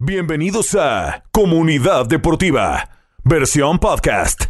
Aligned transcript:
Bienvenidos 0.00 0.76
a 0.76 1.24
Comunidad 1.32 2.06
Deportiva, 2.06 2.88
versión 3.24 3.80
podcast. 3.80 4.44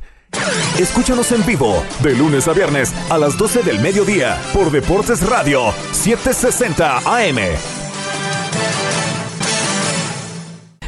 Escúchanos 0.78 1.32
en 1.32 1.46
vivo 1.46 1.82
de 2.02 2.14
lunes 2.14 2.46
a 2.48 2.52
viernes 2.52 2.92
a 3.08 3.16
las 3.16 3.38
12 3.38 3.62
del 3.62 3.80
mediodía 3.80 4.38
por 4.52 4.70
Deportes 4.70 5.26
Radio 5.26 5.72
760 5.92 6.98
AM. 6.98 7.38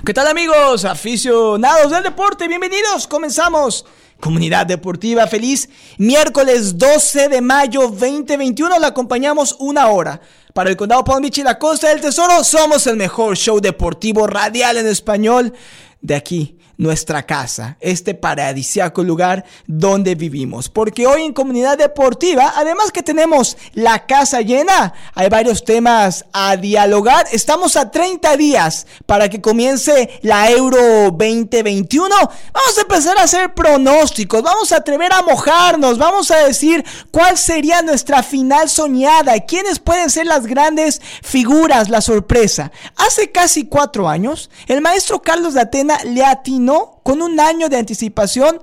¿Qué 0.05 0.13
tal 0.13 0.29
amigos, 0.29 0.85
aficionados 0.85 1.91
del 1.91 2.03
deporte? 2.03 2.47
Bienvenidos, 2.47 3.07
comenzamos. 3.07 3.87
Comunidad 4.21 4.67
Deportiva, 4.67 5.27
feliz 5.27 5.71
miércoles 5.97 6.77
12 6.77 7.31
de 7.31 7.41
mayo 7.41 7.89
2021. 7.89 8.79
La 8.79 8.89
acompañamos 8.89 9.57
una 9.59 9.89
hora. 9.89 10.21
Para 10.61 10.69
el 10.69 10.77
Condado 10.77 11.03
Palm 11.03 11.23
Beach 11.23 11.39
y 11.39 11.43
la 11.43 11.59
Costa 11.59 11.89
del 11.89 12.03
Tesoro, 12.03 12.45
somos 12.45 12.87
el 12.87 12.99
mejor 12.99 13.35
show 13.35 13.63
deportivo 13.63 14.27
radial 14.27 14.77
en 14.77 14.87
español 14.89 15.55
de 16.03 16.15
aquí 16.15 16.60
nuestra 16.81 17.27
casa, 17.27 17.77
este 17.79 18.15
paradisiaco 18.15 19.05
lugar 19.05 19.45
donde 19.67 20.15
vivimos. 20.15 20.71
Porque 20.71 21.07
hoy 21.07 21.25
en 21.25 21.35
Comunidad 21.35 21.77
Deportiva, 21.77 22.55
además 22.57 22.91
que 22.91 23.03
tenemos 23.03 23.59
la 23.75 24.07
casa 24.07 24.41
llena, 24.41 24.95
hay 25.13 25.29
varios 25.29 25.63
temas 25.63 26.25
a 26.33 26.57
dialogar. 26.57 27.27
Estamos 27.33 27.77
a 27.77 27.91
30 27.91 28.35
días 28.39 28.87
para 29.05 29.29
que 29.29 29.43
comience 29.43 30.09
la 30.23 30.51
Euro 30.51 31.11
2021. 31.11 32.09
Vamos 32.09 32.79
a 32.79 32.81
empezar 32.81 33.19
a 33.19 33.25
hacer 33.25 33.53
pronósticos, 33.53 34.43
vamos 34.43 34.73
a 34.73 34.77
atrever 34.77 35.13
a 35.13 35.21
mojarnos, 35.21 35.99
vamos 35.99 36.31
a 36.31 36.39
decir 36.47 36.83
cuál 37.11 37.37
sería 37.37 37.83
nuestra 37.83 38.23
final 38.23 38.71
soñada, 38.71 39.39
quiénes 39.41 39.81
pueden 39.81 40.09
ser 40.09 40.25
las 40.25 40.47
grandes 40.47 41.03
figuras, 41.23 41.91
la 41.91 42.01
sorpresa. 42.01 42.73
Hace 42.97 43.31
casi 43.31 43.67
cuatro 43.67 44.09
años, 44.09 44.49
el 44.67 44.81
maestro 44.81 45.21
Carlos 45.21 45.53
de 45.53 45.61
Atena 45.61 45.99
le 46.05 46.25
atinó 46.25 46.70
con 47.03 47.23
un 47.23 47.41
año 47.41 47.69
de 47.69 47.79
anticipación 47.79 48.61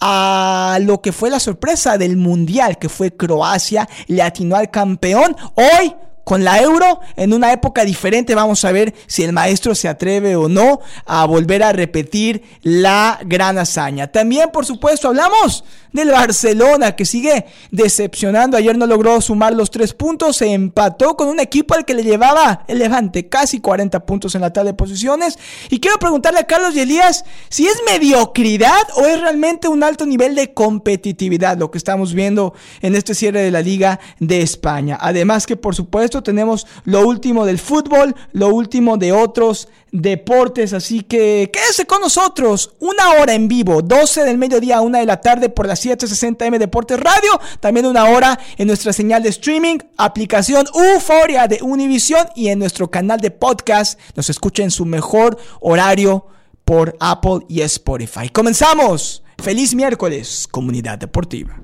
a 0.00 0.78
lo 0.80 1.02
que 1.02 1.12
fue 1.12 1.30
la 1.30 1.40
sorpresa 1.40 1.98
del 1.98 2.16
Mundial, 2.16 2.78
que 2.78 2.88
fue 2.88 3.14
Croacia, 3.14 3.88
le 4.06 4.22
atinó 4.22 4.56
al 4.56 4.70
campeón. 4.70 5.36
Hoy 5.54 5.94
con 6.24 6.44
la 6.44 6.60
euro 6.60 7.00
en 7.16 7.32
una 7.32 7.52
época 7.52 7.84
diferente. 7.84 8.34
Vamos 8.34 8.64
a 8.64 8.72
ver 8.72 8.94
si 9.06 9.22
el 9.22 9.32
maestro 9.32 9.74
se 9.74 9.88
atreve 9.88 10.36
o 10.36 10.48
no 10.48 10.80
a 11.06 11.24
volver 11.26 11.62
a 11.62 11.72
repetir 11.72 12.42
la 12.62 13.18
gran 13.24 13.58
hazaña. 13.58 14.08
También, 14.08 14.50
por 14.52 14.66
supuesto, 14.66 15.08
hablamos 15.08 15.64
del 15.92 16.10
Barcelona 16.10 16.94
que 16.94 17.04
sigue 17.04 17.46
decepcionando. 17.70 18.56
Ayer 18.56 18.76
no 18.76 18.86
logró 18.86 19.20
sumar 19.20 19.54
los 19.54 19.70
tres 19.70 19.94
puntos. 19.94 20.36
Se 20.36 20.52
empató 20.52 21.16
con 21.16 21.28
un 21.28 21.40
equipo 21.40 21.74
al 21.74 21.84
que 21.84 21.94
le 21.94 22.02
llevaba 22.02 22.64
el 22.68 22.78
Levante 22.78 23.28
casi 23.28 23.60
40 23.60 24.06
puntos 24.06 24.34
en 24.34 24.40
la 24.40 24.52
tabla 24.52 24.70
de 24.72 24.76
posiciones. 24.76 25.38
Y 25.68 25.80
quiero 25.80 25.98
preguntarle 25.98 26.40
a 26.40 26.46
Carlos 26.46 26.74
y 26.74 26.80
Elías 26.80 27.24
si 27.48 27.66
es 27.66 27.80
mediocridad 27.86 28.86
o 28.96 29.06
es 29.06 29.20
realmente 29.20 29.68
un 29.68 29.82
alto 29.82 30.06
nivel 30.06 30.34
de 30.34 30.52
competitividad 30.54 31.58
lo 31.58 31.70
que 31.70 31.78
estamos 31.78 32.14
viendo 32.14 32.54
en 32.80 32.94
este 32.94 33.14
cierre 33.14 33.42
de 33.42 33.50
la 33.50 33.60
Liga 33.60 34.00
de 34.18 34.42
España. 34.42 34.98
Además 35.00 35.46
que, 35.46 35.56
por 35.56 35.74
supuesto, 35.74 36.09
tenemos 36.10 36.66
lo 36.84 37.06
último 37.06 37.46
del 37.46 37.58
fútbol, 37.58 38.14
lo 38.32 38.48
último 38.48 38.96
de 38.96 39.12
otros 39.12 39.68
deportes. 39.92 40.72
Así 40.72 41.02
que 41.02 41.50
quédese 41.52 41.86
con 41.86 42.00
nosotros. 42.00 42.72
Una 42.80 43.10
hora 43.12 43.34
en 43.34 43.48
vivo, 43.48 43.82
12 43.82 44.24
del 44.24 44.36
mediodía 44.38 44.78
a 44.78 44.80
1 44.80 44.98
de 44.98 45.06
la 45.06 45.20
tarde 45.20 45.48
por 45.48 45.66
la 45.66 45.74
760M 45.74 46.58
Deportes 46.58 46.98
Radio. 46.98 47.40
También 47.60 47.86
una 47.86 48.06
hora 48.06 48.38
en 48.58 48.66
nuestra 48.66 48.92
señal 48.92 49.22
de 49.22 49.28
streaming, 49.28 49.78
aplicación 49.96 50.66
Euforia 50.74 51.46
de 51.46 51.60
Univision 51.62 52.26
y 52.34 52.48
en 52.48 52.58
nuestro 52.58 52.90
canal 52.90 53.20
de 53.20 53.30
podcast. 53.30 53.98
Nos 54.16 54.28
escucha 54.28 54.62
en 54.64 54.70
su 54.70 54.84
mejor 54.84 55.38
horario 55.60 56.26
por 56.64 56.96
Apple 57.00 57.46
y 57.48 57.62
Spotify. 57.62 58.28
Comenzamos. 58.28 59.22
Feliz 59.38 59.74
miércoles, 59.74 60.46
comunidad 60.50 60.98
deportiva. 60.98 61.56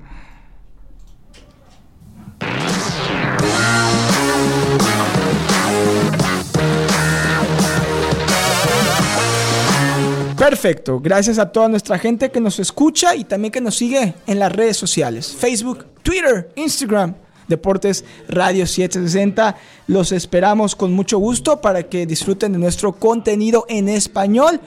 Perfecto, 10.37 10.99
gracias 10.99 11.39
a 11.39 11.51
toda 11.51 11.67
nuestra 11.67 11.97
gente 11.97 12.29
que 12.29 12.39
nos 12.39 12.59
escucha 12.59 13.15
y 13.15 13.23
también 13.23 13.51
que 13.51 13.59
nos 13.59 13.75
sigue 13.75 14.13
en 14.27 14.37
las 14.37 14.51
redes 14.51 14.77
sociales, 14.77 15.35
Facebook, 15.35 15.87
Twitter, 16.03 16.51
Instagram, 16.55 17.15
Deportes 17.47 18.05
Radio 18.29 18.67
760. 18.67 19.55
Los 19.87 20.11
esperamos 20.11 20.75
con 20.75 20.93
mucho 20.93 21.17
gusto 21.17 21.59
para 21.59 21.83
que 21.83 22.05
disfruten 22.05 22.53
de 22.53 22.59
nuestro 22.59 22.93
contenido 22.93 23.65
en 23.67 23.89
español. 23.89 24.61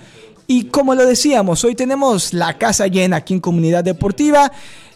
Y 0.49 0.65
como 0.65 0.97
lo 0.97 1.07
decíamos, 1.07 1.63
hoy 1.63 1.77
tenemos 1.77 2.35
la 2.35 2.59
casa 2.59 2.89
llena 2.89 3.19
aquí 3.19 3.35
en 3.35 3.41
Comunidad 3.41 3.85
Deportiva. 3.85 4.51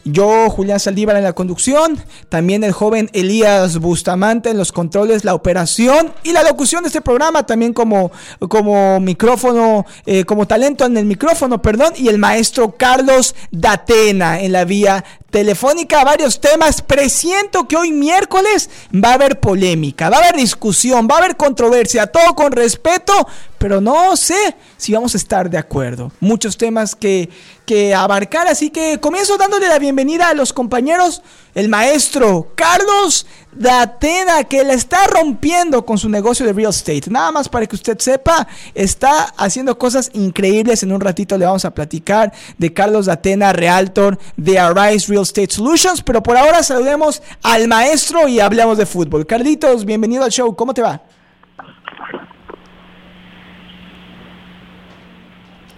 Yo, 0.04 0.50
Julián 0.50 0.81
Saldívar 0.81 1.16
en 1.16 1.25
la 1.25 1.32
conducción, 1.32 1.98
también 2.28 2.62
el 2.62 2.72
joven 2.72 3.09
Elías 3.15 3.78
Bustamante 3.78 4.50
en 4.50 4.59
los 4.59 4.70
controles, 4.70 5.25
la 5.25 5.34
operación 5.34 6.12
y 6.22 6.32
la 6.32 6.42
locución 6.42 6.82
de 6.82 6.88
este 6.88 7.00
programa, 7.00 7.47
también 7.47 7.72
como, 7.72 8.12
como 8.48 9.00
micrófono, 9.00 9.87
eh, 10.04 10.25
como 10.25 10.47
talento 10.47 10.84
en 10.84 10.98
el 10.98 11.06
micrófono, 11.06 11.62
perdón, 11.62 11.94
y 11.97 12.09
el 12.09 12.19
maestro 12.19 12.76
Carlos 12.76 13.34
Datena 13.50 14.41
en 14.41 14.53
la 14.53 14.65
vía 14.65 15.04
telefónica 15.34 16.05
varios 16.05 16.41
temas. 16.41 16.81
Presiento 16.81 17.67
que 17.67 17.77
hoy 17.77 17.91
miércoles 17.91 18.71
va 18.95 19.09
a 19.09 19.15
haber 19.15 19.41
polémica, 19.41 20.09
va 20.09 20.19
a 20.19 20.21
haber 20.21 20.37
discusión, 20.37 21.09
va 21.11 21.17
a 21.17 21.19
haber 21.19 21.37
controversia, 21.37 22.06
todo 22.06 22.37
con 22.37 22.53
respeto, 22.53 23.27
pero 23.59 23.81
no 23.81 24.17
sé 24.17 24.55
si 24.77 24.93
vamos 24.93 25.15
a 25.15 25.17
estar 25.17 25.50
de 25.50 25.59
acuerdo. 25.59 26.12
Muchos 26.21 26.56
temas 26.56 26.95
que, 26.95 27.31
que 27.67 27.97
abarcar, 27.97 28.47
así 28.47 28.71
que 28.71 29.00
comienzo 29.00 29.37
dándole 29.37 29.67
la 29.67 29.81
bienvenida 29.81 30.28
a 30.28 30.34
los 30.34 30.53
compañeros, 30.53 31.21
el 31.54 31.69
maestro 31.69 32.48
Carlos 32.54 33.26
de 33.53 33.70
Atena, 33.70 34.44
que 34.44 34.65
le 34.65 34.75
está 34.75 35.06
rompiendo 35.06 35.87
con 35.87 35.97
su 35.97 36.09
negocio 36.09 36.44
de 36.44 36.53
real 36.53 36.70
estate. 36.70 37.09
Nada 37.09 37.31
más 37.31 37.48
para 37.48 37.66
que 37.66 37.76
usted 37.76 37.98
sepa, 37.98 38.47
está 38.75 39.22
haciendo 39.37 39.78
cosas 39.78 40.10
increíbles. 40.12 40.82
En 40.82 40.92
un 40.92 41.00
ratito 41.00 41.38
le 41.38 41.47
vamos 41.47 41.65
a 41.65 41.72
platicar 41.72 42.32
de 42.59 42.72
Carlos 42.72 43.06
de 43.06 43.12
Atena, 43.12 43.53
Realtor 43.53 44.19
de 44.37 44.59
Arise 44.59 45.09
Real 45.09 45.22
Estate 45.22 45.53
Solutions, 45.53 46.03
pero 46.03 46.22
por 46.22 46.37
ahora 46.37 46.62
saludemos 46.62 47.22
al 47.42 47.69
maestro 47.69 48.26
y 48.26 48.41
hablamos 48.41 48.78
de 48.78 48.86
fútbol. 48.86 49.26
Carlitos, 49.26 49.84
bienvenido 49.84 50.25
al 50.25 50.31
show, 50.31 50.54
¿cómo 50.56 50.75
te 50.75 50.82
va? 50.82 51.03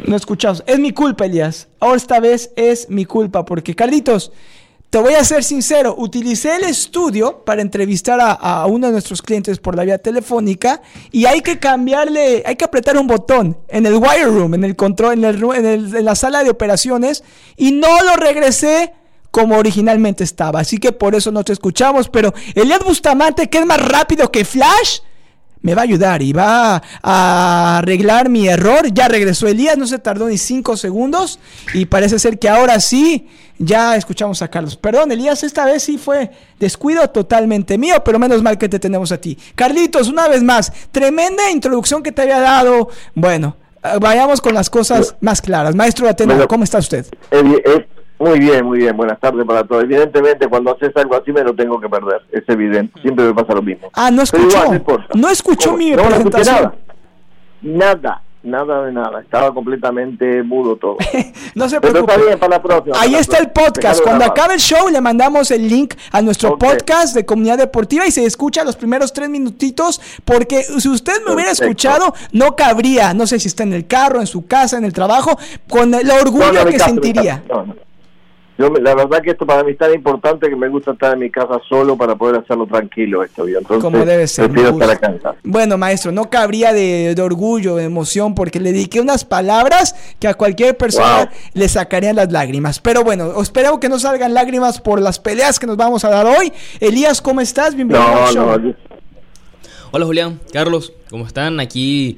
No 0.07 0.15
escuchamos. 0.15 0.63
Es 0.67 0.79
mi 0.79 0.93
culpa, 0.93 1.27
Elías. 1.27 1.69
Ahora 1.81 1.97
esta 1.97 2.21
vez 2.21 2.53
es 2.55 2.89
mi 2.89 3.05
culpa, 3.05 3.45
porque 3.45 3.75
Carlitos, 3.75 4.31
te 4.91 4.99
voy 4.99 5.15
a 5.15 5.25
ser 5.25 5.43
sincero, 5.43 5.95
utilicé 5.99 6.57
el 6.57 6.65
estudio 6.65 7.45
para 7.45 7.61
entrevistar 7.61 8.19
a, 8.21 8.67
uno 8.67 8.87
de 8.87 8.93
nuestros 8.93 9.21
clientes 9.21 9.59
por 9.59 9.75
la 9.75 9.85
vía 9.85 9.99
telefónica 9.99 10.81
y 11.11 11.27
hay 11.27 11.41
que 11.41 11.59
cambiarle, 11.59 12.43
hay 12.47 12.57
que 12.57 12.65
apretar 12.65 12.97
un 12.97 13.07
botón 13.07 13.59
en 13.69 13.85
el 13.85 13.95
wire 13.95 14.27
room, 14.27 14.55
en 14.55 14.65
el 14.65 14.77
control, 14.77 15.25
en, 15.25 15.67
el, 15.67 16.05
la 16.05 16.15
sala 16.15 16.45
de 16.45 16.51
operaciones 16.51 17.25
y 17.57 17.73
no 17.73 18.03
lo 18.05 18.15
regresé 18.17 18.93
como 19.31 19.57
originalmente 19.57 20.25
estaba. 20.25 20.61
Así 20.61 20.79
que 20.79 20.93
por 20.93 21.15
eso 21.15 21.31
no 21.31 21.45
te 21.45 21.53
escuchamos, 21.53 22.09
pero 22.09 22.33
Elías 22.55 22.85
Bustamante, 22.85 23.51
que 23.51 23.59
es 23.59 23.67
más 23.67 23.87
rápido 23.87 24.31
que 24.31 24.45
Flash, 24.45 25.01
me 25.63 25.75
va 25.75 25.83
a 25.83 25.85
ayudar 25.85 26.23
y 26.23 26.33
va 26.33 26.83
a 27.03 27.79
arreglar 27.79 28.29
mi 28.29 28.49
error. 28.49 28.93
Ya 28.93 29.09
regresó 29.09 29.49
Elías, 29.49 29.77
no 29.77 29.87
se 29.87 29.99
tardó 29.99 30.29
ni 30.29 30.39
cinco 30.39 30.77
segundos 30.77 31.39
y 31.75 31.87
parece 31.87 32.19
ser 32.19 32.39
que 32.39 32.49
ahora 32.49 32.81
sí 32.81 33.29
ya 33.59 33.97
escuchamos 33.97 34.43
a 34.43 34.49
Carlos. 34.49 34.77
Perdón, 34.77 35.13
Elías, 35.13 35.43
esta 35.43 35.65
vez 35.65 35.83
sí 35.83 35.99
fue 35.99 36.31
descuido 36.59 37.09
totalmente 37.11 37.79
mío, 37.79 38.03
pero 38.05 38.19
menos 38.19 38.43
mal 38.43 38.59
que 38.59 38.69
te 38.69 38.79
tenemos 38.79 39.13
a 39.13 39.19
ti. 39.19 39.39
Carlitos, 39.55 40.09
una 40.09 40.29
vez 40.29 40.43
más, 40.43 40.73
tremenda 40.93 41.51
introducción 41.51 42.03
que 42.03 42.13
te 42.13 42.23
había 42.23 42.41
dado. 42.41 42.91
Bueno, 43.15 43.57
vayamos 44.01 44.41
con 44.41 44.55
las 44.55 44.71
cosas 44.71 45.17
más 45.21 45.41
claras. 45.41 45.75
Maestro 45.75 46.09
Atena, 46.09 46.47
¿cómo 46.47 46.65
está 46.65 46.79
usted? 46.79 47.07
Muy 48.19 48.39
bien, 48.39 48.65
muy 48.65 48.79
bien. 48.79 48.97
Buenas 48.97 49.21
tardes 49.21 49.45
para 49.45 49.65
todos. 49.65 49.85
Evidentemente, 49.85 50.49
cuando 50.49 50.73
haces 50.73 50.91
algo 50.97 51.17
así 51.17 51.33
me 51.33 51.43
lo 51.43 51.55
tengo 51.55 51.81
que 51.81 51.89
perder. 51.89 52.23
Es 52.33 52.49
evidente. 52.49 53.01
Siempre 53.01 53.27
me 53.27 53.35
pasa 53.35 53.55
lo 53.55 53.63
mismo. 53.63 53.91
Ah, 53.93 54.11
no 54.11 54.23
escuchó. 54.23 54.59
no, 55.15 55.31
escuchó 55.31 55.77
mi 55.77 55.93
presentación. 55.93 56.73
Nada. 57.63 57.95
nada. 57.95 58.23
Nada 58.47 58.85
de 58.85 58.93
nada, 58.93 59.23
estaba 59.23 59.53
completamente 59.53 60.41
mudo 60.45 60.77
todo. 60.77 60.99
no 61.57 61.69
se 61.69 61.81
preocupe. 61.81 62.05
Pero 62.07 62.13
está 62.13 62.27
bien 62.29 62.39
para 62.39 62.57
la 62.59 62.63
próxima. 62.63 62.97
Ahí 63.01 63.17
está 63.17 63.39
el 63.39 63.51
podcast. 63.51 64.01
Cuando 64.01 64.25
acabe 64.25 64.55
el 64.55 64.61
show 64.61 64.89
le 64.89 65.01
mandamos 65.01 65.51
el 65.51 65.69
link 65.69 65.95
a 66.13 66.23
nuestro 66.23 66.57
podcast 66.57 67.17
de 67.17 67.27
Comunidad 67.27 67.59
Deportiva 67.59 68.07
y 68.07 68.13
se 68.13 68.25
escucha 68.25 68.63
los 68.63 68.77
primeros 68.77 69.13
tres 69.13 69.29
minutitos 69.29 70.01
porque 70.25 70.63
si 70.63 70.89
usted 70.89 71.25
me 71.27 71.35
hubiera 71.35 71.51
escuchado 71.51 72.15
no 72.31 72.55
cabría, 72.55 73.15
no 73.15 73.27
sé 73.27 73.41
si 73.41 73.49
está 73.49 73.65
en 73.65 73.73
el 73.73 73.89
carro, 73.89 74.21
en 74.21 74.29
su 74.29 74.47
casa, 74.47 74.79
en 74.79 74.85
el 74.85 74.93
trabajo, 74.93 75.37
con 75.69 75.93
el 75.93 76.09
orgullo 76.09 76.65
que 76.67 76.79
sentiría. 76.79 77.43
Yo 78.59 78.71
la 78.71 78.95
verdad 78.95 79.21
que 79.23 79.31
esto 79.31 79.45
para 79.45 79.63
mí 79.63 79.73
es 79.73 79.79
tan 79.79 79.93
importante 79.93 80.49
que 80.49 80.57
me 80.57 80.69
gusta 80.69 80.93
estar 80.93 81.13
en 81.13 81.19
mi 81.19 81.31
casa 81.31 81.61
solo 81.69 81.97
para 81.97 82.17
poder 82.17 82.41
hacerlo 82.41 82.67
tranquilo 82.67 83.23
esto. 83.23 83.47
Entonces, 83.47 83.85
Como 83.85 84.05
debe 84.05 84.27
ser. 84.27 84.51
Prefiero 84.51 84.71
estar 84.71 84.91
acá 84.91 85.07
en 85.09 85.19
casa. 85.19 85.37
Bueno, 85.45 85.77
maestro, 85.77 86.13
no 86.13 86.31
cabría 86.31 86.73
de, 86.73 87.15
de, 87.15 87.23
orgullo, 87.23 87.77
de 87.77 87.85
emoción, 87.85 88.35
porque 88.35 88.59
le 88.59 88.73
dediqué 88.73 89.01
unas 89.01 89.25
palabras 89.25 89.95
que 90.19 90.29
a 90.29 90.35
cualquier 90.35 90.77
persona 90.77 91.27
wow. 91.27 91.29
le 91.55 91.69
sacarían 91.69 92.17
las 92.17 92.33
lágrimas. 92.33 92.81
Pero 92.81 93.05
bueno, 93.05 93.41
espero 93.43 93.79
que 93.79 93.89
no 93.89 93.99
salgan 93.99 94.33
lágrimas 94.33 94.81
por 94.81 95.01
las 95.01 95.19
peleas 95.19 95.59
que 95.59 95.67
nos 95.67 95.77
vamos 95.77 96.05
a 96.05 96.09
dar 96.09 96.27
hoy. 96.27 96.53
Elías, 96.81 97.21
¿cómo 97.21 97.41
estás? 97.41 97.75
Bienvenido 97.75 98.09
no, 98.09 98.27
al 98.27 98.35
show. 98.35 98.59
No, 98.59 98.75
Hola 99.93 100.05
Julián, 100.05 100.41
Carlos, 100.53 100.93
¿cómo 101.09 101.27
están? 101.27 101.61
Aquí 101.61 102.17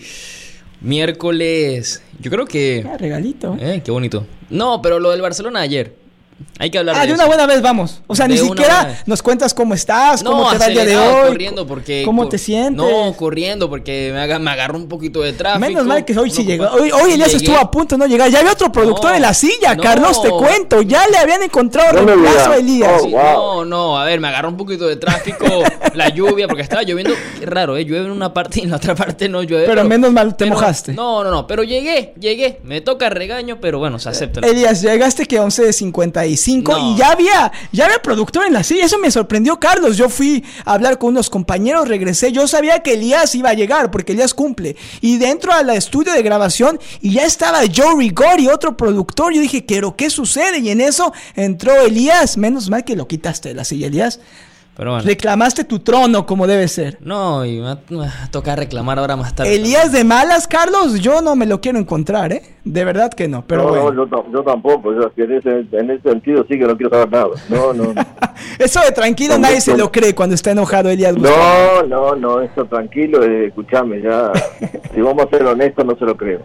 miércoles, 0.81 2.03
yo 2.21 2.31
creo 2.31 2.47
que... 2.47 2.87
Ah, 2.89 2.97
regalito. 2.97 3.57
Eh, 3.61 3.83
qué 3.85 3.91
bonito. 3.91 4.27
No, 4.51 4.81
pero 4.81 4.99
lo 4.99 5.11
del 5.11 5.21
Barcelona 5.21 5.61
ayer. 5.61 5.98
Hay 6.61 6.71
que 6.71 6.79
hablar 6.79 6.97
ah, 6.97 7.01
de, 7.01 7.07
de 7.09 7.13
eso. 7.13 7.21
una 7.23 7.27
buena 7.27 7.47
vez 7.47 7.63
vamos. 7.63 8.01
O 8.07 8.15
sea, 8.17 8.27
De 8.27 8.35
ni 8.35 8.41
siquiera 8.41 9.03
nos 9.07 9.23
cuentas 9.23 9.55
cómo 9.55 9.75
estás, 9.75 10.23
No, 10.23 10.33
cómo 10.33 10.51
te 10.51 10.59
va 10.59 10.67
el 10.67 10.73
día 10.75 10.85
de 10.85 10.97
hoy. 10.97 11.29
corriendo 11.29 11.67
porque 11.67 12.03
¿Cómo 12.05 12.29
te 12.29 12.39
sientes? 12.39 12.77
No, 12.77 13.13
corriendo 13.17 13.69
porque 13.69 14.11
me, 14.13 14.21
aga- 14.21 14.39
me 14.39 14.51
agarró 14.51 14.77
un 14.77 14.89
poquito 14.89 15.21
de 15.23 15.33
tráfico. 15.33 15.61
Menos 15.67 15.85
mal 15.87 16.05
que 16.05 16.17
hoy 16.19 16.31
sí 16.31 16.45
llegó. 16.45 16.67
Hoy, 16.71 16.91
hoy 16.91 17.13
Elías 17.13 17.35
estuvo 17.35 17.57
a 17.57 17.71
punto 17.71 17.95
de 17.97 17.99
no 18.01 18.07
llegar. 18.07 18.31
Ya 18.31 18.41
había 18.41 18.53
otro 18.53 18.71
productor 18.73 19.11
No, 19.11 19.17
en 19.17 19.23
la 19.23 19.35
silla, 19.35 19.75
no. 19.75 19.83
Carlos, 19.83 20.21
te 20.23 20.31
cuento. 20.31 20.83
Ya 20.83 21.07
le 21.09 21.19
habían 21.19 21.43
encontrado 21.43 22.05
reemplazo 22.05 22.51
a. 22.53 22.57
Elías. 22.57 23.03
Oh, 23.05 23.09
wow. 23.09 23.23
No, 23.23 23.65
no, 23.65 23.99
a 23.99 24.05
ver, 24.05 24.19
me 24.21 24.29
agarró 24.29 24.49
un 24.49 24.57
poquito 24.57 24.87
de 24.87 24.97
tráfico, 24.97 25.45
la 25.95 26.09
lluvia, 26.09 26.47
porque 26.49 26.63
estaba 26.63 26.83
lloviendo. 26.83 27.15
Qué 27.39 27.47
raro, 27.47 27.77
¿eh? 27.77 27.85
Llueve 27.85 28.07
en 28.07 28.13
una 28.13 28.33
parte 28.35 28.61
y 28.61 28.65
en 28.65 28.71
la 28.71 28.77
otra 28.77 28.95
parte 28.95 29.29
no 29.29 29.43
llueve. 29.43 29.67
Pero 29.67 29.85
menos 29.85 30.13
mal 30.13 30.37
te 30.37 30.45
pero- 30.45 30.55
mojaste. 30.57 30.93
No, 30.93 31.23
no, 31.25 31.31
no, 31.31 31.47
pero 31.47 31.63
llegué, 31.63 32.15
llegué. 32.19 32.61
Me 32.65 32.81
toca 32.81 33.09
regaño, 33.11 33.59
pero 33.61 33.79
bueno, 33.79 33.99
se 33.99 34.09
acepta. 34.09 34.41
Elías, 34.47 34.83
llegaste 34.83 35.27
que 35.27 35.39
11.55 36.35 36.63
No. 36.69 36.95
y 36.95 36.99
ya 36.99 37.11
había, 37.11 37.53
ya 37.73 37.87
había 37.87 38.01
productor 38.03 38.47
en 38.47 38.53
la 38.53 38.63
silla. 38.63 38.85
Eso 38.85 38.99
me 38.99 39.11
sorprendió, 39.11 39.59
Carlos. 39.59 39.97
Yo 39.97 40.09
fui 40.09 40.45
a 40.65 40.75
hablar 40.75 40.99
con 40.99 41.11
unos 41.11 41.31
compañeros, 41.31 41.89
regresé. 41.89 42.33
Yo 42.33 42.47
sabía 42.47 42.81
que 42.83 42.95
Elías 42.95 43.35
iba 43.35 43.51
a 43.51 43.55
llegar 43.55 43.91
porque 43.91 44.13
Elías 44.13 44.35
cumple. 44.35 44.77
Y 45.01 45.19
dentro 45.19 45.53
al 45.53 45.71
estudio 45.71 46.13
de 46.13 46.23
grabación 46.23 46.79
y 47.01 47.13
ya 47.13 47.25
estaba 47.25 47.61
Joe 47.75 47.95
Rigori, 47.97 48.49
otro 48.49 48.77
productor. 48.77 49.33
Yo 49.33 49.41
dije, 49.41 49.65
¿pero 49.67 49.97
qué 49.97 50.11
sucede? 50.11 50.59
Y 50.59 50.71
en 50.71 50.81
eso 50.81 51.13
entró 51.35 51.73
Elías. 51.81 52.37
Menos 52.37 52.69
mal 52.71 52.85
que 52.85 52.97
lo 52.97 53.07
quitaste 53.09 53.51
de 53.51 53.55
la 53.55 53.65
silla, 53.65 53.87
Elías. 53.89 54.21
Pero 54.79 54.93
bueno. 54.93 55.05
Reclamaste 55.05 55.65
tu 55.65 55.81
trono 55.81 56.25
como 56.25 56.47
debe 56.47 56.69
ser. 56.69 56.99
No, 57.01 57.45
y 57.45 57.57
me 57.57 57.63
va 57.63 57.79
me 57.91 57.97
va 57.97 58.13
a 58.23 58.31
tocar 58.31 58.57
reclamar 58.61 58.97
ahora 59.01 59.17
más 59.17 59.35
tarde. 59.35 59.53
Elías 59.53 59.91
de 59.91 60.05
malas, 60.05 60.47
Carlos, 60.47 61.01
yo 61.01 61.21
no 61.21 61.35
me 61.35 61.47
lo 61.47 61.61
quiero 61.61 61.81
encontrar, 61.81 62.33
¿eh? 62.33 62.43
De 62.63 62.85
verdad 62.85 63.11
que 63.13 63.27
no, 63.27 63.45
pero 63.45 63.65
no, 63.65 63.69
bueno. 63.71 63.91
no, 63.91 64.05
yo, 64.05 64.09
tam- 64.09 64.33
yo 64.33 64.43
tampoco. 64.45 64.93
Yo, 64.95 65.11
en, 65.17 65.33
ese, 65.33 65.67
en 65.73 65.91
ese 65.91 66.09
sentido 66.09 66.47
sí 66.49 66.57
que 66.57 66.65
no 66.65 66.77
quiero 66.77 66.91
saber 66.91 67.11
nada. 67.11 67.29
No, 67.49 67.73
no. 67.73 67.93
Eso 68.61 68.81
de 68.81 68.93
tranquilo 68.93 69.35
No, 69.35 69.41
nadie 69.41 69.57
no, 69.57 69.61
se 69.63 69.77
lo 69.77 69.91
cree 69.91 70.15
cuando 70.15 70.37
está 70.37 70.53
enojado 70.53 70.91
Elías. 70.91 71.17
No, 71.17 71.83
no, 71.83 72.15
no, 72.15 72.41
esto 72.41 72.65
tranquilo, 72.67 73.25
eh, 73.25 73.47
escuchame, 73.47 74.01
ya, 74.01 74.31
si 74.95 75.01
vamos 75.01 75.27
a 75.27 75.29
ser 75.29 75.45
honestos, 75.45 75.85
no 75.85 75.97
se 75.99 76.05
lo 76.05 76.17
creo. 76.17 76.41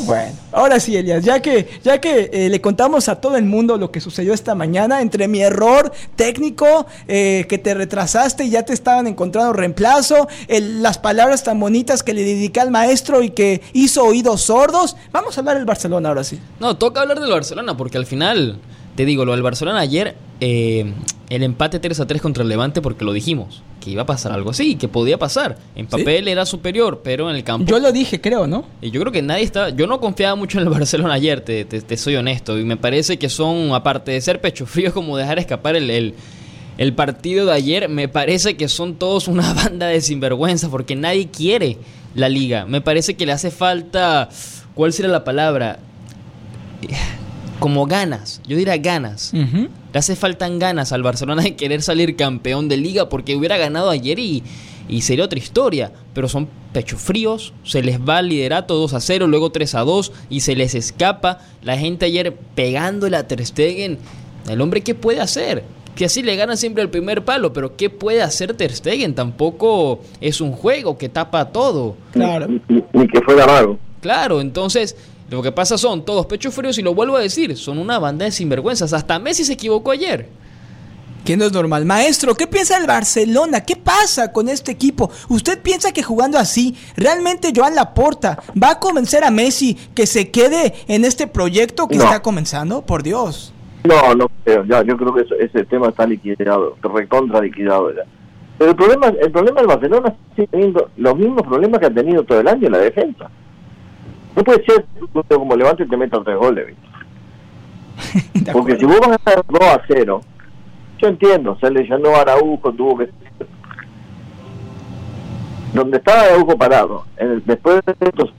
Bueno, 0.00 0.32
ahora 0.52 0.78
sí, 0.78 0.96
Elías, 0.96 1.24
ya 1.24 1.40
que, 1.40 1.68
ya 1.82 2.00
que 2.00 2.30
eh, 2.32 2.48
le 2.48 2.60
contamos 2.60 3.08
a 3.08 3.20
todo 3.20 3.36
el 3.36 3.44
mundo 3.44 3.76
lo 3.76 3.90
que 3.90 4.00
sucedió 4.00 4.32
esta 4.32 4.54
mañana, 4.54 5.02
entre 5.02 5.26
mi 5.28 5.40
error 5.40 5.92
técnico, 6.16 6.86
eh, 7.08 7.46
que 7.48 7.58
te 7.58 7.74
retrasaste 7.74 8.44
y 8.44 8.50
ya 8.50 8.62
te 8.62 8.72
estaban 8.72 9.06
encontrando 9.06 9.52
reemplazo, 9.52 10.28
las 10.48 10.98
palabras 10.98 11.42
tan 11.42 11.58
bonitas 11.58 12.02
que 12.02 12.14
le 12.14 12.22
dediqué 12.22 12.60
al 12.60 12.70
maestro 12.70 13.22
y 13.22 13.30
que 13.30 13.62
hizo 13.72 14.04
oídos 14.04 14.42
sordos, 14.42 14.96
vamos 15.12 15.36
a 15.36 15.40
hablar 15.40 15.56
del 15.56 15.66
Barcelona 15.66 16.08
ahora 16.08 16.24
sí. 16.24 16.40
No, 16.60 16.76
toca 16.76 17.00
hablar 17.00 17.20
del 17.20 17.30
Barcelona 17.30 17.76
porque 17.76 17.98
al 17.98 18.06
final, 18.06 18.58
te 18.96 19.04
digo, 19.04 19.24
lo 19.24 19.32
del 19.32 19.42
Barcelona 19.42 19.80
ayer, 19.80 20.16
eh, 20.40 20.92
el 21.28 21.42
empate 21.42 21.78
3 21.78 22.00
a 22.00 22.06
3 22.06 22.20
contra 22.22 22.42
el 22.42 22.48
Levante 22.48 22.80
porque 22.82 23.04
lo 23.04 23.12
dijimos, 23.12 23.62
que 23.80 23.90
iba 23.90 24.02
a 24.02 24.06
pasar 24.06 24.32
algo 24.32 24.50
así, 24.50 24.74
que 24.76 24.88
podía 24.88 25.18
pasar. 25.18 25.58
En 25.76 25.86
papel 25.86 26.28
era 26.28 26.44
superior, 26.46 27.00
pero 27.04 27.30
en 27.30 27.36
el 27.36 27.44
campo... 27.44 27.70
Yo 27.70 27.78
lo 27.78 27.92
dije, 27.92 28.20
creo, 28.20 28.46
¿no? 28.46 28.64
Y 28.82 28.90
yo 28.90 29.00
creo 29.00 29.12
que 29.12 29.22
nadie 29.22 29.44
está. 29.44 29.70
Yo 29.70 29.86
no 29.86 30.00
confiaba 30.00 30.34
mucho 30.34 30.58
en 30.58 30.64
el 30.64 30.70
Barcelona 30.74 31.14
ayer, 31.14 31.40
te, 31.42 31.64
te- 31.64 31.80
te 31.82 31.96
soy 31.96 32.16
honesto. 32.16 32.58
Y 32.58 32.64
me 32.64 32.76
parece 32.76 33.18
que 33.18 33.28
son, 33.28 33.72
aparte 33.74 34.10
de 34.12 34.20
ser 34.20 34.40
pecho 34.40 34.66
frío, 34.66 34.92
como 34.92 35.16
dejar 35.16 35.38
escapar 35.38 35.76
el, 35.76 35.88
el, 35.90 36.14
el 36.78 36.92
partido 36.94 37.46
de 37.46 37.52
ayer, 37.52 37.88
me 37.88 38.08
parece 38.08 38.56
que 38.56 38.68
son 38.68 38.96
todos 38.96 39.28
una 39.28 39.52
banda 39.54 39.86
de 39.86 40.00
sinvergüenza, 40.00 40.68
porque 40.68 40.96
nadie 40.96 41.28
quiere 41.28 41.78
la 42.14 42.28
liga. 42.28 42.66
Me 42.66 42.80
parece 42.80 43.14
que 43.14 43.24
le 43.26 43.32
hace 43.32 43.50
falta. 43.50 44.28
¿Cuál 44.74 44.92
sería 44.92 45.10
la 45.10 45.24
palabra? 45.24 45.78
Como 47.60 47.86
ganas. 47.86 48.40
Yo 48.46 48.56
diría 48.56 48.76
ganas. 48.78 49.32
Le 49.32 49.68
hace 49.98 50.16
faltan 50.16 50.58
ganas 50.58 50.92
al 50.92 51.02
Barcelona 51.02 51.42
de 51.42 51.56
querer 51.56 51.82
salir 51.82 52.16
campeón 52.16 52.68
de 52.68 52.76
liga 52.76 53.08
porque 53.08 53.36
hubiera 53.36 53.56
ganado 53.58 53.90
ayer 53.90 54.18
y, 54.18 54.42
y 54.88 55.02
sería 55.02 55.24
otra 55.26 55.38
historia. 55.38 55.92
Pero 56.14 56.28
son 56.28 56.48
pecho 56.72 56.96
fríos, 56.96 57.52
se 57.64 57.82
les 57.82 58.00
va 58.00 58.20
el 58.20 58.28
liderato 58.28 58.74
2 58.76 58.94
a 58.94 59.00
0, 59.00 59.26
luego 59.26 59.50
3 59.52 59.74
a 59.74 59.80
2 59.80 60.12
y 60.30 60.40
se 60.40 60.56
les 60.56 60.74
escapa. 60.74 61.38
La 61.62 61.76
gente 61.76 62.06
ayer 62.06 62.34
pegándole 62.54 63.16
a 63.16 63.26
Ter 63.28 63.44
Stegen. 63.44 63.98
El 64.48 64.60
hombre, 64.60 64.80
¿qué 64.80 64.94
puede 64.94 65.20
hacer? 65.20 65.64
Que 65.96 66.06
así 66.06 66.22
le 66.22 66.36
gana 66.36 66.56
siempre 66.56 66.82
el 66.82 66.88
primer 66.88 67.24
palo, 67.24 67.52
pero 67.52 67.76
¿qué 67.76 67.90
puede 67.90 68.22
hacer 68.22 68.54
Ter 68.54 68.72
Stegen? 68.74 69.14
Tampoco 69.14 70.00
es 70.20 70.40
un 70.40 70.52
juego 70.52 70.96
que 70.96 71.08
tapa 71.08 71.46
todo. 71.52 71.96
Claro. 72.12 72.46
Ni, 72.48 72.62
ni- 72.68 72.84
ni 72.94 73.06
que 73.08 73.20
fuera 73.20 73.44
mago. 73.46 73.78
Claro, 74.00 74.40
entonces 74.40 74.96
lo 75.30 75.42
que 75.42 75.52
pasa 75.52 75.78
son 75.78 76.04
todos 76.04 76.26
pechos 76.26 76.54
fríos 76.54 76.76
y 76.78 76.82
lo 76.82 76.94
vuelvo 76.94 77.16
a 77.16 77.20
decir, 77.20 77.56
son 77.56 77.78
una 77.78 77.98
banda 77.98 78.24
de 78.24 78.32
sinvergüenzas. 78.32 78.92
Hasta 78.92 79.18
Messi 79.18 79.44
se 79.44 79.52
equivocó 79.54 79.92
ayer. 79.92 80.28
Que 81.24 81.36
no 81.36 81.44
es 81.44 81.52
normal. 81.52 81.84
Maestro, 81.84 82.34
¿qué 82.34 82.46
piensa 82.46 82.78
el 82.78 82.86
Barcelona? 82.86 83.60
¿Qué 83.60 83.76
pasa 83.76 84.32
con 84.32 84.48
este 84.48 84.72
equipo? 84.72 85.10
¿Usted 85.28 85.60
piensa 85.60 85.92
que 85.92 86.02
jugando 86.02 86.38
así, 86.38 86.74
realmente 86.96 87.52
Joan 87.54 87.74
Laporta 87.74 88.42
va 88.60 88.70
a 88.70 88.78
convencer 88.80 89.22
a 89.22 89.30
Messi 89.30 89.74
que 89.94 90.06
se 90.06 90.30
quede 90.30 90.72
en 90.88 91.04
este 91.04 91.26
proyecto 91.26 91.86
que 91.88 91.96
No. 91.98 92.04
está 92.04 92.22
comenzando? 92.22 92.80
Por 92.82 93.02
Dios. 93.02 93.52
No, 93.84 94.14
no 94.14 94.30
creo, 94.44 94.64
ya, 94.64 94.82
yo 94.82 94.96
creo 94.96 95.14
que 95.14 95.22
eso- 95.22 95.34
ese 95.38 95.64
tema 95.66 95.88
está 95.88 96.06
liquidado, 96.06 96.76
recontra 96.82 97.40
liquidado 97.42 97.94
ya. 97.94 98.02
Pero 98.58 98.70
el 98.70 98.76
problema, 98.76 99.06
el 99.08 99.30
problema 99.30 99.60
del 99.60 99.68
Barcelona 99.68 100.14
sigue 100.34 100.48
teniendo 100.48 100.90
los 100.96 101.16
mismos 101.16 101.42
problemas 101.46 101.80
que 101.80 101.86
ha 101.86 101.94
tenido 101.94 102.24
todo 102.24 102.40
el 102.40 102.48
año 102.48 102.66
en 102.66 102.72
la 102.72 102.78
defensa. 102.78 103.30
No 104.40 104.44
puede 104.44 104.64
ser 104.64 104.86
como 105.28 105.54
levante 105.54 105.84
te 105.84 105.96
metan 105.98 106.24
tres 106.24 106.38
goles, 106.38 106.68
¿viste? 106.68 108.52
Porque 108.54 108.78
si 108.78 108.86
vos 108.86 108.98
vas 109.00 109.18
a 109.26 109.30
ganar 109.30 109.44
2 109.46 109.60
a 109.62 109.82
0, 109.86 110.20
yo 110.98 111.08
entiendo, 111.08 111.58
se 111.60 111.70
lesionó 111.70 112.14
a 112.16 112.22
Araujo, 112.22 112.72
tuvo 112.72 112.96
que... 112.96 113.10
Donde 115.74 115.98
estaba 115.98 116.22
Araujo 116.22 116.56
parado, 116.56 117.04
en 117.18 117.32
el- 117.32 117.44
después 117.44 117.82
de 117.84 117.92
estos 118.00 118.32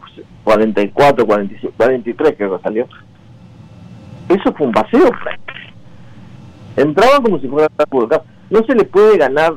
44, 0.44 1.24
45, 1.24 1.74
43 1.77 2.33
creo 2.36 2.58
que 2.58 2.63
salió, 2.63 2.88
eso 4.27 4.53
fue 4.53 4.65
un 4.65 4.74
paseo. 4.74 5.12
Entraba 6.77 7.22
como 7.22 7.38
si 7.39 7.48
fuera 7.48 7.67
fútbol. 7.91 8.22
No 8.50 8.63
se 8.65 8.74
le 8.74 8.86
puede 8.86 9.17
ganar 9.20 9.53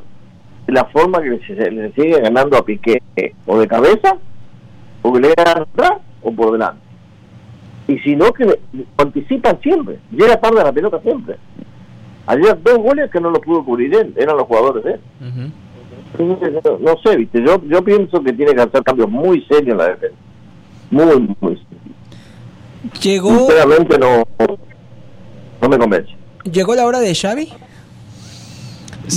de 0.66 0.72
la 0.74 0.84
forma 0.86 1.22
que 1.22 1.38
se, 1.46 1.56
se 1.56 1.70
le 1.70 1.90
sigue 1.92 2.20
ganando 2.20 2.58
a 2.58 2.64
Piqué, 2.66 3.02
eh, 3.16 3.32
o 3.46 3.58
de 3.58 3.66
cabeza, 3.66 4.18
o 5.00 5.10
que 5.10 5.20
le 5.20 5.32
ganan 5.34 5.62
atrás, 5.62 5.92
o 6.24 6.32
por 6.32 6.52
delante. 6.52 6.80
Y 7.86 7.98
si 8.00 8.16
no, 8.16 8.32
que 8.32 8.58
anticipan 8.96 9.60
siempre. 9.62 9.98
Llega 10.10 10.40
tarde 10.40 10.60
a 10.60 10.64
la 10.64 10.72
pelota 10.72 11.00
siempre. 11.02 11.36
Ayer 12.26 12.58
dos 12.62 12.78
goles 12.78 13.10
que 13.10 13.20
no 13.20 13.30
los 13.30 13.40
pudo 13.40 13.62
cubrir 13.64 13.94
él, 13.94 14.14
eran 14.16 14.36
los 14.36 14.46
jugadores 14.46 14.82
de 14.84 14.90
él. 14.92 15.00
Entonces, 16.18 16.52
No, 16.64 16.78
no 16.78 16.96
sé, 17.04 17.16
viste, 17.16 17.42
yo, 17.46 17.62
yo 17.66 17.82
pienso 17.84 18.22
que 18.22 18.32
tiene 18.32 18.54
que 18.54 18.62
hacer 18.62 18.82
cambios 18.82 19.10
muy 19.10 19.42
serios 19.42 19.68
en 19.72 19.76
la 19.78 19.88
defensa. 19.88 20.16
Muy, 20.90 21.34
muy 21.40 21.56
serios. 21.56 23.02
Llegó, 23.02 23.36
Sinceramente 23.38 23.98
no, 23.98 24.22
no 25.60 25.68
me 25.68 25.78
convence. 25.78 26.10
llegó 26.50 26.74
la 26.74 26.86
hora 26.86 27.00
de 27.00 27.14
Xavi. 27.14 27.48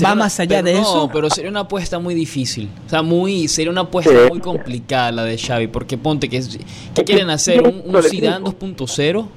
¿Va 0.03 0.13
una- 0.13 0.23
más 0.23 0.39
allá 0.39 0.61
de 0.63 0.73
no, 0.73 0.81
eso? 0.81 1.09
pero 1.13 1.29
sería 1.29 1.49
una 1.49 1.61
apuesta 1.61 1.99
muy 1.99 2.13
difícil. 2.15 2.69
O 2.85 2.89
sea, 2.89 3.01
muy 3.01 3.47
sería 3.47 3.71
una 3.71 3.81
apuesta 3.81 4.11
Sí. 4.11 4.29
muy 4.29 4.39
complicada 4.39 5.11
la 5.11 5.23
de 5.23 5.37
Xavi, 5.37 5.67
porque 5.67 5.97
ponte 5.97 6.29
que 6.29 6.37
es- 6.37 6.57
¿qué 6.57 6.63
que 6.95 7.03
quieren 7.03 7.29
hacer? 7.29 7.61
¿Un, 7.61 7.81
un 7.95 8.03
Zidane 8.03 8.43
2.0? 8.45 9.27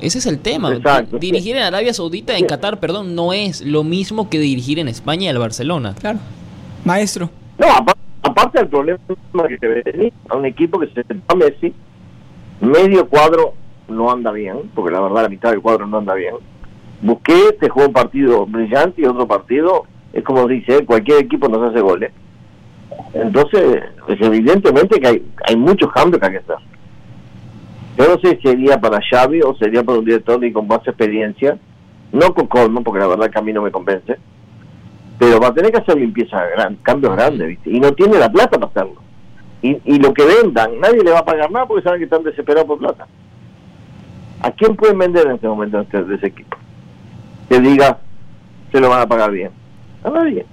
Ese 0.00 0.18
es 0.18 0.26
el 0.26 0.38
tema. 0.38 0.72
Exacto. 0.74 1.18
Dirigir 1.18 1.56
en 1.56 1.64
Arabia 1.64 1.92
Saudita, 1.92 2.36
en 2.38 2.46
Qatar, 2.46 2.78
perdón, 2.78 3.14
no 3.16 3.32
es 3.32 3.62
lo 3.62 3.82
mismo 3.82 4.30
que 4.30 4.38
dirigir 4.38 4.78
en 4.78 4.86
España 4.88 5.24
y 5.24 5.28
el 5.28 5.38
Barcelona. 5.38 5.94
Claro. 5.98 6.20
Maestro. 6.84 7.30
No, 7.58 7.66
aparte, 8.22 8.58
del 8.60 8.68
problema 8.68 8.98
que 9.48 9.58
se 9.58 9.66
ve 9.66 10.12
a 10.28 10.36
un 10.36 10.46
equipo 10.46 10.78
que 10.78 10.86
se 10.88 11.02
va 11.02 11.34
Messi, 11.34 11.72
medio 12.60 13.08
cuadro 13.08 13.54
no 13.88 14.10
anda 14.10 14.30
bien, 14.32 14.70
porque 14.74 14.92
la 14.92 15.00
verdad 15.00 15.22
la 15.22 15.28
mitad 15.28 15.50
del 15.50 15.60
cuadro 15.60 15.86
no 15.86 15.98
anda 15.98 16.14
bien. 16.14 16.34
Busqué, 17.00 17.52
te 17.60 17.68
jugó 17.68 17.86
un 17.86 17.92
partido 17.92 18.44
brillante 18.46 19.02
y 19.02 19.04
otro 19.06 19.26
partido, 19.26 19.84
es 20.12 20.24
como 20.24 20.46
dice 20.48 20.84
cualquier 20.84 21.18
equipo 21.20 21.48
nos 21.48 21.70
hace 21.70 21.80
goles. 21.80 22.12
Entonces, 23.14 23.82
pues 24.06 24.20
evidentemente 24.20 24.98
que 25.00 25.06
hay, 25.06 25.26
hay 25.46 25.56
muchos 25.56 25.92
cambios 25.92 26.20
que 26.20 26.26
hay 26.26 26.32
que 26.32 26.38
hacer. 26.38 26.56
Yo 27.96 28.08
no 28.08 28.20
sé 28.20 28.36
si 28.36 28.48
sería 28.48 28.80
para 28.80 29.00
Xavi 29.00 29.42
o 29.42 29.54
sería 29.56 29.82
para 29.82 29.98
un 29.98 30.04
director 30.04 30.42
y 30.44 30.52
con 30.52 30.66
más 30.66 30.80
experiencia, 30.86 31.58
no 32.12 32.32
con 32.34 32.46
Colmo, 32.46 32.82
porque 32.82 33.00
la 33.00 33.08
verdad 33.08 33.30
que 33.30 33.38
a 33.38 33.42
mí 33.42 33.52
no 33.52 33.62
me 33.62 33.70
convence, 33.70 34.16
pero 35.18 35.40
va 35.40 35.48
a 35.48 35.54
tener 35.54 35.70
que 35.72 35.78
hacer 35.78 35.96
limpieza, 35.96 36.44
gran, 36.46 36.76
cambios 36.76 37.14
grandes, 37.16 37.48
¿viste? 37.48 37.70
Y 37.70 37.80
no 37.80 37.92
tiene 37.92 38.18
la 38.18 38.30
plata 38.30 38.58
para 38.58 38.66
hacerlo. 38.66 39.00
Y, 39.62 39.76
y 39.84 39.98
lo 39.98 40.14
que 40.14 40.24
vendan, 40.24 40.78
nadie 40.80 41.02
le 41.02 41.10
va 41.10 41.18
a 41.18 41.24
pagar 41.24 41.50
nada 41.50 41.66
porque 41.66 41.82
saben 41.82 41.98
que 41.98 42.04
están 42.04 42.22
desesperados 42.22 42.66
por 42.68 42.78
plata. 42.78 43.06
¿A 44.40 44.50
quién 44.52 44.76
pueden 44.76 44.98
vender 44.98 45.26
en 45.26 45.32
este 45.34 45.48
momento 45.48 45.80
este- 45.80 46.04
de 46.04 46.14
ese 46.14 46.26
equipo? 46.28 46.56
Que 47.48 47.60
diga, 47.60 47.98
se 48.72 48.80
lo 48.80 48.88
van 48.88 49.00
a 49.02 49.06
pagar 49.08 49.30
bien. 49.30 49.50
A 50.04 50.10
nadie. 50.10 50.44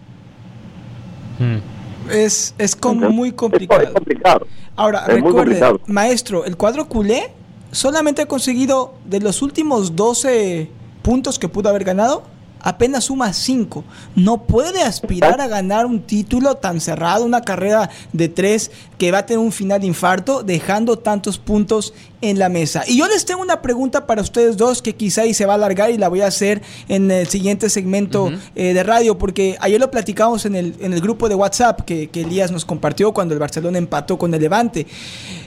Mm. 1.39 2.11
Es, 2.11 2.53
es 2.57 2.75
como 2.75 2.93
Entonces, 2.95 3.15
muy 3.15 3.31
complicado. 3.31 3.81
es 3.81 3.89
complicado. 3.89 4.47
Ahora, 4.75 4.99
Es 5.07 5.15
recuerde, 5.15 5.37
complicado. 5.37 5.81
maestro, 5.87 6.45
el 6.45 6.55
cuadro 6.55 6.87
culé 6.87 7.31
solamente 7.71 8.21
ha 8.21 8.27
conseguido 8.27 8.93
de 9.05 9.19
los 9.19 9.41
últimos 9.41 9.95
12 9.95 10.69
puntos 11.01 11.39
que 11.39 11.49
pudo 11.49 11.69
haber 11.69 11.83
ganado, 11.83 12.23
apenas 12.61 13.05
suma 13.05 13.33
5. 13.33 13.83
No 14.15 14.43
puede 14.43 14.81
aspirar 14.83 15.41
a 15.41 15.47
ganar 15.47 15.85
un 15.85 16.01
título 16.01 16.55
tan 16.55 16.79
cerrado, 16.79 17.25
una 17.25 17.41
carrera 17.41 17.89
de 18.13 18.29
3 18.29 18.71
que 18.97 19.11
va 19.11 19.19
a 19.19 19.25
tener 19.25 19.39
un 19.39 19.51
final 19.51 19.81
de 19.81 19.87
infarto, 19.87 20.43
dejando 20.43 20.97
tantos 20.99 21.37
puntos 21.37 21.93
en 22.21 22.39
la 22.39 22.49
mesa. 22.49 22.83
Y 22.87 22.97
yo 22.97 23.07
les 23.07 23.25
tengo 23.25 23.41
una 23.41 23.61
pregunta 23.61 24.05
para 24.07 24.21
ustedes 24.21 24.57
dos 24.57 24.81
que 24.81 24.95
quizá 24.95 25.21
ahí 25.21 25.33
se 25.33 25.45
va 25.45 25.53
a 25.53 25.55
alargar 25.55 25.91
y 25.91 25.97
la 25.97 26.07
voy 26.07 26.21
a 26.21 26.27
hacer 26.27 26.61
en 26.87 27.11
el 27.11 27.27
siguiente 27.27 27.69
segmento 27.69 28.31
eh, 28.55 28.73
de 28.73 28.83
radio, 28.83 29.17
porque 29.17 29.57
ayer 29.59 29.79
lo 29.79 29.91
platicamos 29.91 30.45
en 30.45 30.55
el, 30.55 30.75
en 30.79 30.93
el 30.93 31.01
grupo 31.01 31.29
de 31.29 31.35
WhatsApp 31.35 31.81
que, 31.81 32.09
que 32.09 32.21
Elías 32.21 32.51
nos 32.51 32.65
compartió 32.65 33.13
cuando 33.13 33.33
el 33.33 33.39
Barcelona 33.39 33.77
empató 33.77 34.17
con 34.17 34.33
el 34.33 34.41
Levante. 34.41 34.85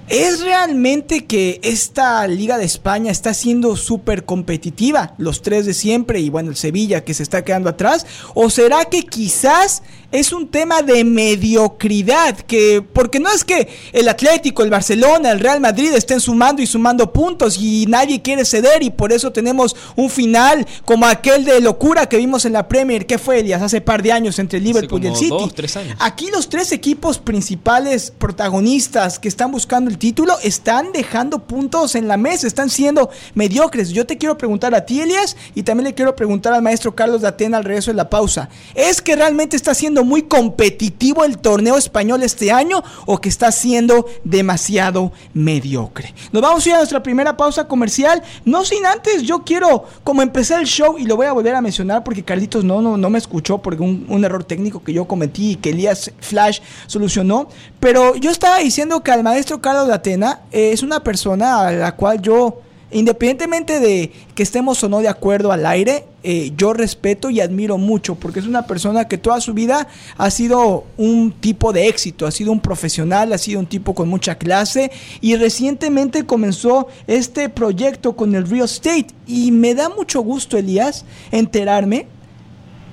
¿Es 0.09 0.41
realmente 0.41 1.27
que 1.27 1.61
esta 1.63 2.27
Liga 2.27 2.57
de 2.57 2.65
España 2.65 3.11
está 3.11 3.35
siendo 3.35 3.77
súper 3.77 4.25
competitiva? 4.25 5.13
Los 5.19 5.43
tres 5.43 5.67
de 5.67 5.75
siempre 5.75 6.21
y 6.21 6.31
bueno, 6.31 6.49
el 6.49 6.57
Sevilla 6.57 7.05
que 7.05 7.13
se 7.13 7.23
está 7.23 7.45
quedando 7.45 7.69
atrás. 7.69 8.07
¿O 8.33 8.49
será 8.49 8.87
que 8.87 9.03
quizás 9.03 9.83
es 10.11 10.33
un 10.33 10.49
tema 10.49 10.81
de 10.81 11.05
mediocridad? 11.05 12.39
Que, 12.39 12.83
porque 12.91 13.21
no 13.21 13.31
es 13.31 13.45
que 13.45 13.69
el 13.93 14.09
Atlético, 14.09 14.63
el 14.63 14.71
Barcelona, 14.71 15.31
el 15.31 15.41
Real 15.41 15.61
Madrid 15.61 15.93
estén 15.93 16.21
sumando 16.21 16.58
y 16.63 16.67
sumando 16.67 17.13
puntos 17.13 17.59
y 17.59 17.87
nadie 17.87 18.23
quiere 18.23 18.45
ceder 18.45 18.83
y 18.83 18.91
por 18.91 19.13
eso 19.13 19.31
tenemos 19.33 19.77
un 19.97 20.11
final 20.11 20.67
como 20.85 21.07
aquel 21.07 21.45
de 21.45 21.61
locura 21.61 22.07
que 22.07 22.17
vimos 22.17 22.45
en 22.45 22.53
la 22.53 22.69
Premier. 22.69 23.07
¿Qué 23.07 23.19
fue, 23.19 23.41
Elías? 23.41 23.63
Hace 23.63 23.81
par 23.81 24.03
de 24.03 24.13
años 24.13 24.39
entre 24.39 24.59
el 24.59 24.65
Liverpool 24.65 25.03
y 25.05 25.09
el 25.09 25.17
City. 25.17 25.29
dos, 25.31 25.55
tres 25.55 25.77
años. 25.77 25.97
Aquí 26.01 26.29
los 26.31 26.49
tres 26.49 26.73
equipos 26.73 27.19
principales 27.19 28.13
protagonistas 28.19 29.19
que 29.19 29.29
están 29.29 29.51
buscando 29.51 29.91
el 29.91 29.99
título 29.99 30.35
están 30.43 30.93
dejando 30.93 31.41
puntos 31.41 31.95
en 31.95 32.09
la 32.09 32.17
mesa, 32.17 32.47
están 32.47 32.71
siendo 32.71 33.11
mediocres. 33.35 33.91
Yo 33.91 34.07
te 34.07 34.19
quiero 34.19 34.39
preguntar 34.39 34.75
a 34.75 34.85
ti, 34.85 35.01
Elias, 35.01 35.37
y 35.55 35.63
también 35.63 35.87
le 35.89 35.95
quiero 35.95 36.15
preguntar 36.17 36.53
al 36.53 36.63
maestro 36.63 36.95
Carlos 36.95 37.23
de 37.23 37.29
Atena 37.29 37.59
al 37.59 37.65
regreso 37.65 37.91
de 37.91 37.97
la 37.97 38.11
pausa. 38.11 38.49
¿Es 38.75 39.03
que 39.03 39.17
realmente 39.17 39.57
está 39.57 39.75
siendo 39.75 40.05
muy 40.05 40.23
competitivo 40.23 41.25
el 41.25 41.39
torneo 41.39 41.77
español 41.77 42.23
este 42.23 42.53
año 42.53 42.83
o 43.07 43.21
que 43.21 43.29
está 43.29 43.53
siendo 43.53 44.07
demasiado 44.25 45.13
mediocre? 45.35 46.15
Nos 46.33 46.43
vamos 46.43 46.48
a 46.57 46.69
ir 46.69 46.75
a 46.75 46.79
nuestra 46.79 47.03
primera 47.03 47.37
pausa 47.37 47.67
comercial. 47.67 48.23
No 48.45 48.65
sin 48.65 48.85
antes, 48.87 49.23
yo 49.23 49.45
quiero 49.45 49.85
como 50.05 50.23
empezar 50.23 50.61
el 50.61 50.67
show 50.67 50.97
y 50.99 51.05
lo 51.05 51.17
voy 51.17 51.27
a 51.27 51.33
volver 51.33 51.55
a 51.55 51.61
mencionar 51.61 52.05
porque 52.05 52.25
Carlitos 52.25 52.65
no, 52.65 52.83
no, 52.83 52.97
no 52.97 53.11
me 53.11 53.19
escuchó 53.19 53.59
porque 53.59 53.83
un, 53.83 54.07
un 54.09 54.25
error 54.25 54.45
técnico 54.45 54.83
que 54.83 54.93
yo 54.93 55.07
cometí 55.07 55.53
y 55.53 55.57
que 55.57 55.71
Elías 55.71 56.11
Flash 56.21 56.61
solucionó. 56.87 57.49
Pero 57.81 58.17
yo 58.17 58.31
estaba 58.31 58.59
diciendo 58.59 59.03
que 59.03 59.11
al 59.11 59.23
maestro 59.23 59.61
Carlos 59.61 59.87
de 59.87 59.95
Atena 59.95 60.41
eh, 60.51 60.73
es 60.73 60.83
una 60.83 61.03
persona 61.03 61.69
a 61.69 61.73
la 61.73 61.95
cual 61.97 62.21
yo, 62.21 62.61
independientemente 62.91 63.81
de 63.81 64.13
que 64.35 64.43
estemos 64.43 64.83
o 64.83 64.89
no 64.89 65.01
de 65.01 65.09
acuerdo 65.09 65.53
al 65.53 65.67
aire, 65.67 66.05
eh, 66.23 66.53
yo 66.57 66.73
respeto 66.73 67.31
y 67.31 67.41
admiro 67.41 67.79
mucho 67.79 68.15
porque 68.15 68.41
es 68.41 68.47
una 68.47 68.67
persona 68.67 69.07
que 69.07 69.19
toda 69.19 69.41
su 69.41 69.55
vida 69.55 69.89
ha 70.17 70.31
sido 70.31 70.85
un 70.97 71.33
tipo 71.33 71.73
de 71.73 71.89
éxito, 71.89 72.27
ha 72.27 72.31
sido 72.31 72.51
un 72.51 72.61
profesional, 72.61 73.33
ha 73.33 73.39
sido 73.39 73.61
un 73.61 73.67
tipo 73.67 73.95
con 73.95 74.09
mucha 74.09 74.37
clase 74.37 74.91
y 75.21 75.37
recientemente 75.37 76.27
comenzó 76.27 76.89
este 77.07 77.49
proyecto 77.49 78.17
con 78.17 78.35
el 78.35 78.49
real 78.49 78.65
estate 78.65 79.09
y 79.27 79.53
me 79.53 79.75
da 79.75 79.89
mucho 79.89 80.21
gusto, 80.21 80.57
Elías, 80.57 81.05
enterarme 81.31 82.07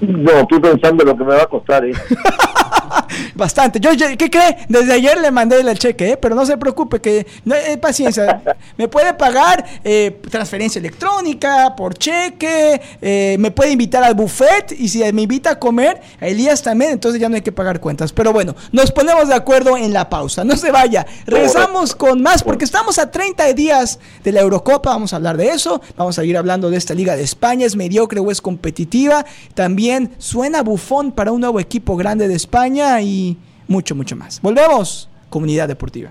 No, 0.00 0.30
estoy 0.30 0.60
pensando 0.60 1.04
lo 1.04 1.16
que 1.16 1.24
me 1.24 1.34
va 1.34 1.42
a 1.42 1.46
costar, 1.46 1.84
¿eh? 1.84 1.92
Bastante. 3.34 3.80
Yo, 3.80 3.92
yo- 3.92 4.06
¿qué 4.16 4.30
cree? 4.30 4.56
Desde 4.68 4.92
ayer 4.92 5.20
le 5.20 5.30
mandé 5.30 5.60
el 5.60 5.78
cheque, 5.78 6.12
¿eh? 6.12 6.16
pero 6.16 6.34
no 6.34 6.44
se 6.46 6.56
preocupe, 6.56 7.00
que 7.00 7.26
no, 7.44 7.54
eh, 7.54 7.76
paciencia. 7.78 8.42
Me 8.76 8.88
puede 8.88 9.14
pagar 9.14 9.64
eh, 9.84 10.20
transferencia 10.30 10.78
electrónica, 10.78 11.74
por 11.76 11.94
cheque, 11.94 12.80
eh, 13.00 13.36
me 13.38 13.50
puede 13.50 13.72
invitar 13.72 14.04
al 14.04 14.14
buffet 14.14 14.72
y 14.78 14.88
si 14.88 15.00
me 15.12 15.22
invita 15.22 15.50
a 15.50 15.58
comer, 15.58 16.00
a 16.20 16.26
Elías 16.26 16.62
también, 16.62 16.92
entonces 16.92 17.20
ya 17.20 17.28
no 17.28 17.34
hay 17.36 17.42
que 17.42 17.52
pagar 17.52 17.80
cuentas. 17.80 18.12
Pero 18.12 18.32
bueno, 18.32 18.54
nos 18.72 18.92
ponemos 18.92 19.28
de 19.28 19.34
acuerdo 19.34 19.76
en 19.76 19.92
la 19.92 20.08
pausa. 20.08 20.44
No 20.44 20.56
se 20.56 20.70
vaya. 20.70 21.06
Regresamos 21.26 21.94
con 21.94 22.22
más 22.22 22.42
porque 22.42 22.64
estamos 22.64 22.98
a 22.98 23.10
30 23.10 23.52
días 23.54 23.98
de 24.22 24.32
la 24.32 24.40
Eurocopa. 24.40 24.90
Vamos 24.90 25.12
a 25.12 25.16
hablar 25.16 25.36
de 25.36 25.48
eso. 25.50 25.80
Vamos 25.96 26.18
a 26.18 26.22
seguir 26.22 26.36
hablando 26.36 26.70
de 26.70 26.76
esta 26.76 26.94
Liga 26.94 27.16
de 27.16 27.22
España. 27.22 27.66
¿Es 27.66 27.76
mediocre 27.76 28.20
o 28.20 28.30
es 28.30 28.40
competitiva? 28.40 29.24
También 29.54 30.12
suena 30.18 30.62
bufón 30.62 31.12
para 31.12 31.32
un 31.32 31.40
nuevo 31.40 31.60
equipo 31.60 31.96
grande 31.96 32.28
de 32.28 32.34
España 32.34 32.97
y 33.00 33.36
mucho, 33.66 33.94
mucho 33.94 34.16
más. 34.16 34.40
Volvemos, 34.40 35.08
comunidad 35.28 35.68
deportiva. 35.68 36.10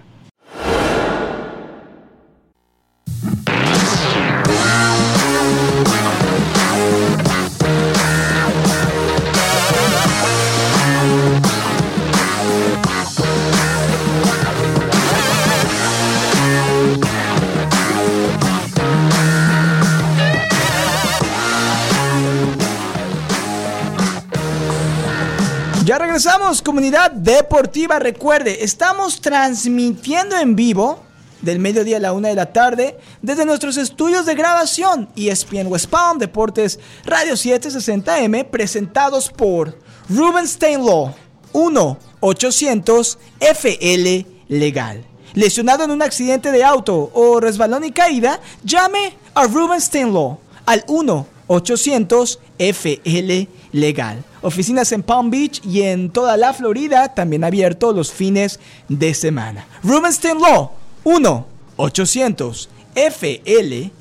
Regresamos, 26.17 26.63
comunidad 26.63 27.11
deportiva. 27.11 27.99
Recuerde, 27.99 28.63
estamos 28.63 29.21
transmitiendo 29.21 30.35
en 30.35 30.55
vivo 30.55 31.03
del 31.43 31.59
mediodía 31.59 31.97
a 31.97 31.99
la 31.99 32.11
una 32.11 32.29
de 32.29 32.33
la 32.33 32.51
tarde 32.51 32.97
desde 33.21 33.45
nuestros 33.45 33.77
estudios 33.77 34.25
de 34.25 34.33
grabación 34.33 35.09
E 35.15 35.29
ESPN 35.29 35.67
West 35.67 35.91
Palm 35.91 36.17
Deportes 36.17 36.79
Radio 37.05 37.33
760M 37.33 38.45
presentados 38.45 39.29
por 39.29 39.77
Ruben 40.09 40.47
Steinlaw 40.47 41.13
1-800 41.53 43.17
FL 43.39 44.25
Legal. 44.47 45.05
Lesionado 45.35 45.83
en 45.83 45.91
un 45.91 46.01
accidente 46.01 46.51
de 46.51 46.63
auto 46.63 47.11
o 47.13 47.39
resbalón 47.39 47.83
y 47.83 47.91
caída, 47.91 48.41
llame 48.63 49.15
a 49.35 49.45
Ruben 49.45 49.79
Steinlaw 49.79 50.39
al 50.65 50.83
1-800 50.87 52.39
FL 52.57 53.47
legal. 53.71 54.23
Oficinas 54.41 54.91
en 54.91 55.03
Palm 55.03 55.29
Beach 55.29 55.61
y 55.65 55.83
en 55.83 56.09
toda 56.09 56.37
la 56.37 56.53
Florida 56.53 57.13
también 57.13 57.43
abierto 57.43 57.93
los 57.93 58.11
fines 58.11 58.59
de 58.87 59.13
semana. 59.13 59.65
Rubenstein 59.83 60.39
Law 60.39 60.71
1 61.03 61.47
800 61.77 62.69
FL 62.95 63.91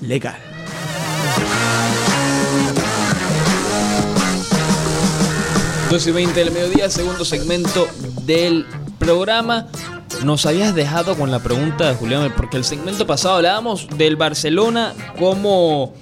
legal. 0.00 0.38
12 5.90 6.10
y 6.10 6.12
20 6.12 6.38
del 6.38 6.52
mediodía, 6.52 6.90
segundo 6.90 7.24
segmento 7.24 7.88
del 8.26 8.66
programa. 8.98 9.68
Nos 10.22 10.44
habías 10.44 10.74
dejado 10.74 11.16
con 11.16 11.30
la 11.30 11.38
pregunta 11.38 11.88
de 11.88 11.94
Julián, 11.94 12.30
porque 12.36 12.58
el 12.58 12.64
segmento 12.64 13.06
pasado 13.06 13.36
hablábamos 13.36 13.88
del 13.96 14.16
Barcelona, 14.16 14.92
cómo 15.18 15.94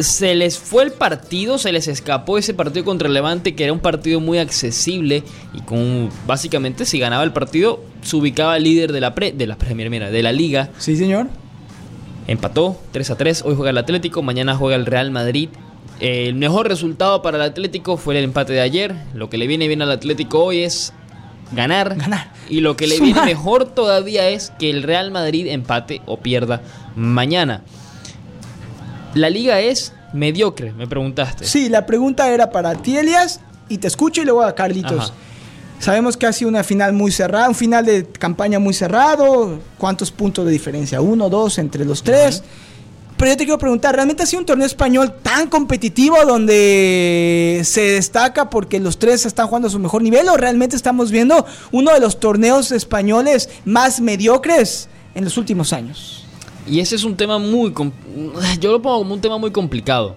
se 0.00 0.34
les 0.34 0.58
fue 0.58 0.82
el 0.84 0.92
partido, 0.92 1.58
se 1.58 1.72
les 1.72 1.86
escapó 1.88 2.38
ese 2.38 2.54
partido 2.54 2.84
contra 2.84 3.08
el 3.08 3.14
Levante, 3.14 3.54
que 3.54 3.64
era 3.64 3.72
un 3.72 3.80
partido 3.80 4.20
muy 4.20 4.38
accesible 4.38 5.22
y 5.52 5.60
con 5.60 6.08
básicamente 6.26 6.84
si 6.86 6.98
ganaba 6.98 7.22
el 7.22 7.32
partido 7.32 7.82
se 8.02 8.16
ubicaba 8.16 8.58
líder 8.58 8.92
de 8.92 9.00
la 9.00 9.14
pre, 9.14 9.32
de 9.32 9.46
la 9.46 9.56
Premier, 9.56 9.90
mira, 9.90 10.10
de 10.10 10.22
la 10.22 10.32
liga. 10.32 10.70
Sí, 10.78 10.96
señor. 10.96 11.28
Empató 12.26 12.80
3 12.92 13.10
a 13.10 13.16
3, 13.16 13.42
hoy 13.44 13.54
juega 13.54 13.70
el 13.70 13.78
Atlético, 13.78 14.22
mañana 14.22 14.56
juega 14.56 14.76
el 14.76 14.86
Real 14.86 15.10
Madrid. 15.10 15.48
El 16.00 16.34
mejor 16.34 16.68
resultado 16.68 17.20
para 17.20 17.36
el 17.36 17.42
Atlético 17.42 17.96
fue 17.96 18.16
el 18.16 18.24
empate 18.24 18.54
de 18.54 18.60
ayer. 18.60 18.94
Lo 19.14 19.28
que 19.28 19.36
le 19.36 19.46
viene 19.46 19.68
bien 19.68 19.82
al 19.82 19.90
Atlético 19.90 20.44
hoy 20.44 20.60
es 20.60 20.94
ganar. 21.52 21.96
Ganar. 21.96 22.32
Y 22.48 22.60
lo 22.60 22.76
que 22.76 22.86
le 22.86 22.96
Sumar. 22.96 23.12
viene 23.12 23.26
mejor 23.26 23.66
todavía 23.66 24.28
es 24.30 24.50
que 24.58 24.70
el 24.70 24.82
Real 24.82 25.10
Madrid 25.10 25.46
empate 25.48 26.00
o 26.06 26.18
pierda 26.18 26.62
mañana. 26.96 27.62
La 29.14 29.30
liga 29.30 29.60
es 29.60 29.92
mediocre, 30.12 30.72
me 30.72 30.86
preguntaste. 30.86 31.44
Sí, 31.44 31.68
la 31.68 31.86
pregunta 31.86 32.30
era 32.30 32.50
para 32.50 32.74
ti, 32.74 32.96
Elias, 32.96 33.40
y 33.68 33.78
te 33.78 33.86
escucho 33.86 34.22
y 34.22 34.24
luego 34.24 34.42
a 34.42 34.54
Carlitos. 34.54 35.10
Ajá. 35.10 35.14
Sabemos 35.80 36.18
que 36.18 36.26
ha 36.26 36.32
sido 36.32 36.50
una 36.50 36.62
final 36.62 36.92
muy 36.92 37.10
cerrada, 37.10 37.48
un 37.48 37.54
final 37.54 37.86
de 37.86 38.04
campaña 38.06 38.58
muy 38.58 38.74
cerrado. 38.74 39.58
¿Cuántos 39.78 40.10
puntos 40.10 40.44
de 40.44 40.52
diferencia? 40.52 41.00
Uno, 41.00 41.30
dos 41.30 41.56
entre 41.58 41.86
los 41.86 42.02
tres. 42.02 42.42
Pero 43.16 43.30
yo 43.30 43.36
te 43.38 43.44
quiero 43.44 43.58
preguntar, 43.58 43.94
¿realmente 43.94 44.22
ha 44.22 44.26
sido 44.26 44.40
un 44.40 44.46
torneo 44.46 44.66
español 44.66 45.14
tan 45.22 45.48
competitivo 45.48 46.16
donde 46.26 47.62
se 47.64 47.80
destaca 47.80 48.50
porque 48.50 48.78
los 48.78 48.98
tres 48.98 49.24
están 49.24 49.46
jugando 49.46 49.68
a 49.68 49.70
su 49.70 49.78
mejor 49.78 50.02
nivel 50.02 50.28
o 50.28 50.36
realmente 50.36 50.76
estamos 50.76 51.10
viendo 51.10 51.46
uno 51.72 51.92
de 51.94 52.00
los 52.00 52.20
torneos 52.20 52.72
españoles 52.72 53.48
más 53.64 54.00
mediocres 54.00 54.88
en 55.14 55.24
los 55.24 55.38
últimos 55.38 55.72
años? 55.72 56.26
Y 56.66 56.80
ese 56.80 56.96
es 56.96 57.04
un 57.04 57.16
tema 57.16 57.38
muy... 57.38 57.72
Yo 58.60 58.72
lo 58.72 58.82
pongo 58.82 58.98
como 58.98 59.14
un 59.14 59.20
tema 59.20 59.38
muy 59.38 59.50
complicado. 59.50 60.16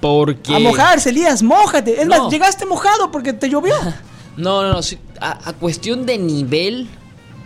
Porque... 0.00 0.54
A 0.54 0.58
mojarse, 0.58 1.10
Elías, 1.10 1.42
mójate. 1.42 2.00
Es 2.02 2.06
No. 2.08 2.24
más, 2.24 2.32
llegaste 2.32 2.66
mojado 2.66 3.10
porque 3.10 3.32
te 3.32 3.48
llovió. 3.48 3.74
No, 4.34 4.62
no, 4.62 4.72
no. 4.72 4.80
A, 5.20 5.50
a 5.50 5.52
cuestión 5.52 6.06
de 6.06 6.16
nivel 6.16 6.88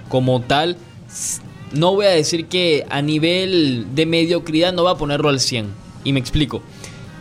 como 0.09 0.41
tal, 0.43 0.77
no 1.73 1.97
voy 1.97 2.07
a 2.07 2.11
decir 2.11 2.47
que 2.47 2.87
a 2.89 3.03
nivel 3.03 3.89
de 3.97 4.07
mediocridad 4.07 4.73
no 4.73 4.85
va 4.85 4.93
a 4.93 4.97
ponerlo 4.97 5.29
al 5.29 5.41
100. 5.41 5.67
Y 6.05 6.13
me 6.13 6.21
explico. 6.21 6.63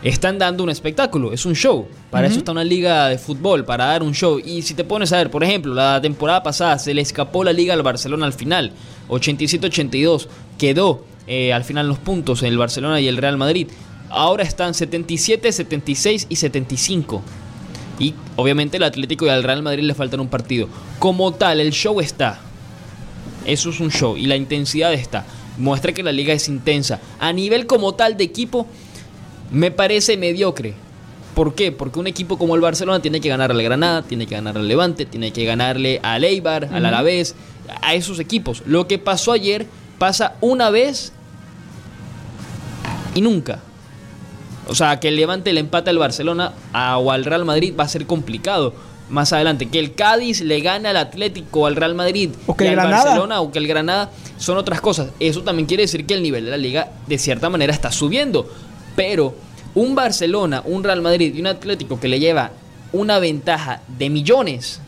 Están 0.04 0.38
dando 0.38 0.64
un 0.64 0.70
espectáculo, 0.70 1.34
es 1.34 1.48
un 1.48 1.56
show. 1.56 1.88
Para 2.12 2.28
eso 2.28 2.38
está 2.38 2.52
una 2.52 2.64
liga 2.64 3.08
de 3.08 3.18
fútbol, 3.18 3.66
para 3.66 3.86
dar 3.86 4.04
un 4.04 4.14
show. 4.14 4.38
Y 4.38 4.62
si 4.62 4.76
te 4.76 4.84
pones 4.84 5.12
a 5.12 5.18
ver, 5.18 5.32
por 5.32 5.44
ejemplo, 5.44 5.74
la 5.74 6.00
temporada 6.00 6.44
pasada 6.44 6.78
se 6.78 6.94
le 6.94 7.02
escapó 7.02 7.44
la 7.44 7.52
liga 7.52 7.74
al 7.74 7.82
Barcelona 7.82 8.28
al 8.28 8.34
final. 8.34 8.72
87-82. 9.10 10.28
Quedó 10.60 11.04
eh, 11.28 11.54
al 11.54 11.64
final 11.64 11.88
los 11.88 11.98
puntos 11.98 12.44
el 12.44 12.58
Barcelona 12.58 13.02
y 13.02 13.08
el 13.08 13.18
Real 13.18 13.38
Madrid. 13.38 13.68
Ahora 14.10 14.44
están 14.44 14.74
77, 14.74 15.52
76 15.52 16.28
y 16.30 16.36
75. 16.36 17.22
Y 18.00 18.14
obviamente 18.36 18.78
el 18.78 18.84
Atlético 18.84 19.26
y 19.26 19.30
al 19.30 19.44
Real 19.44 19.64
Madrid 19.64 19.84
le 19.84 19.94
faltan 19.94 20.20
un 20.20 20.28
partido. 20.28 20.68
Como 21.00 21.34
tal, 21.34 21.60
el 21.60 21.72
show 21.72 22.00
está. 22.00 22.40
Eso 23.46 23.70
es 23.70 23.80
un 23.80 23.92
show 23.92 24.18
y 24.18 24.26
la 24.26 24.36
intensidad 24.36 24.94
está. 24.94 25.26
Muestra 25.58 25.94
que 25.94 26.04
la 26.04 26.12
liga 26.12 26.34
es 26.34 26.48
intensa. 26.48 27.00
A 27.20 27.32
nivel 27.32 27.66
como 27.66 27.94
tal 27.96 28.18
de 28.18 28.24
equipo, 28.24 28.68
me 29.52 29.72
parece 29.72 30.18
mediocre. 30.18 30.74
¿Por 31.34 31.54
qué? 31.54 31.72
Porque 31.72 32.00
un 32.00 32.08
equipo 32.08 32.38
como 32.38 32.56
el 32.56 32.62
Barcelona 32.62 33.02
tiene 33.02 33.20
que 33.20 33.30
ganarle 33.30 33.62
al 33.62 33.64
Granada, 33.64 34.02
tiene 34.04 34.26
que 34.26 34.36
ganarle 34.36 34.62
al 34.62 34.68
Levante, 34.68 35.06
tiene 35.06 35.32
que 35.32 35.44
ganarle 35.44 36.00
al 36.02 36.24
Eibar, 36.24 36.70
al 36.72 36.86
Alavés, 36.86 37.36
a 37.82 37.94
esos 37.94 38.20
equipos. 38.20 38.64
Lo 38.66 38.88
que 38.88 39.00
pasó 39.00 39.32
ayer 39.34 39.68
pasa 39.98 40.36
una 40.42 40.70
vez 40.70 41.12
y 43.14 43.22
nunca. 43.22 43.60
O 44.68 44.76
sea, 44.76 45.00
que 45.00 45.10
el 45.10 45.16
Levante 45.16 45.54
le 45.54 45.60
empate 45.60 45.90
al 45.92 45.98
Barcelona 46.00 46.54
a- 46.74 46.98
o 46.98 47.12
al 47.12 47.24
Real 47.26 47.46
Madrid 47.46 47.74
va 47.80 47.84
a 47.84 47.88
ser 47.88 48.06
complicado. 48.06 48.74
Más 49.08 49.32
adelante, 49.34 49.68
que 49.70 49.78
el 49.78 49.94
Cádiz 49.94 50.42
le 50.42 50.62
gane 50.62 50.90
al 50.90 50.98
Atlético 50.98 51.62
o 51.62 51.66
al 51.68 51.76
Real 51.76 51.94
Madrid 51.94 52.32
O 52.48 52.58
que 52.58 52.64
y 52.64 52.68
el 52.70 52.80
al 52.80 52.88
Granada. 52.88 53.04
Barcelona 53.06 53.42
o 53.42 53.52
que 53.52 53.60
el 53.60 53.68
Granada 53.68 54.10
son 54.40 54.58
otras 54.58 54.82
cosas. 54.82 55.10
Eso 55.20 55.44
también 55.44 55.68
quiere 55.68 55.84
decir 55.84 56.08
que 56.08 56.16
el 56.16 56.24
nivel 56.24 56.46
de 56.46 56.52
la 56.52 56.58
liga 56.58 56.90
de 57.06 57.20
cierta 57.20 57.48
manera 57.50 57.72
está 57.72 57.92
subiendo. 57.92 58.50
Pero 58.96 59.36
un 59.76 59.94
Barcelona, 59.94 60.64
un 60.66 60.84
Real 60.84 61.04
Madrid 61.04 61.36
y 61.36 61.40
un 61.40 61.48
Atlético 61.48 62.00
que 62.00 62.08
le 62.08 62.20
lleva 62.20 62.50
una 62.94 63.20
ventaja 63.20 63.82
de 63.88 64.10
millones, 64.10 64.82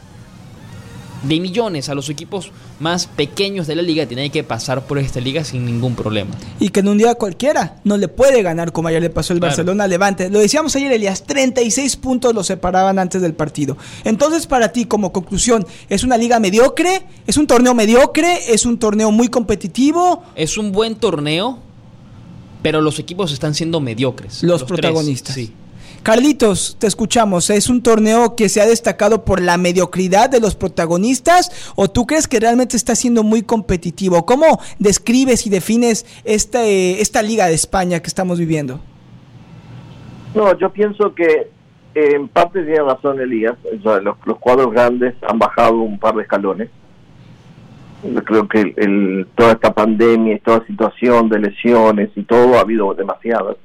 de 1.24 1.40
millones 1.40 1.90
a 1.90 1.96
los 1.96 2.10
equipos 2.10 2.52
más 2.80 3.08
pequeños 3.08 3.68
de 3.68 3.76
la 3.76 3.82
liga, 3.82 4.06
tienen 4.06 4.32
que 4.32 4.44
pasar 4.44 4.86
por 4.86 4.98
esta 4.98 5.20
liga 5.20 5.44
sin 5.44 5.66
ningún 5.66 5.96
problema. 5.96 6.32
Y 6.60 6.70
que 6.70 6.82
en 6.82 6.88
un 6.88 6.98
día 6.98 7.16
cualquiera 7.16 7.78
no 7.84 7.98
le 7.98 8.08
puede 8.08 8.42
ganar 8.44 8.72
como 8.72 8.88
ayer 8.88 9.02
le 9.02 9.10
pasó 9.10 9.34
el 9.34 9.40
Claro. 9.40 9.52
Barcelona 9.52 9.88
Levante. 9.88 10.30
Lo 10.30 10.40
decíamos 10.40 10.76
ayer, 10.76 10.92
Elias, 10.92 11.24
36 11.24 11.96
puntos 11.98 12.34
lo 12.34 12.44
separaban 12.44 13.00
antes 13.00 13.22
del 13.22 13.34
partido. 13.34 13.78
Entonces, 14.04 14.48
para 14.48 14.72
ti, 14.72 14.86
como 14.86 15.12
conclusión, 15.12 15.66
¿es 15.90 16.04
una 16.04 16.18
liga 16.18 16.40
mediocre? 16.40 17.04
¿Es 17.26 17.38
un 17.38 17.48
torneo 17.48 17.74
mediocre? 17.74 18.54
¿Es 18.54 18.66
un 18.66 18.78
torneo 18.78 19.12
muy 19.12 19.28
competitivo? 19.30 20.24
Es 20.36 20.58
un 20.58 20.72
buen 20.72 20.96
torneo, 20.96 21.60
pero 22.62 22.82
los 22.82 23.00
equipos 23.00 23.32
están 23.32 23.54
siendo 23.54 23.80
mediocres. 23.80 24.44
Los, 24.44 24.64
protagonistas. 24.64 25.36
sí. 25.36 25.54
Carlitos, 26.04 26.78
te 26.80 26.88
escuchamos. 26.88 27.50
¿Es 27.50 27.70
un 27.70 27.84
torneo 27.84 28.36
que 28.36 28.50
se 28.50 28.62
ha 28.62 28.66
destacado 28.66 29.26
por 29.26 29.42
la 29.42 29.58
mediocridad 29.58 30.30
de 30.30 30.40
los 30.40 30.56
protagonistas 30.56 31.74
o 31.76 31.90
tú 31.90 32.06
crees 32.06 32.28
que 32.28 32.40
realmente 32.40 32.78
está 32.78 32.96
siendo 32.96 33.24
muy 33.24 33.42
competitivo? 33.44 34.26
¿Cómo 34.26 34.60
describes 34.80 35.46
y 35.46 35.50
defines 35.50 36.06
esta, 36.24 36.66
eh, 36.66 37.02
esta 37.02 37.22
liga 37.22 37.48
de 37.48 37.56
España 37.56 38.00
que 38.02 38.08
estamos 38.08 38.40
viviendo? 38.40 38.80
No, 40.34 40.58
yo 40.58 40.72
pienso 40.72 41.14
que 41.14 41.50
eh, 41.96 42.16
en 42.16 42.28
parte 42.28 42.64
tiene 42.64 42.84
razón 42.84 43.20
Elías. 43.20 43.56
O 43.78 43.82
sea, 43.82 44.00
los, 44.00 44.18
cuadros 44.40 44.72
grandes 44.72 45.16
han 45.28 45.40
bajado 45.40 45.80
un 45.80 45.98
par 46.00 46.16
de 46.16 46.22
escalones. 46.22 46.70
Creo 48.26 48.48
que 48.48 49.26
toda 49.36 49.54
esta 49.54 49.74
pandemia 49.74 50.36
y 50.36 50.40
toda 50.40 50.66
situación 50.68 51.30
de 51.30 51.40
lesiones 51.40 52.12
y 52.16 52.24
todo 52.24 52.56
ha 52.56 52.62
habido 52.62 52.94
demasiadas. 52.94 53.58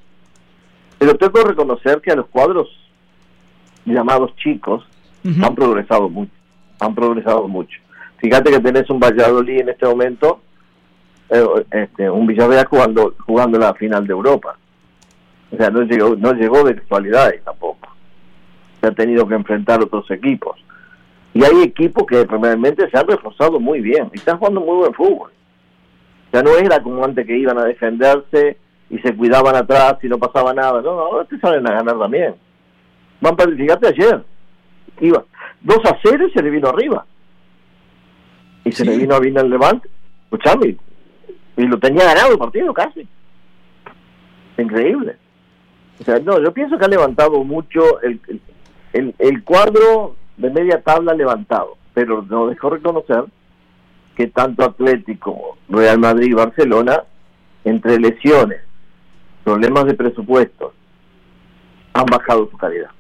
Pero 1.03 1.17
tengo 1.17 1.33
que 1.33 1.49
reconocer 1.49 2.01
que 2.01 2.13
a 2.13 2.15
los 2.15 2.29
cuadros 2.29 2.69
llamados 3.85 4.37
chicos 4.37 4.87
han 5.43 5.53
progresado 5.53 6.09
mucho. 6.09 6.31
Han 6.79 6.95
progresado 6.95 7.49
mucho. 7.49 7.77
Fíjate 8.19 8.53
que 8.53 8.61
tenés 8.61 8.89
un 8.89 9.01
Valladolid 9.01 9.63
en 9.63 9.71
este 9.71 9.85
momento, 9.85 10.43
eh, 11.29 11.45
este, 11.73 12.09
un 12.09 12.25
Villarreal 12.29 12.67
jugando 12.67 13.17
jugando 13.27 13.59
la 13.59 13.75
final 13.75 14.07
de 14.07 14.13
Europa. 14.13 14.57
O 15.51 15.57
sea, 15.57 15.71
no 15.71 15.83
llegó, 15.83 16.15
no 16.15 16.35
llegó 16.35 16.63
de 16.63 16.77
casualidades 16.77 17.43
tampoco. 17.43 17.89
Se 18.81 18.87
ha 18.87 18.93
tenido 18.93 19.27
que 19.27 19.35
enfrentar 19.35 19.83
otros 19.83 20.09
equipos. 20.09 20.57
Y 21.35 21.43
hay 21.43 21.63
equipos 21.65 22.07
que 22.07 22.25
realmente 22.25 22.89
se 22.89 22.97
han 22.97 23.09
reforzado 23.09 23.59
muy 23.59 23.81
bien 23.81 24.09
y 24.13 24.19
están 24.19 24.39
jugando 24.39 24.61
muy 24.61 24.77
buen 24.77 24.95
fútbol. 24.95 25.33
Ya 26.33 26.45
no 26.45 26.57
era 26.57 26.81
como 26.81 27.05
antes 27.05 27.27
que 27.27 27.37
iban 27.37 27.59
a 27.59 27.65
defenderse 27.65 28.62
y 28.93 28.99
se 29.01 29.17
cuidaban 29.17 29.57
atrás 29.57 29.97
y 30.03 30.07
no 30.09 30.19
pasaba 30.19 30.55
nada. 30.55 30.81
No, 30.83 30.95
no, 30.95 31.01
ahora 31.01 31.25
te 31.25 31.37
salen 31.41 31.67
a 31.67 31.73
ganar 31.73 31.99
también. 31.99 32.37
Van 33.21 33.35
para, 33.35 33.51
fíjate 33.51 33.89
ayer, 33.89 34.23
iba 35.01 35.25
2 35.63 35.79
a 35.87 35.99
0 36.05 36.27
y 36.29 36.31
se 36.33 36.43
le 36.43 36.51
vino 36.51 36.69
arriba. 36.69 37.05
Y 38.65 38.71
se 38.71 38.85
le 38.85 38.97
vino 38.99 39.15
a 39.17 39.19
bien 39.21 39.37
el 39.39 39.51
Levante. 39.51 39.89
Escuchame, 40.25 40.77
y 41.57 41.63
lo 41.67 41.79
tenía 41.81 42.05
ganado 42.05 42.33
el 42.33 42.39
partido 42.39 42.73
casi. 42.73 43.09
Increíble. 44.59 45.17
O 46.01 46.05
sea, 46.05 46.19
no, 46.19 46.41
yo 46.43 46.53
pienso 46.53 46.79
que 46.79 46.85
ha 46.85 46.89
levantado 46.89 47.43
mucho 47.45 48.01
el, 48.03 48.21
el, 48.93 49.15
el- 49.19 49.45
cuadro 49.45 50.17
de 50.37 50.51
media 50.51 50.81
tabla 50.83 51.15
levantado, 51.15 51.77
pero 51.95 52.23
no 52.29 52.47
dejó 52.49 52.71
reconocer 52.71 53.25
que 54.17 54.27
tanto 54.29 54.65
Atlético, 54.65 55.57
Real 55.69 55.99
Madrid 55.99 56.29
y 56.31 56.35
Barcelona, 56.35 57.05
entre 57.65 57.99
lesiones, 57.99 58.61
problemas 59.45 59.87
de 59.87 59.95
presupuesto, 59.95 60.73
han 61.93 62.07
bajado 62.07 62.49
su 62.51 62.57
calidad. 62.57 62.91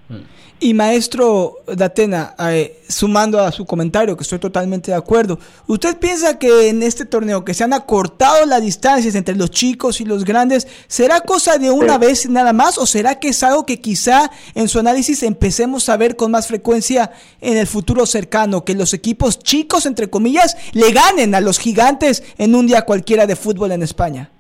Y 0.60 0.74
maestro 0.74 1.56
Datena, 1.66 2.36
eh, 2.38 2.82
sumando 2.88 3.40
a 3.40 3.50
su 3.50 3.66
comentario, 3.66 4.16
que 4.16 4.22
estoy 4.22 4.38
totalmente 4.38 4.92
de 4.92 4.96
acuerdo, 4.96 5.40
¿usted 5.66 5.98
piensa 5.98 6.38
que 6.38 6.68
en 6.68 6.84
este 6.84 7.04
torneo 7.04 7.44
que 7.44 7.52
se 7.52 7.64
han 7.64 7.72
acortado 7.72 8.46
las 8.46 8.62
distancias 8.62 9.16
entre 9.16 9.34
los 9.34 9.50
chicos 9.50 10.00
y 10.00 10.04
los 10.04 10.24
grandes, 10.24 10.68
será 10.86 11.22
cosa 11.22 11.58
de 11.58 11.72
una 11.72 11.98
vez 11.98 12.28
nada 12.28 12.52
más 12.52 12.78
o 12.78 12.86
será 12.86 13.18
que 13.18 13.30
es 13.30 13.42
algo 13.42 13.66
que 13.66 13.80
quizá 13.80 14.30
en 14.54 14.68
su 14.68 14.78
análisis 14.78 15.24
empecemos 15.24 15.88
a 15.88 15.96
ver 15.96 16.14
con 16.14 16.30
más 16.30 16.46
frecuencia 16.46 17.10
en 17.40 17.56
el 17.56 17.66
futuro 17.66 18.06
cercano, 18.06 18.64
que 18.64 18.74
los 18.74 18.94
equipos 18.94 19.40
chicos, 19.40 19.84
entre 19.84 20.10
comillas, 20.10 20.56
le 20.72 20.92
ganen 20.92 21.34
a 21.34 21.40
los 21.40 21.58
gigantes 21.58 22.22
en 22.38 22.54
un 22.54 22.68
día 22.68 22.82
cualquiera 22.82 23.26
de 23.26 23.34
fútbol 23.34 23.72
en 23.72 23.82
España? 23.82 24.30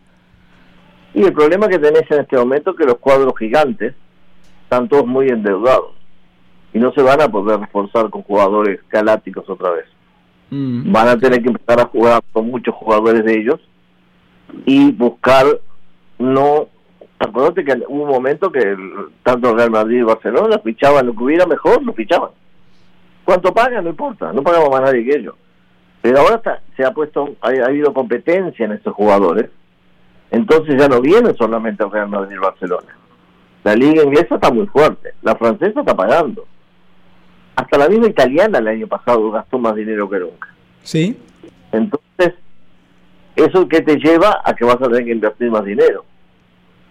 Y 1.14 1.24
el 1.24 1.32
problema 1.32 1.68
que 1.68 1.78
tenés 1.78 2.10
en 2.10 2.20
este 2.20 2.36
momento 2.36 2.70
es 2.70 2.76
que 2.76 2.84
los 2.84 2.98
cuadros 2.98 3.34
gigantes 3.38 3.94
están 4.62 4.88
todos 4.88 5.06
muy 5.06 5.28
endeudados 5.28 5.92
y 6.72 6.78
no 6.78 6.92
se 6.92 7.02
van 7.02 7.20
a 7.20 7.28
poder 7.28 7.60
reforzar 7.60 8.08
con 8.08 8.22
jugadores 8.22 8.80
galácticos 8.88 9.48
otra 9.48 9.70
vez. 9.70 9.84
Mm. 10.50 10.90
Van 10.90 11.08
a 11.08 11.18
tener 11.18 11.42
que 11.42 11.48
empezar 11.48 11.80
a 11.80 11.86
jugar 11.86 12.22
con 12.32 12.50
muchos 12.50 12.74
jugadores 12.74 13.24
de 13.24 13.38
ellos 13.38 13.60
y 14.64 14.90
buscar 14.92 15.46
no 16.18 16.68
acuérdate 17.18 17.64
que 17.64 17.82
hubo 17.88 18.02
un 18.02 18.08
momento 18.08 18.50
que 18.50 18.76
tanto 19.22 19.54
Real 19.54 19.70
Madrid 19.70 19.98
y 19.98 20.02
Barcelona 20.02 20.58
fichaban 20.58 21.06
lo 21.06 21.14
que 21.14 21.22
hubiera 21.22 21.46
mejor, 21.46 21.82
lo 21.82 21.92
fichaban. 21.92 22.30
¿Cuánto 23.24 23.54
pagan? 23.54 23.84
No 23.84 23.90
importa, 23.90 24.32
no 24.32 24.42
pagamos 24.42 24.70
más 24.70 24.82
nadie 24.82 25.04
que 25.04 25.16
ellos. 25.16 25.34
Pero 26.00 26.18
ahora 26.18 26.60
se 26.76 26.84
ha 26.84 26.92
puesto, 26.92 27.36
ha, 27.40 27.48
habido 27.48 27.94
competencia 27.94 28.64
en 28.64 28.72
estos 28.72 28.94
jugadores, 28.94 29.50
entonces 30.32 30.76
ya 30.78 30.88
no 30.88 31.00
viene 31.00 31.34
solamente 31.34 31.84
Real 31.84 32.08
Madrid 32.08 32.36
y 32.36 32.40
Barcelona. 32.40 32.96
La 33.64 33.76
liga 33.76 34.02
inglesa 34.02 34.36
está 34.36 34.50
muy 34.50 34.66
fuerte, 34.66 35.12
la 35.20 35.36
francesa 35.36 35.80
está 35.80 35.94
pagando, 35.94 36.46
hasta 37.54 37.78
la 37.78 37.88
misma 37.88 38.08
italiana 38.08 38.58
el 38.58 38.66
año 38.66 38.86
pasado 38.86 39.30
gastó 39.30 39.58
más 39.58 39.76
dinero 39.76 40.08
que 40.08 40.18
nunca. 40.18 40.48
Sí. 40.82 41.16
Entonces, 41.70 42.34
eso 43.36 43.68
que 43.68 43.82
te 43.82 43.96
lleva 43.96 44.40
a 44.42 44.54
que 44.54 44.64
vas 44.64 44.76
a 44.76 44.88
tener 44.88 45.04
que 45.04 45.12
invertir 45.12 45.50
más 45.50 45.64
dinero. 45.64 46.04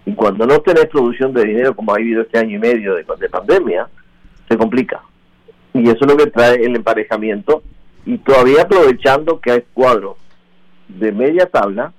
Y 0.05 0.13
cuando 0.13 0.45
no 0.45 0.59
tenés 0.59 0.85
producción 0.85 1.33
de 1.33 1.43
dinero 1.43 1.75
como 1.75 1.93
ha 1.93 1.97
vivido 1.97 2.21
este 2.21 2.37
año 2.37 2.57
y 2.57 2.59
medio 2.59 2.93
de, 2.93 3.05
de 3.19 3.29
pandemia, 3.29 3.87
se 4.47 4.55
complica. 4.55 5.01
Y 5.73 5.89
eso 5.89 5.97
es 6.01 6.07
lo 6.07 6.15
que 6.15 6.27
trae 6.27 6.63
el 6.63 6.75
emparejamiento. 6.75 7.63
Y 8.05 8.19
todavía 8.19 8.63
aprovechando 8.63 9.39
que 9.39 9.51
hay 9.51 9.63
cuadros 9.73 10.17
de 10.87 11.11
media 11.11 11.47
tabla 11.47 11.91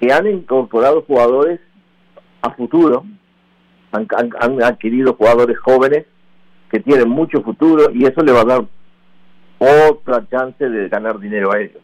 que 0.00 0.12
han 0.12 0.26
incorporado 0.26 1.02
jugadores 1.02 1.60
a 2.42 2.50
futuro, 2.50 3.04
han 3.92 4.62
adquirido 4.62 5.14
jugadores 5.14 5.58
jóvenes 5.58 6.06
que 6.70 6.80
tienen 6.80 7.08
mucho 7.08 7.42
futuro 7.42 7.90
y 7.92 8.04
eso 8.04 8.22
le 8.22 8.32
va 8.32 8.40
a 8.40 8.44
dar 8.44 8.64
otra 9.58 10.26
chance 10.28 10.68
de 10.68 10.88
ganar 10.88 11.18
dinero 11.18 11.52
a 11.52 11.60
ellos. 11.60 11.82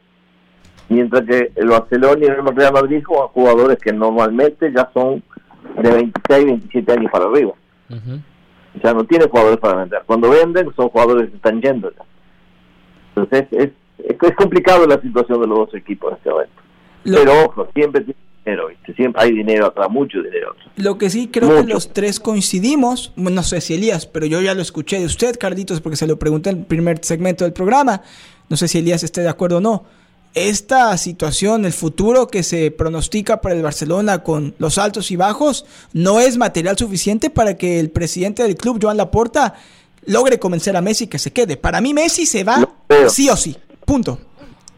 Mientras 0.89 1.23
que 1.23 1.53
el 1.55 1.69
Barcelona 1.69 2.19
y 2.21 2.25
el 2.25 2.47
Real 2.55 2.73
Madrid 2.73 3.03
juegan 3.05 3.29
jugadores 3.29 3.79
que 3.79 3.93
normalmente 3.93 4.71
ya 4.73 4.91
son 4.93 5.23
de 5.81 5.91
26, 5.91 6.45
27 6.45 6.93
años 6.93 7.11
para 7.11 7.27
arriba. 7.27 7.53
Ya 8.83 8.95
no 8.95 9.05
tienen 9.05 9.29
jugadores 9.29 9.59
para 9.59 9.77
vender. 9.77 10.03
Cuando 10.07 10.31
venden 10.31 10.73
son 10.75 10.89
jugadores 10.89 11.31
que 11.31 11.37
están 11.37 11.61
yendo 11.61 11.91
ya. 11.91 12.05
Entonces 13.15 13.47
es, 13.53 13.71
es, 13.99 14.35
complicado 14.37 14.87
la 14.87 15.01
situación 15.01 15.41
de 15.41 15.47
los 15.47 15.59
dos 15.59 15.75
equipos 15.75 16.11
en 16.11 16.17
este 16.17 16.31
momento. 16.31 16.63
Pero 17.05 17.45
ojo, 17.45 17.69
siempre 17.75 18.03
tiene 18.03 18.19
dinero, 18.45 18.69
Siempre 18.97 19.23
hay 19.23 19.33
dinero 19.33 19.67
atrás, 19.67 19.89
mucho 19.91 20.23
dinero 20.23 20.55
Lo 20.77 20.99
que 20.99 21.11
sí 21.11 21.29
creo 21.29 21.65
que 21.65 21.73
los 21.73 21.93
tres 21.93 22.21
coincidimos, 22.21 23.13
no 23.17 23.43
sé 23.43 23.61
si 23.61 23.75
Elías, 23.75 24.07
pero 24.07 24.27
yo 24.27 24.41
ya 24.41 24.55
lo 24.55 24.63
escuché 24.63 24.99
de 24.99 25.07
usted, 25.07 25.37
Carlitos, 25.39 25.81
porque 25.81 25.97
se 25.97 26.07
lo 26.07 26.19
pregunté 26.19 26.51
en 26.51 26.59
el 26.59 26.65
primer 26.65 27.05
segmento 27.05 27.45
del 27.45 27.53
programa. 27.53 28.03
No 28.49 28.57
sé 28.57 28.69
si 28.69 28.79
Elías 28.79 29.03
esté 29.03 29.23
de 29.23 29.29
acuerdo 29.29 29.59
o 29.59 29.61
no. 29.61 29.85
Esta 30.35 30.97
situación, 30.97 31.67
el 31.67 31.73
futuro 31.73 32.27
que 32.27 32.43
se 32.43 32.71
pronostica 32.71 33.43
para 33.43 33.55
el 33.55 33.63
Barcelona 33.63 34.23
con 34.23 34.55
los 34.59 34.79
altos 34.79 35.11
y 35.11 35.17
bajos, 35.17 35.67
no 35.93 36.21
es 36.21 36.39
material 36.39 36.79
suficiente 36.79 37.29
para 37.29 37.59
que 37.59 37.79
el 37.79 37.91
presidente 37.91 38.43
del 38.43 38.57
club, 38.57 38.79
Joan 38.81 38.97
Laporta, 38.97 39.55
logre 40.07 40.39
convencer 40.39 40.75
a 40.77 40.81
Messi 40.81 41.07
que 41.07 41.19
se 41.19 41.33
quede. 41.33 41.59
Para 41.59 41.83
mí 41.83 41.93
Messi 41.93 42.25
se 42.25 42.45
va 42.45 42.67
sí 43.09 43.29
o 43.29 43.37
sí. 43.37 43.57
Punto. 43.85 44.19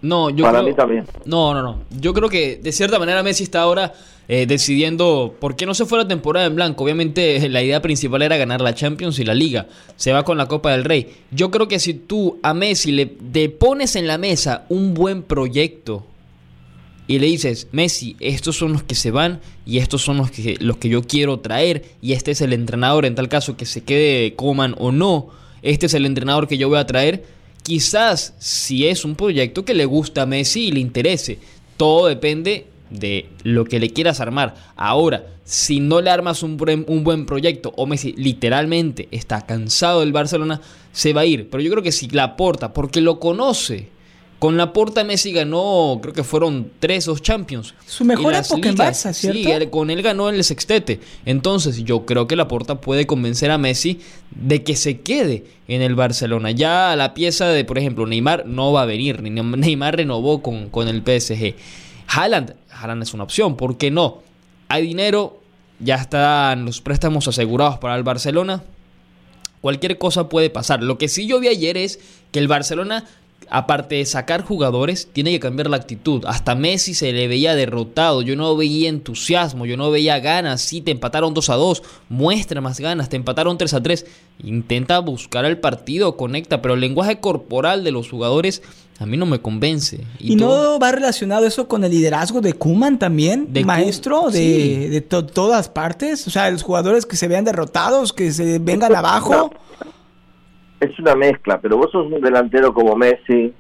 No, 0.05 0.29
yo 0.29 0.45
Para 0.45 0.59
creo, 0.59 0.71
mí 0.71 0.77
también. 0.77 1.07
No, 1.25 1.55
no, 1.55 1.63
no. 1.63 1.81
Yo 1.99 2.13
creo 2.13 2.29
que 2.29 2.57
de 2.57 2.73
cierta 2.73 2.99
manera 2.99 3.23
Messi 3.23 3.45
está 3.45 3.63
ahora 3.63 3.95
eh, 4.29 4.45
decidiendo 4.45 5.35
por 5.41 5.57
qué 5.57 5.65
no 5.65 5.73
se 5.73 5.87
fue 5.87 5.97
la 5.97 6.07
temporada 6.07 6.45
en 6.45 6.55
blanco. 6.55 6.85
Obviamente 6.85 7.49
la 7.49 7.63
idea 7.63 7.81
principal 7.81 8.21
era 8.21 8.37
ganar 8.37 8.61
la 8.61 8.75
Champions 8.75 9.19
y 9.19 9.25
la 9.25 9.33
Liga. 9.33 9.67
Se 9.97 10.13
va 10.13 10.23
con 10.23 10.37
la 10.37 10.47
Copa 10.47 10.73
del 10.73 10.85
Rey. 10.85 11.11
Yo 11.31 11.51
creo 11.51 11.69
que 11.69 11.79
si 11.79 11.95
tú 11.95 12.39
a 12.43 12.53
Messi 12.53 12.93
le, 12.93 13.49
pones 13.49 13.97
en 13.97 14.07
la 14.07 14.19
mesa 14.19 14.67
un 14.69 14.93
buen 14.93 15.23
proyecto 15.23 16.05
y 17.07 17.19
le 17.19 17.27
dices, 17.27 17.69
Messi, 17.73 18.15
estos 18.21 18.59
son 18.59 18.75
los 18.75 18.83
que 18.83 18.95
se 18.95 19.11
van 19.11 19.41
y 19.65 19.79
estos 19.79 20.03
son 20.03 20.19
los 20.19 20.31
que, 20.31 20.59
los 20.61 20.77
que 20.77 20.91
yo 20.91 21.03
quiero 21.05 21.41
traer 21.41 21.83
y 22.03 22.13
este 22.13 22.33
es 22.33 22.43
el 22.43 22.53
entrenador 22.53 23.07
en 23.07 23.15
tal 23.15 23.31
caso 23.31 23.57
que 23.57 23.65
se 23.65 23.83
quede 23.83 24.35
Coman 24.35 24.75
o 24.77 24.93
no, 24.93 25.29
este 25.63 25.87
es 25.87 25.95
el 25.95 26.05
entrenador 26.05 26.47
que 26.47 26.59
yo 26.59 26.69
voy 26.69 26.77
a 26.77 26.87
traer 26.87 27.25
Quizás 27.65 28.35
si 28.39 28.87
es 28.87 29.07
un 29.07 29.17
proyecto 29.17 29.65
que 29.65 29.73
le 29.73 29.87
gusta 29.87 30.23
a 30.23 30.27
Messi 30.27 30.69
y 30.69 30.73
le 30.73 30.81
interese. 30.81 31.39
Todo 31.79 32.07
depende 32.07 32.67
de 32.91 33.31
lo 33.43 33.65
que 33.65 33.81
le 33.81 33.89
quieras 33.89 34.21
armar. 34.21 34.55
Ahora, 34.77 35.27
si 35.45 35.81
no 35.81 36.03
le 36.03 36.11
armas 36.11 36.43
un 36.43 36.59
buen, 36.59 37.27
proyecto 37.27 37.73
o 37.77 37.87
Messi 37.87 38.13
literalmente 38.19 39.09
está 39.11 39.47
cansado 39.47 40.01
del 40.01 40.13
Barcelona, 40.13 40.61
se 40.93 41.15
va 41.15 41.23
a 41.23 41.27
ir. 41.27 41.49
Pero 41.49 41.63
yo 41.63 41.71
creo 41.71 41.83
que 41.83 41.91
si 41.91 42.09
la 42.09 42.25
aporta, 42.25 42.75
porque 42.75 43.01
lo 43.01 43.19
conoce, 43.19 43.89
con 44.45 44.59
la 44.59 44.75
Porta 44.75 45.05
Messi 45.05 45.33
ganó, 45.33 45.99
creo 46.03 46.13
que 46.13 46.23
fueron 46.23 46.71
tres 46.79 47.09
o 47.09 47.17
Champions. 47.17 47.73
Su 47.87 48.05
mejor 48.05 48.35
época 48.35 48.69
en 48.69 48.77
Barça, 48.77 49.15
¿cierto? 49.15 49.39
Sí, 49.39 49.67
con 49.71 49.89
él 49.89 50.03
ganó 50.03 50.29
el 50.29 50.45
sextete. 50.45 51.01
Entonces 51.25 51.83
yo 51.83 52.05
creo 52.05 52.27
que 52.27 52.37
la 52.37 52.47
Porta 52.47 52.79
puede 52.79 53.07
convencer 53.07 53.51
a 53.51 53.57
Messi 53.57 54.01
de 54.33 54.63
que 54.63 54.77
se 54.77 55.01
quede 55.01 55.47
en 55.67 55.81
el 55.81 55.95
Barcelona. 55.95 56.51
Ya 56.51 56.95
la 56.95 57.15
pieza 57.15 57.49
de, 57.49 57.65
por 57.65 57.79
ejemplo, 57.79 58.05
Neymar 58.05 58.45
no 58.45 58.71
va 58.71 58.83
a 58.83 58.85
venir. 58.85 59.23
Neymar 59.23 59.97
renovó 59.97 60.43
con, 60.43 60.69
con 60.69 60.89
el 60.89 61.01
PSG. 61.01 61.55
Haaland, 62.09 62.55
Haaland 62.69 63.03
es 63.03 63.15
una 63.15 63.25
opción, 63.25 63.57
¿por 63.57 63.79
qué 63.79 63.91
no? 63.91 64.19
Hay 64.69 64.87
dinero, 64.87 65.41
ya 65.79 65.95
están 65.95 66.67
los 66.67 66.83
préstamos 66.83 67.27
asegurados 67.29 67.79
para 67.79 67.97
el 67.97 68.03
Barcelona. 68.03 68.63
Cualquier 69.63 69.97
cosa 69.97 70.29
puede 70.29 70.51
pasar. 70.51 70.83
Lo 70.83 70.99
que 70.99 71.09
sí 71.09 71.27
yo 71.27 71.41
vi 71.41 71.49
ayer 71.49 71.79
es 71.79 71.99
que 72.31 72.41
el 72.41 72.47
Barcelona 72.47 73.07
aparte 73.51 73.97
de 73.97 74.07
sacar 74.07 74.43
jugadores, 74.43 75.09
tiene 75.13 75.31
que 75.31 75.41
cambiar 75.41 75.71
la 75.71 75.77
actitud. 75.77 76.25
Hasta 76.27 76.55
Messi 76.55 76.95
se 76.95 77.13
le 77.13 77.29
veía 77.29 77.55
derrotado, 77.55 78.23
yo 78.23 78.37
no 78.37 78.57
veía 78.57 78.89
entusiasmo, 78.89 79.67
yo 79.67 79.77
no 79.77 79.91
veía 79.91 80.19
ganas. 80.21 80.61
Sí, 80.61 80.81
te 80.81 80.91
empataron 80.91 81.35
2 81.35 81.51
a 81.51 81.55
2, 81.55 81.83
muestra 82.09 82.61
más 82.61 82.81
ganas, 82.81 83.09
te 83.09 83.17
empataron 83.17 83.59
3 83.59 83.75
a 83.75 83.83
3. 83.83 84.07
Intenta 84.45 84.99
buscar 84.99 85.45
el 85.45 85.59
partido, 85.59 86.17
conecta, 86.17 86.63
pero 86.63 86.75
el 86.75 86.81
lenguaje 86.81 87.21
corporal 87.21 87.85
de 87.85 87.93
los 87.93 88.11
jugadores 88.11 88.63
a 88.99 89.07
mí 89.07 89.17
no 89.17 89.27
me 89.27 89.41
convence. 89.41 90.01
¿Y, 90.21 90.37
no 90.37 90.79
va 90.79 90.93
relacionado 90.93 91.47
eso 91.47 91.67
con 91.67 91.83
el 91.83 91.91
liderazgo 91.91 92.41
de 92.41 92.53
Kuman 92.53 92.99
también? 92.99 93.53
De 93.53 93.65
maestro 93.65 94.31
de, 94.31 95.01
todas 95.01 95.69
partes. 95.69 96.27
O 96.27 96.31
sea, 96.31 96.51
los 96.51 96.63
jugadores 96.63 97.05
que 97.05 97.17
se 97.17 97.27
vean 97.27 97.45
derrotados, 97.45 98.13
que 98.13 98.33
se 98.33 98.59
vengan 98.61 98.95
abajo 98.95 99.51
es 100.81 100.99
una 100.99 101.15
mezcla, 101.15 101.61
pero 101.61 101.77
vos 101.77 101.91
sos 101.91 102.11
un 102.11 102.21
delantero 102.21 102.73
como 102.73 102.97
Messi, 102.97 103.53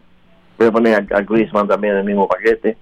voy 0.59 0.69
a 0.69 0.73
poner 0.73 1.07
a, 1.13 1.21
Griezmann 1.23 1.69
también 1.69 1.95
en 1.95 2.01
el 2.01 2.05
mismo 2.05 2.29
paquete, 2.29 2.77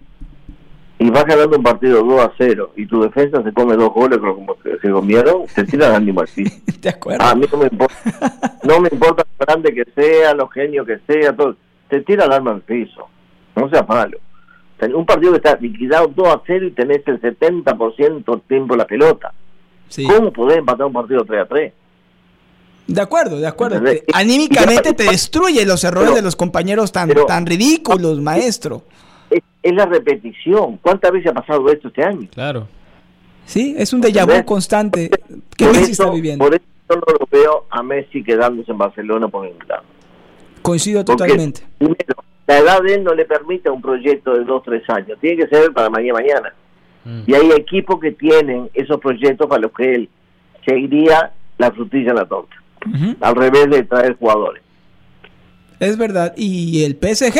y 0.99 1.11
vas 1.11 1.25
ganando 1.25 1.57
un 1.57 1.63
partido 1.63 2.03
2 2.03 2.21
a 2.21 2.33
0 2.39 2.73
y 2.77 2.87
tu 2.87 3.03
defensa 3.03 3.43
se 3.43 3.53
come 3.53 3.75
dos 3.75 3.93
goles 3.93 4.19
como 4.19 4.57
se 4.81 4.91
comieron, 4.91 5.49
se 5.49 5.65
tira 5.65 5.89
el 5.89 5.95
ánimo 5.95 6.23
así. 6.23 6.45
¿De 6.81 6.89
acuerdo? 6.89 7.25
A 7.25 7.35
mí 7.35 7.47
no 7.51 7.59
me 7.59 7.65
importa, 7.65 7.95
no 8.63 8.81
me 8.81 8.89
importa 8.93 9.25
lo 9.39 9.47
grande 9.47 9.75
que 9.75 9.85
sea, 9.95 10.35
lo 10.35 10.49
genio 10.49 10.85
que 10.85 10.99
sea, 11.07 11.35
todo, 11.35 11.57
te 11.89 12.01
tira 12.03 12.25
el 12.27 12.33
alma 12.33 12.53
al 12.53 12.63
piso, 12.63 13.09
no 13.57 13.69
sea 13.69 13.83
malo. 13.83 14.19
Un 14.95 15.07
partido 15.07 15.31
que 15.33 15.37
está 15.37 15.57
liquidado 15.61 16.09
2 16.09 16.29
a 16.29 16.43
0 16.45 16.67
y 16.67 16.71
tenés 16.73 17.07
el 17.07 17.21
70% 17.21 18.25
del 18.25 18.41
tiempo 18.43 18.75
la 18.75 18.85
pelota. 18.85 19.33
¿Cómo 20.09 20.33
podés 20.33 20.59
empatar 20.59 20.87
un 20.87 20.93
partido 20.93 21.25
3 21.25 21.41
a 21.41 21.47
3? 21.47 21.73
De 22.93 23.01
acuerdo, 23.01 23.39
de 23.39 23.47
acuerdo. 23.47 23.81
anímicamente 24.13 24.93
te 24.93 25.05
destruye 25.05 25.65
los 25.65 25.83
errores 25.85 26.15
de 26.15 26.23
los 26.23 26.37
compañeros 26.37 26.93
tan, 26.93 27.11
tan 27.27 27.47
ridículos, 27.47 28.21
maestro. 28.21 28.83
Es, 29.31 29.75
la 29.75 29.87
repetición. 29.87 30.79
¿Cuántas 30.83 31.13
veces 31.13 31.31
ha 31.31 31.35
pasado 31.35 31.71
esto 31.71 31.89
este 31.89 32.05
año? 32.05 32.29
Claro. 32.33 32.67
Sí, 33.47 33.75
es 33.79 33.93
un 33.93 34.03
déjà 34.03 34.25
vu 34.25 34.45
constante 34.45 35.11
que 35.57 35.67
Messi 35.67 35.93
está 35.93 36.11
viviendo. 36.11 36.45
Por 36.45 36.55
eso 36.55 36.65
no 36.89 37.13
lo 37.19 37.27
veo 37.31 37.67
a 37.71 37.83
Messi 37.83 38.23
quedándose 38.23 38.71
en 38.71 38.79
Barcelona 38.79 39.29
por 39.29 39.47
lado. 39.69 39.85
Coincido 40.63 41.05
totalmente. 41.05 41.63
la 42.47 42.59
edad 42.59 42.83
de 42.83 42.95
él 42.95 43.05
no 43.05 43.15
le 43.15 43.25
permite 43.25 43.71
un 43.71 43.83
proyecto 43.83 44.35
de 44.35 44.45
dos, 44.45 44.63
tres 44.63 44.89
años. 44.89 45.19
Tiene 45.21 45.45
que 45.45 45.49
ser 45.49 45.73
para 45.73 45.91
mañana 45.91 46.15
mañana. 46.15 46.55
Mm. 47.05 47.23
Y 47.27 47.35
hay 47.35 47.51
equipos 47.53 47.99
que 48.01 48.13
tienen 48.13 48.71
esos 48.75 49.01
proyectos 49.01 49.47
para 49.49 49.63
los 49.63 49.73
que 49.73 49.95
él 49.95 50.09
seguiría 50.65 51.33
la 51.59 51.71
frutilla 51.73 52.11
en 52.11 52.17
la 52.17 52.27
torta. 52.27 52.62
Al 53.21 53.35
revés 53.35 53.71
de 53.71 53.83
traer 53.85 54.17
jugadores. 54.19 54.63
Es 55.81 55.97
verdad. 55.97 56.33
Y 56.37 56.85
el 56.85 56.93
PSG 56.93 57.37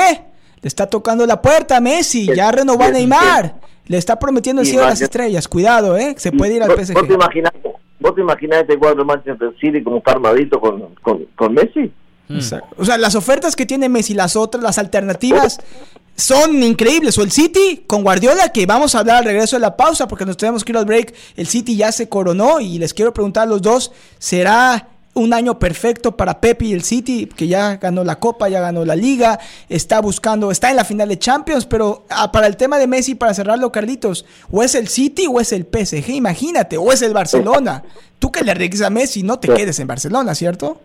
le 0.63 0.69
está 0.69 0.87
tocando 0.87 1.27
la 1.27 1.41
puerta 1.41 1.77
a 1.77 1.81
Messi, 1.81 2.27
ya 2.27 2.51
renovó 2.51 2.85
a 2.85 2.91
Neymar. 2.91 3.55
Le 3.87 3.99
está 3.99 4.19
prometiendo 4.19 4.63
el 4.63 4.69
cielo 4.69 4.83
de 4.83 4.91
las 4.91 5.01
estrellas. 5.01 5.49
Cuidado, 5.49 5.97
¿eh? 5.97 6.15
Se 6.19 6.33
puede 6.33 6.55
ir 6.55 6.63
al 6.63 6.71
PSG. 6.71 6.95
¿Vos 6.95 7.09
te 7.09 7.15
imaginas, 7.15 7.53
vos 8.01 8.15
te 8.15 8.21
imaginas 8.21 8.61
este 8.61 8.79
cuadro 8.79 8.99
de 8.99 9.05
Manchester 9.05 9.55
City 9.61 9.83
como 9.83 9.99
está 9.99 10.13
armadito 10.13 10.61
con, 10.61 10.95
con, 11.03 11.25
con 11.37 11.55
Messi? 11.55 11.93
Exacto. 12.29 12.75
O 12.79 12.85
sea, 12.85 12.97
las 12.97 13.15
ofertas 13.15 13.57
que 13.57 13.67
tiene 13.67 13.89
Messi, 13.89 14.15
las 14.15 14.37
otras, 14.37 14.63
las 14.63 14.79
alternativas 14.79 15.61
son 16.17 16.63
increíbles. 16.63 17.19
O 17.19 17.23
el 17.23 17.31
City 17.31 17.85
con 17.87 18.03
Guardiola, 18.03 18.51
que 18.51 18.67
vamos 18.67 18.95
a 18.95 19.01
hablar 19.01 19.19
al 19.19 19.25
regreso 19.25 19.57
de 19.57 19.61
la 19.61 19.77
pausa 19.77 20.09
porque 20.09 20.25
nos 20.25 20.37
tenemos 20.37 20.65
que 20.65 20.73
ir 20.73 20.79
al 20.79 20.85
break. 20.85 21.15
El 21.37 21.47
City 21.47 21.77
ya 21.77 21.93
se 21.93 22.09
coronó 22.09 22.61
y 22.61 22.79
les 22.79 22.95
quiero 22.95 23.13
preguntar 23.13 23.45
a 23.45 23.47
los 23.47 23.63
dos, 23.63 23.93
¿será 24.19 24.89
un 25.15 25.35
año 25.35 25.59
perfecto 25.59 26.17
para 26.17 26.41
Pepe 26.41 26.67
y 26.67 26.73
el 26.73 26.83
City, 26.83 27.27
que 27.27 27.47
ya 27.47 27.77
ganó 27.77 28.05
la 28.05 28.19
Copa, 28.19 28.49
ya 28.49 28.61
ganó 28.61 28.85
la 28.85 28.97
Liga, 28.97 29.39
está 29.69 30.01
buscando, 30.01 30.51
está 30.51 30.71
en 30.71 30.77
la 30.77 30.85
final 30.85 31.09
de 31.09 31.19
Champions, 31.19 31.67
pero 31.67 32.05
ah, 32.11 32.33
para 32.33 32.47
el 32.47 32.57
tema 32.57 32.79
de 32.79 32.87
Messi, 32.87 33.15
para 33.15 33.35
cerrarlo, 33.35 33.71
Carlitos, 33.71 34.25
o 34.51 34.63
es 34.63 34.75
el 34.75 34.89
City 34.89 35.27
o 35.29 35.41
es 35.41 35.53
el 35.53 35.67
PSG, 35.67 36.11
imagínate, 36.11 36.79
o 36.79 36.93
es 36.93 37.03
el 37.03 37.13
Barcelona. 37.13 37.83
Tú 38.19 38.33
que 38.33 38.43
le 38.43 38.53
arriesgas 38.53 38.83
a 38.83 38.91
Messi, 38.91 39.23
no 39.23 39.39
te 39.39 39.49
quedes 39.49 39.79
en 39.81 39.87
Barcelona, 39.87 40.35
¿cierto? 40.35 40.81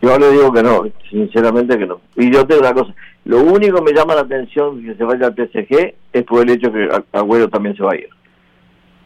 Yo 0.00 0.18
le 0.18 0.30
digo 0.30 0.52
que 0.52 0.62
no, 0.62 0.84
sinceramente 1.10 1.76
que 1.78 1.86
no. 1.86 2.00
Y 2.16 2.32
yo 2.32 2.46
te 2.46 2.54
digo 2.54 2.66
una 2.66 2.74
cosa, 2.74 2.94
lo 3.24 3.42
único 3.42 3.76
que 3.76 3.92
me 3.92 3.92
llama 3.92 4.14
la 4.14 4.22
atención 4.22 4.82
que 4.82 4.94
se 4.94 5.04
vaya 5.04 5.26
al 5.26 5.34
PSG 5.34 5.94
es 6.12 6.24
por 6.24 6.42
el 6.42 6.50
hecho 6.50 6.72
que 6.72 6.88
Agüero 7.12 7.48
también 7.48 7.76
se 7.76 7.82
va 7.82 7.92
a 7.92 7.96
ir. 7.96 8.08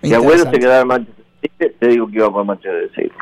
Si 0.02 0.14
Agüero 0.14 0.44
se 0.50 0.58
quedara 0.58 0.82
en 0.82 0.88
Manchester 0.88 1.24
City, 1.42 1.74
te 1.78 1.88
digo 1.88 2.06
que 2.08 2.16
iba 2.16 2.30
por 2.30 2.44
Manchester 2.44 2.90
City. 2.94 3.12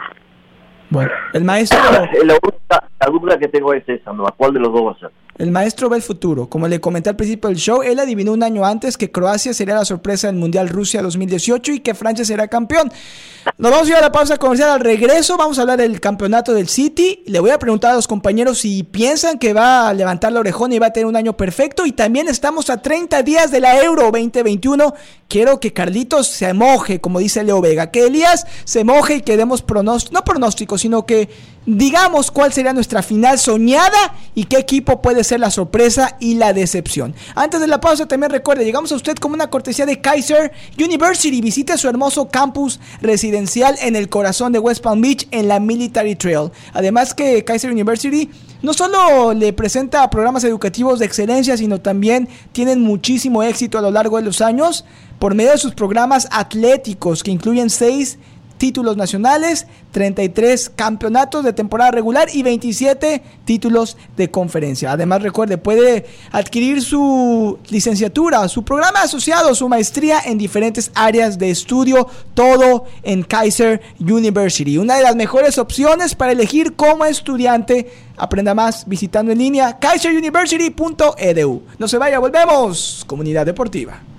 Bueno, 0.95 1.11
el 1.33 1.43
maestro... 1.45 1.79
la, 2.25 3.07
duda 3.11 3.37
que 3.37 3.49
tengo 3.49 3.75
es 3.75 3.87
esa, 3.89 4.13
¿no? 4.13 4.25
¿Cuál 4.37 4.55
de 4.55 4.61
los 4.61 4.73
dos 4.73 4.87
va 4.87 4.93
a 4.93 4.99
ser? 4.99 5.11
El 5.37 5.51
maestro 5.51 5.89
ve 5.89 5.97
el 5.97 6.03
futuro. 6.03 6.49
Como 6.49 6.69
le 6.69 6.81
comenté 6.81 7.11
al 7.11 7.17
principio 7.17 7.49
del 7.49 7.59
show, 7.59 7.83
él 7.83 7.99
adivinó 7.99 8.33
un 8.33 8.45
año 8.45 8.65
antes 8.65 8.97
que 8.97 9.11
Croacia 9.11 9.53
sería 9.53 9.75
la 9.75 9.85
sorpresa 9.85 10.29
del 10.29 10.37
Mundial 10.37 10.69
Rusia 10.69 11.03
2018 11.03 11.73
y 11.73 11.81
que 11.81 11.95
Francia 11.95 12.25
será 12.25 12.47
campeón. 12.47 12.93
Nos 13.59 13.71
vamos 13.73 13.89
a 13.89 13.91
ir 13.91 13.97
a 13.97 14.01
la 14.01 14.13
pausa 14.13 14.37
comercial. 14.37 14.71
Al 14.71 14.81
regreso 14.81 15.37
vamos 15.37 15.59
a 15.59 15.63
hablar 15.63 15.79
del 15.79 16.01
campeonato 16.01 16.55
del 16.55 16.69
City. 16.69 17.25
Le 17.27 17.41
voy 17.41 17.51
a 17.51 17.59
preguntar 17.59 17.91
a 17.91 17.95
los 17.95 18.07
compañeros 18.07 18.59
si 18.59 18.85
piensan 18.85 19.39
que 19.39 19.53
va 19.53 19.89
a 19.89 19.95
levantar 19.95 20.33
la 20.33 20.41
orejona 20.41 20.77
y 20.77 20.79
va 20.79 20.87
a 20.87 20.93
tener 20.93 21.07
un 21.07 21.17
año 21.17 21.37
perfecto. 21.37 21.85
Y 21.85 21.91
también 21.91 22.29
estamos 22.29 22.71
a 22.71 22.81
30 22.81 23.23
días 23.25 23.51
de 23.51 23.59
la 23.59 23.83
Euro 23.83 24.11
2021. 24.13 24.95
Quiero 25.27 25.59
que 25.59 25.73
Carlitos 25.73 26.29
se 26.29 26.53
moje, 26.53 27.01
como 27.01 27.19
dice 27.19 27.43
Leo 27.43 27.61
Vega. 27.61 27.91
Que 27.91 28.07
Elías 28.07 28.47
se 28.65 28.85
moje 28.85 29.17
y 29.17 29.21
que 29.23 29.37
demos 29.37 29.63
pronósticos, 29.63 30.13
no 30.13 30.25
pronósticos, 30.25 30.81
sino 30.81 31.05
que 31.05 31.29
digamos 31.67 32.31
cuál 32.31 32.53
sería 32.53 32.73
nuestra 32.73 33.03
final 33.03 33.39
soñada 33.39 34.15
y 34.35 34.45
qué 34.45 34.59
equipo 34.59 35.01
puede 35.03 35.24
ser 35.25 35.41
la 35.41 35.51
sorpresa 35.51 36.17
y 36.21 36.35
la 36.35 36.53
decepción. 36.53 37.15
Antes 37.35 37.61
de 37.61 37.67
la 37.67 37.81
pausa 37.81 38.07
también 38.07 38.31
recuerde, 38.31 38.65
llegamos 38.65 38.93
a 38.93 38.97
usted 38.97 39.17
como 39.17 39.35
una 39.35 39.51
cortesía 39.51 39.87
de 39.87 40.01
Kaiser 40.01 40.53
University. 40.79 41.41
Visite 41.41 41.77
su 41.79 41.89
hermoso 41.89 42.29
campus 42.29 42.81
residencial 43.01 43.77
en 43.81 43.97
el 43.97 44.09
corazón 44.09 44.53
de 44.53 44.59
West 44.59 44.83
Palm 44.83 45.01
Beach 45.01 45.27
en 45.31 45.49
la 45.49 45.61
Military 45.61 46.15
Trail. 46.17 46.51
Además 46.73 47.15
que 47.15 47.45
Kaiser 47.45 47.71
University 47.71 48.31
no 48.63 48.73
solo 48.73 49.35
le 49.35 49.53
presenta 49.53 50.09
programas 50.09 50.45
educativos 50.45 50.99
de 50.99 51.07
excelencia, 51.07 51.57
sino 51.57 51.81
también 51.81 52.29
tienen 52.53 52.81
muchísimo 52.81 53.43
éxito 53.43 53.79
a 53.79 53.83
lo 53.83 53.91
largo 53.91 54.17
de 54.17 54.23
los 54.23 54.41
años 54.41 54.85
por 55.19 55.35
medio 55.35 55.53
de 55.53 55.59
sus 55.59 55.75
programas 55.75 56.29
atléticos 56.31 57.23
que 57.23 57.31
incluyen 57.31 57.71
seis 57.71 58.19
títulos 58.65 58.97
nacionales, 58.97 59.67
33 59.93 60.71
campeonatos 60.75 61.45
de 61.45 61.53
temporada 61.53 61.91
regular 61.91 62.29
y 62.33 62.43
27 62.43 63.21
títulos 63.45 63.99
de 64.17 64.31
conferencia. 64.31 64.91
Además, 64.91 65.21
recuerde, 65.21 65.59
puede 65.59 66.07
adquirir 66.33 66.81
su 66.81 67.59
licenciatura, 67.69 68.49
su 68.49 68.65
programa 68.65 69.03
asociado, 69.03 69.55
su 69.55 69.69
maestría 69.69 70.19
en 70.25 70.39
diferentes 70.39 70.91
áreas 70.95 71.37
de 71.37 71.51
estudio, 71.51 72.09
todo 72.33 72.87
en 73.03 73.23
Kaiser 73.23 73.83
University. 74.01 74.79
Una 74.79 74.97
de 74.97 75.03
las 75.03 75.15
mejores 75.15 75.59
opciones 75.59 76.15
para 76.15 76.33
elegir 76.33 76.73
como 76.73 77.05
estudiante. 77.05 77.93
Aprenda 78.17 78.55
más 78.55 78.89
visitando 78.89 79.31
en 79.31 79.41
línea 79.41 79.79
kaiseruniversity.edu. 79.79 81.63
No 81.79 81.87
se 81.87 81.99
vaya, 81.99 82.19
volvemos. 82.19 83.05
Comunidad 83.07 83.45
Deportiva. 83.45 84.14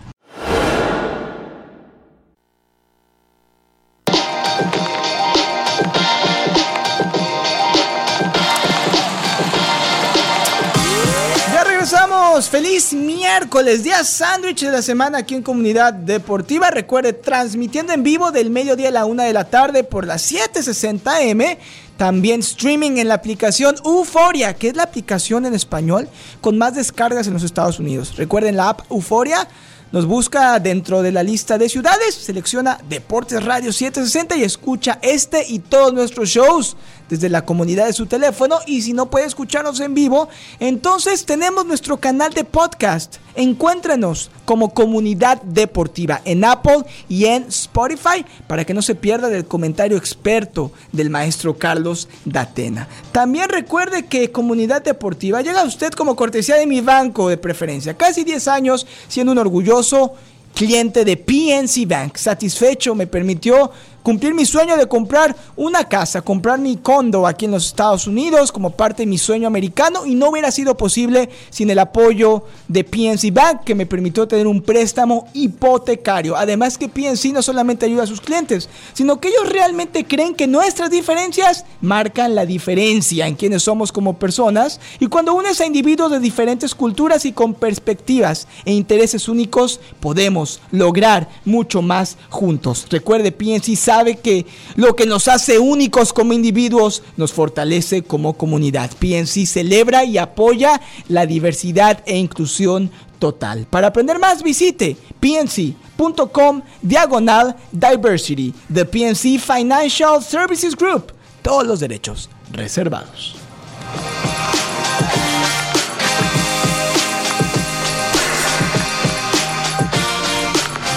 Feliz 12.43 12.93
miércoles, 12.93 13.85
día 13.85 14.03
sándwich 14.03 14.65
de 14.65 14.71
la 14.71 14.81
semana 14.81 15.19
aquí 15.19 15.35
en 15.35 15.41
Comunidad 15.41 15.93
Deportiva. 15.93 16.69
Recuerde, 16.69 17.13
transmitiendo 17.13 17.93
en 17.93 18.03
vivo 18.03 18.31
del 18.31 18.49
mediodía 18.49 18.89
a 18.89 18.91
la 18.91 19.05
una 19.05 19.23
de 19.23 19.31
la 19.31 19.45
tarde 19.45 19.85
por 19.85 20.05
las 20.05 20.29
7:60M. 20.29 21.57
También 21.95 22.41
streaming 22.41 22.97
en 22.97 23.07
la 23.07 23.13
aplicación 23.13 23.75
Euforia, 23.85 24.53
que 24.53 24.67
es 24.67 24.75
la 24.75 24.83
aplicación 24.83 25.45
en 25.45 25.53
español 25.53 26.09
con 26.41 26.57
más 26.57 26.75
descargas 26.75 27.25
en 27.27 27.33
los 27.33 27.43
Estados 27.43 27.79
Unidos. 27.79 28.17
Recuerden 28.17 28.57
la 28.57 28.67
app 28.67 28.81
Euforia 28.91 29.47
nos 29.93 30.05
busca 30.05 30.59
dentro 30.59 31.01
de 31.01 31.13
la 31.13 31.23
lista 31.23 31.57
de 31.57 31.69
ciudades, 31.69 32.15
selecciona 32.15 32.77
Deportes 32.89 33.45
Radio 33.45 33.71
760 33.71 34.35
y 34.35 34.43
escucha 34.43 34.99
este 35.01 35.45
y 35.47 35.59
todos 35.59 35.93
nuestros 35.93 36.27
shows 36.27 36.75
desde 37.09 37.29
la 37.29 37.45
comunidad 37.45 37.85
de 37.85 37.93
su 37.93 38.05
teléfono. 38.05 38.59
Y 38.65 38.81
si 38.81 38.93
no 38.93 39.09
puede 39.09 39.25
escucharnos 39.25 39.79
en 39.79 39.93
vivo, 39.93 40.29
entonces 40.59 41.25
tenemos 41.25 41.65
nuestro 41.65 41.97
canal 41.97 42.33
de 42.33 42.43
podcast. 42.43 43.17
Encuéntrenos 43.35 44.31
como 44.45 44.73
comunidad 44.73 45.41
deportiva 45.41 46.21
en 46.23 46.45
Apple 46.45 46.85
y 47.09 47.25
en 47.25 47.43
Spotify 47.43 48.25
para 48.47 48.63
que 48.63 48.73
no 48.73 48.81
se 48.81 48.95
pierda 48.95 49.27
del 49.27 49.45
comentario 49.45 49.97
experto 49.97 50.71
del 50.91 51.09
maestro 51.09 51.57
Carlos 51.57 52.07
Datena. 52.23 52.87
También 53.11 53.49
recuerde 53.49 54.05
que 54.05 54.31
comunidad 54.31 54.81
deportiva 54.83 55.41
llega 55.41 55.61
a 55.61 55.65
usted 55.65 55.91
como 55.91 56.15
cortesía 56.15 56.55
de 56.55 56.67
mi 56.67 56.81
banco 56.81 57.27
de 57.27 57.37
preferencia. 57.37 57.95
Casi 57.95 58.23
10 58.23 58.47
años 58.47 58.87
siendo 59.07 59.33
un 59.33 59.37
orgulloso 59.37 60.13
cliente 60.55 61.03
de 61.05 61.17
PNC 61.17 61.85
Bank. 61.87 62.15
Satisfecho 62.15 62.95
me 62.95 63.05
permitió 63.05 63.71
cumplir 64.05 64.35
mi 64.35 64.45
sueño 64.45 64.77
de 64.77 64.87
comprar 64.87 65.35
una 65.55 65.83
casa, 65.85 66.21
comprar 66.21 66.59
mi 66.59 66.77
condo 66.77 67.25
aquí 67.25 67.45
en 67.45 67.51
los 67.51 67.65
Estados 67.65 68.05
Unidos 68.05 68.51
como 68.51 68.69
parte 68.69 69.01
de 69.01 69.07
mi 69.07 69.17
sueño 69.17 69.47
americano 69.47 70.05
y 70.05 70.13
no 70.13 70.29
hubiera 70.29 70.51
sido 70.51 70.77
posible 70.77 71.27
sin 71.49 71.71
el 71.71 71.79
apoyo 71.79 72.43
de 72.67 72.83
PNC 72.83 73.33
Bank 73.33 73.63
que 73.65 73.73
me 73.73 73.87
permitió 73.87 74.27
tener 74.27 74.45
un 74.45 74.61
préstamo 74.61 75.27
hipotecario. 75.33 76.37
Además 76.37 76.77
que 76.77 76.87
PNC 76.87 77.33
no 77.33 77.41
solamente 77.41 77.87
ayuda 77.87 78.03
a 78.03 78.07
sus 78.07 78.21
clientes, 78.21 78.69
sino 78.93 79.19
que 79.19 79.29
ellos 79.29 79.49
realmente 79.49 80.05
creen 80.05 80.35
que 80.35 80.45
nuestras 80.45 80.91
diferencias 80.91 81.65
marcan 81.81 82.35
la 82.35 82.45
diferencia 82.45 83.25
en 83.25 83.33
quienes 83.33 83.63
somos 83.63 83.91
como 83.91 84.19
personas 84.19 84.79
y 84.99 85.07
cuando 85.07 85.33
unes 85.33 85.59
a 85.61 85.65
individuos 85.65 86.11
de 86.11 86.19
diferentes 86.19 86.75
culturas 86.75 87.25
y 87.25 87.31
con 87.31 87.55
perspectivas 87.55 88.47
e 88.65 88.71
intereses 88.71 89.27
únicos 89.27 89.79
podemos 89.99 90.61
lograr 90.71 91.27
mucho 91.43 91.81
más 91.81 92.17
juntos. 92.29 92.85
Recuerde, 92.91 93.31
PNC 93.31 93.75
sabe 93.95 94.17
que 94.17 94.45
lo 94.75 94.95
que 94.95 95.05
nos 95.05 95.29
hace 95.29 95.57
únicos 95.57 96.11
como 96.11 96.33
individuos 96.33 97.01
nos 97.15 97.31
fortalece 97.31 98.03
como 98.03 98.33
comunidad. 98.33 98.91
PNC 98.99 99.45
celebra 99.45 100.03
y 100.03 100.17
apoya 100.17 100.81
la 101.07 101.25
diversidad 101.25 102.03
e 102.05 102.17
inclusión 102.17 102.91
total. 103.19 103.67
Para 103.69 103.87
aprender 103.87 104.19
más 104.19 104.43
visite 104.43 104.97
pnc.com 105.21 106.61
diagonal 106.81 107.55
diversity. 107.71 108.53
The 108.73 108.83
PNC 108.83 109.39
Financial 109.39 110.21
Services 110.21 110.75
Group. 110.75 111.13
Todos 111.41 111.65
los 111.65 111.79
derechos 111.79 112.29
reservados. 112.51 113.37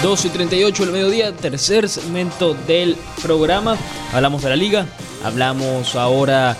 2 0.01 0.25
y 0.25 0.29
38 0.29 0.83
del 0.83 0.93
mediodía, 0.93 1.33
tercer 1.33 1.89
segmento 1.89 2.53
del 2.53 2.95
programa. 3.21 3.75
Hablamos 4.13 4.41
de 4.41 4.49
la 4.49 4.55
liga, 4.55 4.85
hablamos 5.25 5.93
ahora 5.95 6.55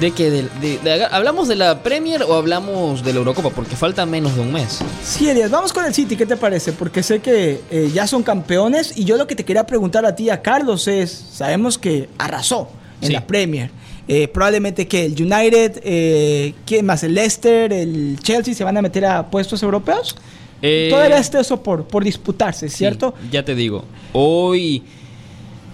de 0.00 0.10
que 0.10 0.30
de, 0.30 1.08
hablamos 1.12 1.46
de 1.46 1.54
la 1.54 1.84
Premier 1.84 2.24
o 2.24 2.34
hablamos 2.34 3.04
de 3.04 3.12
la 3.12 3.20
Eurocopa 3.20 3.50
porque 3.50 3.76
falta 3.76 4.04
menos 4.04 4.34
de 4.34 4.40
un 4.40 4.52
mes. 4.52 4.80
Sí, 5.04 5.28
Elias, 5.28 5.48
vamos 5.48 5.72
con 5.72 5.84
el 5.84 5.94
City, 5.94 6.16
¿qué 6.16 6.26
te 6.26 6.36
parece? 6.36 6.72
Porque 6.72 7.04
sé 7.04 7.20
que 7.20 7.60
eh, 7.70 7.90
ya 7.94 8.08
son 8.08 8.24
campeones 8.24 8.96
y 8.96 9.04
yo 9.04 9.16
lo 9.16 9.28
que 9.28 9.36
te 9.36 9.44
quería 9.44 9.64
preguntar 9.64 10.04
a 10.04 10.16
ti, 10.16 10.28
a 10.28 10.42
Carlos, 10.42 10.88
es, 10.88 11.12
sabemos 11.32 11.78
que 11.78 12.08
arrasó 12.18 12.68
en 13.00 13.12
la 13.12 13.24
Premier. 13.26 13.70
Eh, 14.08 14.26
probablemente 14.26 14.88
que 14.88 15.04
el 15.04 15.12
United, 15.12 15.80
eh, 15.84 16.54
¿quién 16.64 16.84
más? 16.84 17.04
El 17.04 17.14
Leicester, 17.14 17.72
el 17.72 18.18
Chelsea 18.20 18.54
se 18.54 18.64
van 18.64 18.76
a 18.76 18.82
meter 18.82 19.06
a 19.06 19.30
puestos 19.30 19.62
europeos. 19.62 20.16
Eh, 20.62 20.88
Todavía 20.90 21.18
está 21.18 21.40
eso 21.40 21.62
por, 21.62 21.84
por 21.84 22.02
disputarse, 22.04 22.68
¿cierto? 22.68 23.14
ya 23.30 23.44
te 23.44 23.54
digo. 23.54 23.84
Hoy 24.12 24.82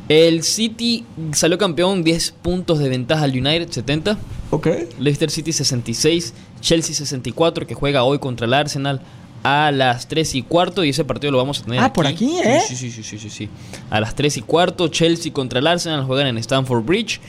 El 0.09 0.43
City 0.43 1.05
salió 1.33 1.57
campeón 1.59 2.03
10 2.03 2.33
puntos 2.43 2.79
de 2.79 2.89
ventaja 2.89 3.25
al 3.25 3.31
United 3.31 3.69
70. 3.71 4.19
Ok. 4.51 4.67
Leicester 4.99 5.31
City 5.31 5.53
66, 5.53 6.35
Chelsea 6.61 6.95
64 6.95 7.67
que 7.67 7.75
juega 7.75 8.03
hoy 8.05 8.19
contra 8.19 8.47
el 8.47 8.55
Arsenal 8.55 9.01
a 9.45 9.73
las 9.73 10.07
3 10.09 10.35
y 10.37 10.43
cuarto 10.43 10.85
y 10.85 10.91
ese 10.91 11.05
partido 11.05 11.33
lo 11.33 11.39
vamos 11.39 11.61
a 11.61 11.65
tener 11.65 11.81
Ah, 11.81 11.93
por 11.93 12.07
aquí, 12.07 12.37
¿eh? 12.45 12.61
Sí, 12.67 12.77
sí, 12.77 12.91
sí, 12.91 13.03
sí, 13.03 13.19
sí, 13.19 13.31
sí. 13.31 13.49
A 13.91 14.01
las 14.01 14.15
3 14.15 14.37
y 14.37 14.43
cuarto 14.43 14.89
Chelsea 14.89 15.33
contra 15.33 15.59
el 15.61 15.67
Arsenal 15.67 16.05
juegan 16.05 16.27
en 16.29 16.39
Stamford 16.39 16.85
Bridge 16.85 17.21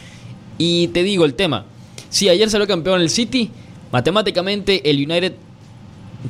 y 0.58 0.88
te 0.89 1.02
digo 1.04 1.26
el 1.26 1.34
tema. 1.36 1.66
Si 2.10 2.30
ayer 2.30 2.50
salió 2.50 2.68
campeón 2.68 3.02
el 3.02 3.10
City, 3.10 3.50
matemáticamente 3.92 4.88
el 4.89 4.98
United 4.98 5.34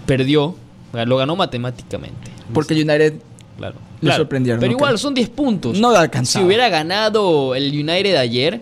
perdió, 0.06 0.56
lo 0.94 1.18
ganó 1.18 1.36
matemáticamente. 1.36 2.32
Porque 2.54 2.74
United 2.74 3.16
Claro. 3.58 3.76
Le 4.02 4.08
claro. 4.08 4.24
sorprendieron, 4.24 4.60
Pero 4.60 4.72
igual, 4.72 4.98
son 4.98 5.14
10 5.14 5.30
puntos. 5.30 5.80
No 5.80 5.90
alcanzaba. 5.90 6.42
Si 6.42 6.48
hubiera 6.48 6.70
ganado 6.70 7.56
el 7.56 7.72
United 7.72 8.16
ayer, 8.16 8.62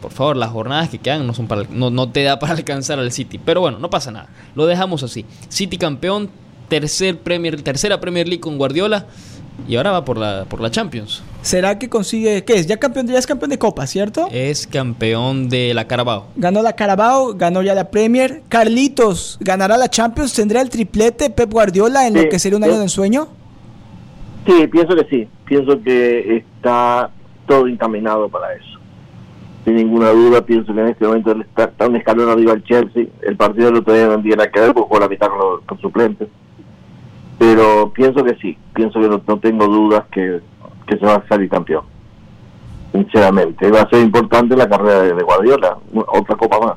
por 0.00 0.12
favor, 0.12 0.36
las 0.36 0.50
jornadas 0.50 0.88
que 0.90 0.98
quedan 0.98 1.26
no, 1.26 1.34
son 1.34 1.46
para, 1.46 1.64
no, 1.70 1.90
no 1.90 2.10
te 2.10 2.22
da 2.22 2.38
para 2.38 2.52
alcanzar 2.56 2.98
al 2.98 3.12
City. 3.12 3.38
Pero 3.38 3.60
bueno, 3.60 3.78
no 3.78 3.90
pasa 3.90 4.10
nada. 4.10 4.28
Lo 4.54 4.66
dejamos 4.66 5.02
así. 5.02 5.24
City 5.48 5.78
campeón, 5.78 6.30
tercer 6.68 7.18
Premier, 7.18 7.60
tercera 7.62 8.00
Premier 8.00 8.28
League 8.28 8.40
con 8.40 8.58
Guardiola. 8.58 9.06
Y 9.66 9.76
ahora 9.76 9.90
va 9.90 10.04
por 10.04 10.18
la, 10.18 10.44
por 10.44 10.60
la 10.60 10.70
Champions. 10.70 11.22
¿Será 11.46 11.78
que 11.78 11.88
consigue 11.88 12.42
qué 12.44 12.54
es? 12.54 12.66
Ya 12.66 12.76
campeón, 12.76 13.06
ya 13.06 13.20
es 13.20 13.26
campeón 13.26 13.50
de 13.50 13.58
Copa, 13.58 13.86
¿cierto? 13.86 14.26
Es 14.32 14.66
campeón 14.66 15.48
de 15.48 15.74
la 15.74 15.86
Carabao. 15.86 16.26
Ganó 16.34 16.60
la 16.60 16.72
Carabao, 16.72 17.34
ganó 17.34 17.62
ya 17.62 17.72
la 17.72 17.88
Premier. 17.88 18.42
Carlitos 18.48 19.38
ganará 19.40 19.76
la 19.76 19.88
Champions, 19.88 20.34
tendrá 20.34 20.60
el 20.60 20.70
triplete 20.70 21.30
Pep 21.30 21.48
Guardiola 21.52 22.08
en 22.08 22.14
lo 22.14 22.28
que 22.28 22.40
sería 22.40 22.58
un 22.58 22.64
año 22.64 22.78
de 22.78 22.82
ensueño. 22.82 23.28
Sí, 24.44 24.66
pienso 24.66 24.96
que 24.96 25.04
sí. 25.04 25.28
Pienso 25.44 25.80
que 25.82 26.38
está 26.38 27.10
todo 27.46 27.68
encaminado 27.68 28.28
para 28.28 28.52
eso. 28.54 28.80
Sin 29.64 29.76
ninguna 29.76 30.10
duda, 30.10 30.44
pienso 30.44 30.74
que 30.74 30.80
en 30.80 30.88
este 30.88 31.06
momento 31.06 31.30
él 31.30 31.42
está, 31.42 31.66
está 31.66 31.86
un 31.86 31.94
escalón 31.94 32.28
arriba 32.28 32.54
el 32.54 32.64
Chelsea. 32.64 33.06
El 33.22 33.36
partido 33.36 33.66
del 33.66 33.76
otro 33.76 33.94
día 33.94 34.08
no 34.08 34.20
tiene 34.20 34.38
nada 34.38 34.50
que 34.50 34.58
ver 34.58 34.74
porque 34.74 34.88
jugó 34.88 34.98
la 34.98 35.08
mitad 35.08 35.28
con, 35.28 35.38
los, 35.38 35.60
con 35.60 35.80
suplentes. 35.80 36.26
Pero 37.38 37.92
pienso 37.92 38.24
que 38.24 38.34
sí. 38.34 38.58
Pienso 38.74 39.00
que 39.00 39.08
no, 39.08 39.22
no 39.24 39.38
tengo 39.38 39.68
dudas 39.68 40.06
que, 40.10 40.40
que 40.86 40.96
se 40.98 41.04
va 41.06 41.14
a 41.16 41.28
salir 41.28 41.48
campeón. 41.48 41.84
Sinceramente. 42.92 43.70
Va 43.70 43.82
a 43.82 43.88
ser 43.90 44.00
importante 44.00 44.56
la 44.56 44.68
carrera 44.68 45.02
de, 45.02 45.14
de 45.14 45.22
Guardiola. 45.22 45.76
Otra 45.94 46.36
copa 46.36 46.58
más. 46.60 46.76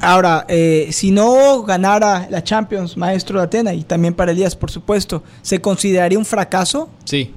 Ahora, 0.00 0.44
eh, 0.48 0.88
si 0.92 1.10
no 1.10 1.62
ganara 1.64 2.28
la 2.30 2.42
Champions, 2.44 2.96
maestro 2.96 3.40
de 3.40 3.44
Atena, 3.46 3.74
y 3.74 3.82
también 3.82 4.14
para 4.14 4.30
Elías, 4.30 4.54
por 4.54 4.70
supuesto, 4.70 5.24
¿se 5.42 5.60
consideraría 5.60 6.16
un 6.18 6.24
fracaso? 6.24 6.88
Sí, 7.04 7.34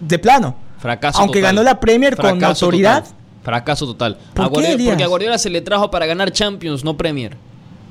De 0.00 0.18
plano. 0.18 0.54
fracaso 0.78 1.20
Aunque 1.20 1.38
total. 1.40 1.54
ganó 1.56 1.62
la 1.64 1.80
Premier 1.80 2.16
con 2.16 2.42
autoridad. 2.44 3.04
total. 3.04 3.16
Fracaso 3.42 3.86
total. 3.86 4.18
¿Por 4.34 4.44
A 4.44 4.48
qué, 4.48 4.54
Guardiola- 4.54 4.74
Elías? 4.74 4.90
porque 4.90 5.04
a 5.04 5.06
Guardiola 5.08 5.38
se 5.38 5.48
le 5.50 5.62
trajo 5.62 5.90
para 5.90 6.04
ganar 6.06 6.30
Champions, 6.32 6.84
no 6.84 6.96
Premier. 6.96 7.36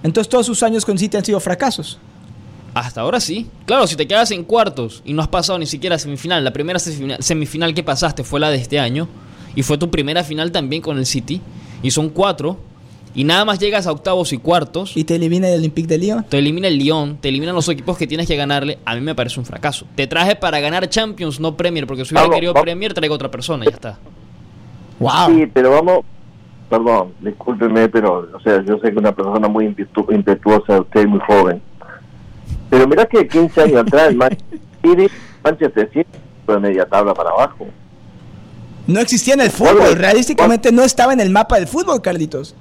Entonces 0.03 0.29
todos 0.29 0.45
sus 0.45 0.61
años 0.63 0.85
con 0.85 0.97
City 0.97 1.17
han 1.17 1.25
sido 1.25 1.39
fracasos. 1.39 1.99
Hasta 2.73 3.01
ahora 3.01 3.19
sí. 3.19 3.47
Claro, 3.65 3.85
si 3.87 3.95
te 3.95 4.07
quedas 4.07 4.31
en 4.31 4.43
cuartos 4.43 5.01
y 5.05 5.13
no 5.13 5.21
has 5.21 5.27
pasado 5.27 5.59
ni 5.59 5.65
siquiera 5.65 5.95
a 5.97 5.99
semifinal, 5.99 6.43
la 6.43 6.53
primera 6.53 6.79
semifinal, 6.79 7.73
que 7.73 7.83
pasaste 7.83 8.23
fue 8.23 8.39
la 8.39 8.49
de 8.49 8.57
este 8.57 8.79
año 8.79 9.07
y 9.55 9.63
fue 9.63 9.77
tu 9.77 9.89
primera 9.89 10.23
final 10.23 10.51
también 10.51 10.81
con 10.81 10.97
el 10.97 11.05
City 11.05 11.41
y 11.83 11.91
son 11.91 12.09
cuatro 12.09 12.57
y 13.13 13.25
nada 13.25 13.43
más 13.43 13.59
llegas 13.59 13.87
a 13.87 13.91
octavos 13.91 14.31
y 14.31 14.37
cuartos, 14.37 14.95
Y 14.95 15.03
te 15.03 15.15
elimina 15.17 15.49
el 15.49 15.59
Olympique 15.59 15.85
de 15.85 15.97
Lyon. 15.97 16.23
te 16.29 16.37
elimina 16.37 16.69
el 16.69 16.77
Lyon, 16.77 17.17
te 17.17 17.27
eliminan 17.27 17.53
los 17.55 17.67
equipos 17.67 17.97
que 17.97 18.07
tienes 18.07 18.25
que 18.25 18.37
ganarle, 18.37 18.79
a 18.85 18.95
mí 18.95 19.01
me 19.01 19.13
parece 19.15 19.37
un 19.37 19.45
fracaso. 19.45 19.85
Te 19.95 20.07
traje 20.07 20.37
para 20.37 20.61
ganar 20.61 20.87
Champions, 20.87 21.37
no 21.41 21.57
Premier, 21.57 21.85
porque 21.85 22.05
si 22.05 22.13
hubiera 22.13 22.21
Vamos, 22.27 22.35
querido 22.35 22.53
vamos. 22.53 22.63
Premier 22.63 22.93
traigo 22.93 23.13
otra 23.15 23.29
persona, 23.29 23.65
ya 23.65 23.71
está. 23.71 23.99
¡Wow! 24.97 25.35
Sí, 25.35 25.45
pero 25.53 25.71
vamos, 25.71 26.05
perdón, 26.69 27.11
discúlpeme, 27.19 27.89
pero, 27.89 28.29
o 28.33 28.39
sea, 28.39 28.63
yo 28.63 28.77
sé 28.79 28.91
que 28.93 28.97
una 28.99 29.13
persona 29.13 29.49
muy 29.49 29.65
impetu- 29.65 30.13
impetuosa, 30.15 30.79
usted 30.79 31.01
es 31.01 31.07
muy 31.07 31.19
joven. 31.27 31.61
Pero 32.71 32.87
mirá 32.87 33.05
que 33.05 33.27
15 33.27 33.61
años 33.61 33.75
atrás 33.85 34.07
el 34.09 34.15
Manchester 34.15 34.59
City, 34.81 35.07
Manchester 35.43 35.89
City 35.93 36.09
fue 36.47 36.55
de 36.55 36.61
media 36.61 36.85
tabla 36.87 37.13
para 37.13 37.29
abajo. 37.29 37.67
No 38.87 38.99
existía 38.99 39.35
en 39.35 39.41
el 39.41 39.51
fútbol. 39.51 39.95
Realísticamente 39.95 40.71
no 40.71 40.81
estaba 40.83 41.13
en 41.13 41.19
el 41.19 41.29
mapa 41.29 41.57
del 41.57 41.67
fútbol, 41.67 42.01
Carlitos. 42.01 42.55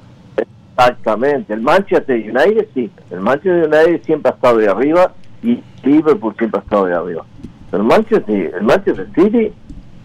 Exactamente, 0.77 1.53
el 1.53 1.61
Manchester 1.61 2.16
United 2.16 2.66
sí, 2.75 2.90
el 3.11 3.20
Manchester 3.20 3.64
United 3.66 4.03
siempre 4.05 4.31
ha 4.31 4.35
estado 4.35 4.57
de 4.59 4.68
arriba 4.68 5.12
y 5.42 5.62
Liverpool 5.83 6.35
siempre 6.38 6.61
ha 6.61 6.62
estado 6.62 6.87
de 6.87 6.94
arriba. 6.94 7.25
Pero 7.70 7.83
el 7.83 7.88
Manchester, 7.88 8.55
el 8.59 8.62
Manchester 8.62 9.07
City 9.14 9.53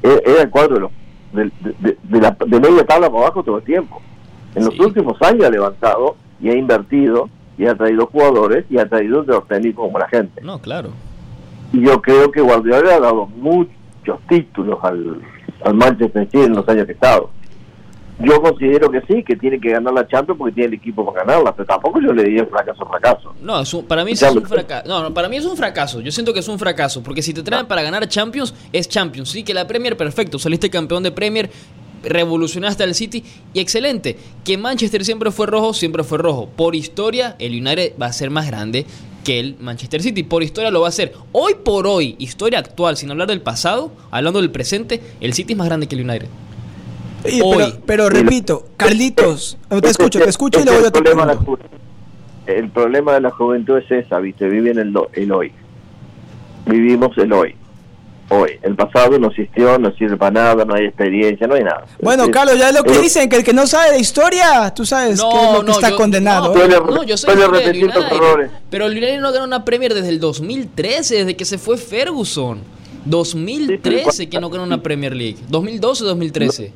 e- 0.04 0.24
era 0.26 0.42
el 0.44 0.50
cuadro 0.50 0.76
de, 0.76 0.82
los- 0.82 0.92
de, 1.34 1.52
de- 1.80 1.98
de 2.04 2.22
la, 2.22 2.32
de 2.46 2.60
media 2.60 2.86
tabla 2.86 3.10
para 3.10 3.24
abajo 3.26 3.44
todo 3.44 3.58
el 3.60 3.64
tiempo. 3.64 4.02
En 4.54 4.66
los 4.66 4.78
últimos 4.80 5.22
años 5.22 5.46
ha 5.46 5.50
levantado 5.50 6.16
y 6.42 6.50
ha 6.50 6.56
invertido 6.58 7.30
y 7.58 7.66
ha 7.66 7.76
traído 7.76 8.08
jugadores 8.08 8.66
y 8.70 8.78
ha 8.78 8.88
traído 8.88 9.24
de 9.24 9.34
los 9.34 9.48
técnicos 9.48 9.86
como 9.86 10.00
la 10.00 10.08
gente. 10.10 10.42
No, 10.42 10.60
claro. 10.60 10.90
Y 11.74 11.82
yo 11.86 12.02
creo 12.02 12.32
que 12.32 12.42
Guardiola 12.42 12.82
le 12.82 12.94
ha 12.94 13.00
dado 13.00 13.26
muchos 13.28 14.20
títulos 14.30 14.80
al, 14.84 15.22
al 15.64 15.74
Manchester 15.74 16.26
City 16.26 16.44
en 16.44 16.54
los 16.54 16.68
años 16.70 16.86
que 16.86 16.92
ha 16.92 16.96
estado. 16.96 17.30
Yo 18.18 18.42
considero 18.42 18.90
que 18.90 19.02
sí, 19.02 19.24
que 19.24 19.36
tiene 19.36 19.60
que 19.60 19.72
ganar 19.72 19.94
la 19.94 20.08
Champions 20.08 20.38
porque 20.38 20.54
tiene 20.54 20.68
el 20.70 20.74
equipo 20.76 21.06
para 21.06 21.26
ganarla, 21.26 21.54
pero 21.54 21.66
tampoco 21.66 22.00
yo 22.00 22.14
le 22.14 22.24
diría 22.24 22.46
fracaso 22.46 22.86
fracaso. 22.86 23.34
No, 23.42 23.60
es 23.60 23.74
un- 23.74 23.84
para 23.86 24.06
mí 24.06 24.12
es 24.14 24.22
un 24.24 24.42
fracaso. 24.46 24.88
No, 24.88 25.04
no, 25.04 25.14
para 25.14 25.28
mí 25.28 25.36
es 25.36 25.46
un 25.46 25.58
fracaso. 25.58 26.00
Yo 26.00 26.12
siento 26.14 26.32
que 26.34 26.40
es 26.40 26.48
un 26.48 26.58
fracaso. 26.58 27.04
Porque 27.04 27.22
si 27.22 27.34
te 27.34 27.44
traen 27.44 27.66
para 27.68 27.82
ganar 27.82 28.08
Champions, 28.08 28.56
es 28.72 28.88
Champions. 28.88 29.30
Sí, 29.30 29.44
que 29.44 29.54
la 29.54 29.68
Premier, 29.68 29.98
perfecto. 29.98 30.40
Saliste 30.40 30.70
campeón 30.70 31.04
de 31.04 31.12
Premier, 31.12 31.50
revolucionaste 32.06 32.84
al 32.84 32.96
City 32.96 33.24
y 33.54 33.60
excelente. 33.60 34.18
Que 34.44 34.58
Manchester 34.58 35.04
siempre 35.04 35.32
fue 35.32 35.48
rojo, 35.48 35.74
siempre 35.74 36.04
fue 36.04 36.18
rojo. 36.18 36.50
Por 36.56 36.76
historia, 36.76 37.36
el 37.40 37.54
United 37.54 37.94
va 38.02 38.08
a 38.08 38.14
ser 38.14 38.30
más 38.30 38.48
grande 38.48 38.86
que 39.24 39.40
el 39.40 39.56
Manchester 39.60 40.02
City. 40.02 40.24
Por 40.24 40.44
historia 40.44 40.70
lo 40.72 40.82
va 40.82 40.88
a 40.90 40.92
ser. 40.92 41.14
Hoy 41.32 41.54
por 41.64 41.88
hoy, 41.88 42.16
historia 42.20 42.60
actual, 42.60 42.96
sin 42.98 43.10
hablar 43.12 43.28
del 43.28 43.42
pasado, 43.42 43.92
hablando 44.12 44.40
del 44.40 44.52
presente, 44.52 45.02
el 45.20 45.34
City 45.34 45.54
es 45.54 45.58
más 45.58 45.68
grande 45.68 45.88
que 45.88 45.96
el 45.96 46.08
United. 46.10 46.28
Hoy. 47.44 47.58
pero, 47.58 47.82
pero 47.88 48.10
repito, 48.10 48.68
Carlitos, 48.78 49.58
te 49.82 49.88
escucho, 49.90 50.20
te 50.20 50.30
escucho 50.30 50.60
y 50.60 50.62
es 50.62 50.68
yo 50.70 50.80
te 50.80 50.86
el 50.86 50.92
problema, 50.92 51.22
de 51.26 51.28
la 51.34 51.40
pregunto. 51.40 51.64
ju- 51.64 51.70
el 52.46 52.70
problema 52.70 53.14
de 53.14 53.22
la 53.22 53.32
juventud 53.32 53.78
es 53.80 53.90
esa, 53.90 54.20
¿viste? 54.20 54.48
Viven 54.48 54.78
el, 54.78 54.94
el 55.14 55.32
hoy. 55.32 55.52
Vivimos 56.68 57.18
el 57.18 57.34
hoy. 57.34 57.56
Hoy. 58.30 58.52
El 58.64 58.76
pasado 58.76 59.20
no 59.20 59.28
existió, 59.28 59.78
no 59.78 59.94
sirve 59.96 60.18
para 60.18 60.32
nada, 60.32 60.66
no 60.66 60.74
hay 60.74 60.86
experiencia, 60.86 61.46
no 61.46 61.54
hay 61.56 61.64
nada. 61.64 61.86
Bueno, 62.02 62.30
Carlos, 62.32 62.58
ya 62.58 62.70
es 62.70 62.76
lo 62.76 62.84
que 62.84 62.94
es- 62.94 63.02
dicen, 63.02 63.30
que 63.30 63.36
el 63.36 63.44
que 63.44 63.54
no 63.54 63.68
sabe 63.68 63.92
de 63.94 64.00
historia, 64.00 64.74
tú 64.76 64.84
sabes 64.86 65.20
que 65.22 65.38
es 65.46 65.54
lo 65.54 65.64
que 65.66 65.72
está 65.72 65.90
yo- 65.92 65.96
condenado. 65.98 66.48
No. 66.48 66.54
Puede- 66.54 66.68
no, 66.80 67.04
yo 67.04 67.18
soy 67.18 67.34
errores. 67.40 68.52
Pero 68.70 68.86
el 68.88 68.92
United 68.94 69.20
no 69.20 69.32
ganó 69.32 69.46
una 69.46 69.64
Premier 69.64 69.94
desde 69.94 70.10
el 70.10 70.20
2013, 70.20 71.16
desde 71.18 71.36
que 71.36 71.46
se 71.46 71.58
fue 71.58 71.78
Ferguson. 71.78 72.60
2013 73.06 74.28
que 74.30 74.40
no 74.40 74.50
ganó 74.50 74.64
una 74.64 74.82
Premier 74.82 75.16
League. 75.16 75.38
2012 75.50 76.04
2013. 76.04 76.74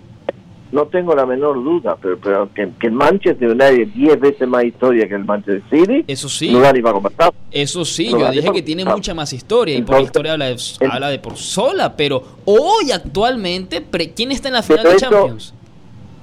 No 0.71 0.85
tengo 0.85 1.15
la 1.15 1.25
menor 1.25 1.55
duda, 1.63 1.97
pero, 1.99 2.17
pero 2.21 2.49
que, 2.53 2.69
que 2.79 2.87
el 2.87 2.93
Manchester 2.93 3.49
United 3.49 3.87
10 3.95 4.19
veces 4.19 4.47
más 4.47 4.63
historia 4.63 5.07
que 5.07 5.15
el 5.15 5.25
Manchester 5.25 5.63
City, 5.69 6.03
Eso 6.07 6.29
sí. 6.29 6.51
no 6.51 6.59
da 6.59 6.71
ni 6.71 6.79
para 6.81 6.93
compartir. 6.93 7.27
Eso 7.51 7.83
sí, 7.83 8.11
No, 8.11 8.19
yo 8.19 8.29
dije 8.31 8.51
que 8.51 8.61
tiene 8.61 8.85
mucha 8.85 9.15
más 9.15 9.33
historia 9.33 9.75
y 9.75 9.81
por 9.81 9.95
la 9.95 10.01
historia 10.01 10.33
habla 10.33 10.45
de, 10.45 10.51
el- 10.79 10.91
habla 10.91 11.09
de 11.09 11.17
por 11.17 11.37
sola, 11.37 11.95
pero 11.97 12.21
hoy 12.45 12.91
actualmente, 12.91 13.81
pre- 13.81 14.11
¿quién 14.13 14.31
está 14.31 14.49
en 14.49 14.53
la 14.55 14.61
final 14.63 14.83
de 14.83 14.95
Champions? 14.97 15.55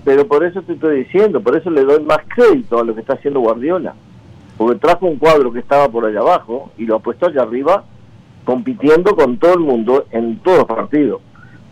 Pero 0.05 0.29
por 0.29 0.45
eso 0.45 0.63
te 0.63 0.75
estoy 0.75 0.99
diciendo, 1.03 1.41
por 1.41 1.57
eso 1.57 1.69
le 1.69 1.83
doy 1.83 2.01
más 2.05 2.19
crédito 2.33 2.79
a 2.79 2.85
lo 2.85 2.95
que 2.95 3.01
está 3.01 3.15
haciendo 3.15 3.41
Guardiola. 3.41 3.95
Porque 4.57 4.79
trajo 4.79 5.07
un 5.07 5.17
cuadro 5.17 5.53
que 5.53 5.59
estaba 5.59 5.89
por 5.89 6.07
allá 6.07 6.21
abajo 6.21 6.71
y 6.79 6.85
lo 6.87 6.95
ha 6.95 6.99
puesto 7.01 7.27
allá 7.27 7.43
arriba, 7.43 7.85
compitiendo 8.45 9.17
con 9.17 9.37
todo 9.39 9.55
el 9.55 9.61
mundo 9.61 10.07
en 10.13 10.39
todos 10.39 10.59
los 10.59 10.67
partidos. 10.67 11.21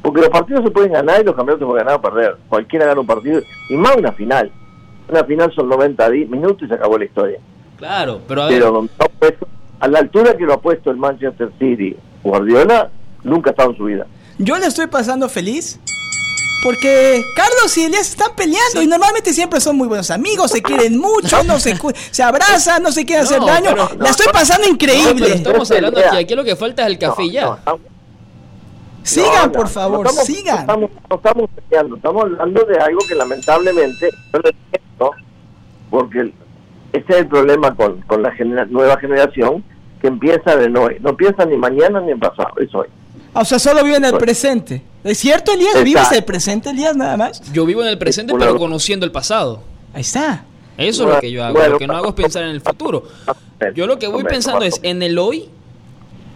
Porque 0.04 0.20
los 0.20 0.28
partidos 0.30 0.62
se 0.64 0.70
pueden 0.70 0.92
ganar 0.92 1.20
y 1.22 1.24
los 1.24 1.34
campeonatos 1.34 1.60
se 1.66 1.70
pueden 1.70 1.86
ganar 1.86 1.98
o 1.98 2.02
perder. 2.02 2.36
Cualquiera 2.48 2.84
gana 2.86 3.00
un 3.00 3.06
partido, 3.06 3.40
y 3.70 3.74
más 3.76 3.96
una 3.96 4.12
final. 4.12 4.52
Una 5.08 5.24
final 5.24 5.52
son 5.54 5.68
90 5.68 6.10
di- 6.10 6.26
minutos 6.26 6.62
y 6.62 6.68
se 6.68 6.74
acabó 6.74 6.98
la 6.98 7.06
historia. 7.06 7.38
Claro, 7.78 8.20
pero 8.28 8.42
a 8.42 8.46
ver, 8.48 8.58
Pero 8.60 8.86
a 9.80 9.88
la 9.88 9.98
altura 9.98 10.36
que 10.36 10.44
lo 10.44 10.52
ha 10.52 10.60
puesto 10.60 10.90
el 10.90 10.98
Manchester 10.98 11.50
City, 11.58 11.96
Guardiola 12.22 12.90
nunca 13.22 13.50
ha 13.50 13.52
estado 13.52 13.70
en 13.70 13.76
su 13.78 13.84
vida. 13.84 14.06
Yo 14.38 14.56
le 14.58 14.66
estoy 14.66 14.86
pasando 14.88 15.28
feliz 15.28 15.80
porque 16.62 17.22
Carlos 17.36 17.76
y 17.76 17.84
Elías 17.84 18.08
están 18.10 18.34
peleando 18.36 18.80
y 18.82 18.86
normalmente 18.86 19.32
siempre 19.32 19.60
son 19.60 19.76
muy 19.76 19.86
buenos 19.88 20.10
amigos, 20.10 20.50
se 20.50 20.62
quieren 20.62 20.98
mucho, 20.98 21.42
no 21.44 21.58
se, 21.58 21.76
se 22.10 22.22
abrazan, 22.22 22.82
no 22.82 22.90
se 22.92 23.04
quieren 23.04 23.24
hacer 23.26 23.40
daño. 23.40 23.70
pero- 23.70 23.90
la 23.98 24.09
estoy 24.11 24.26
pasando 24.32 24.66
no, 24.68 24.76
pero 24.78 24.92
increíble. 24.94 25.34
estamos 25.34 25.70
hablando 25.70 26.00
aquí, 26.00 26.16
aquí 26.16 26.34
lo 26.34 26.44
que 26.44 26.57
falta 26.57 26.82
es 26.82 26.88
el 26.88 26.98
café 26.98 27.28
ya. 27.30 27.59
Sigan, 29.05 29.46
No, 29.46 29.52
por 29.52 29.68
favor, 29.68 30.02
no 30.02 30.09
estamos, 30.11 30.26
sigan. 30.26 30.55
No 30.57 30.61
estamos, 30.61 30.90
no 31.11 31.16
estamos 31.16 31.50
peleando, 31.68 31.96
estamos 31.96 32.24
hablando 32.24 32.64
de 32.64 32.78
algo 32.78 32.98
que 33.07 33.14
lamentablemente 33.14 34.09
yo 34.32 34.38
lo 34.40 34.48
entiendo, 34.48 35.11
porque 35.90 36.32
ese 36.92 37.05
es 37.12 37.16
el 37.18 37.26
problema 37.28 37.74
con, 37.76 38.00
con 38.02 38.22
la 38.22 38.32
genera- 38.32 38.64
nueva 38.66 38.96
generación 38.98 39.62
que 40.00 40.09
empieza 40.09 40.57
de 40.57 40.76
hoy. 40.78 40.96
No 41.00 41.16
piensa 41.16 41.44
ni 41.44 41.57
mañana 41.57 42.00
ni 42.00 42.12
en 42.12 42.18
pasado, 42.20 42.50
es 42.61 42.74
hoy. 42.74 42.86
O 43.34 43.44
sea, 43.44 43.59
solo 43.59 43.82
vive 43.84 43.96
en 43.96 44.05
el 44.05 44.16
presente. 44.16 44.82
¿Es 45.02 45.18
cierto, 45.18 45.52
Elías? 45.52 45.82
¿Vives 45.84 46.11
el 46.12 46.24
presente, 46.24 46.70
Elías, 46.70 46.96
nada 46.96 47.16
más? 47.16 47.42
Yo 47.52 47.66
vivo 47.66 47.82
en 47.82 47.88
el 47.88 47.98
presente, 47.98 48.32
pero 48.38 48.57
conociendo 48.57 49.05
el 49.05 49.12
pasado. 49.12 49.62
Ahí 49.92 50.00
está. 50.02 50.44
Eso 50.78 51.05
es 51.09 51.14
lo 51.14 51.20
que 51.20 51.30
yo 51.30 51.44
hago. 51.44 51.59
lo 51.68 51.78
que 51.78 51.86
no 51.86 51.94
hago 51.96 52.09
es 52.09 52.14
pensar 52.14 52.42
en 52.44 52.50
el 52.50 52.61
futuro. 52.61 53.05
Yo 53.74 53.86
lo 53.86 53.98
que 53.98 54.07
voy 54.09 54.24
pensando 54.24 54.64
es 54.64 54.80
en 54.82 55.02
el 55.02 55.18
hoy 55.18 55.48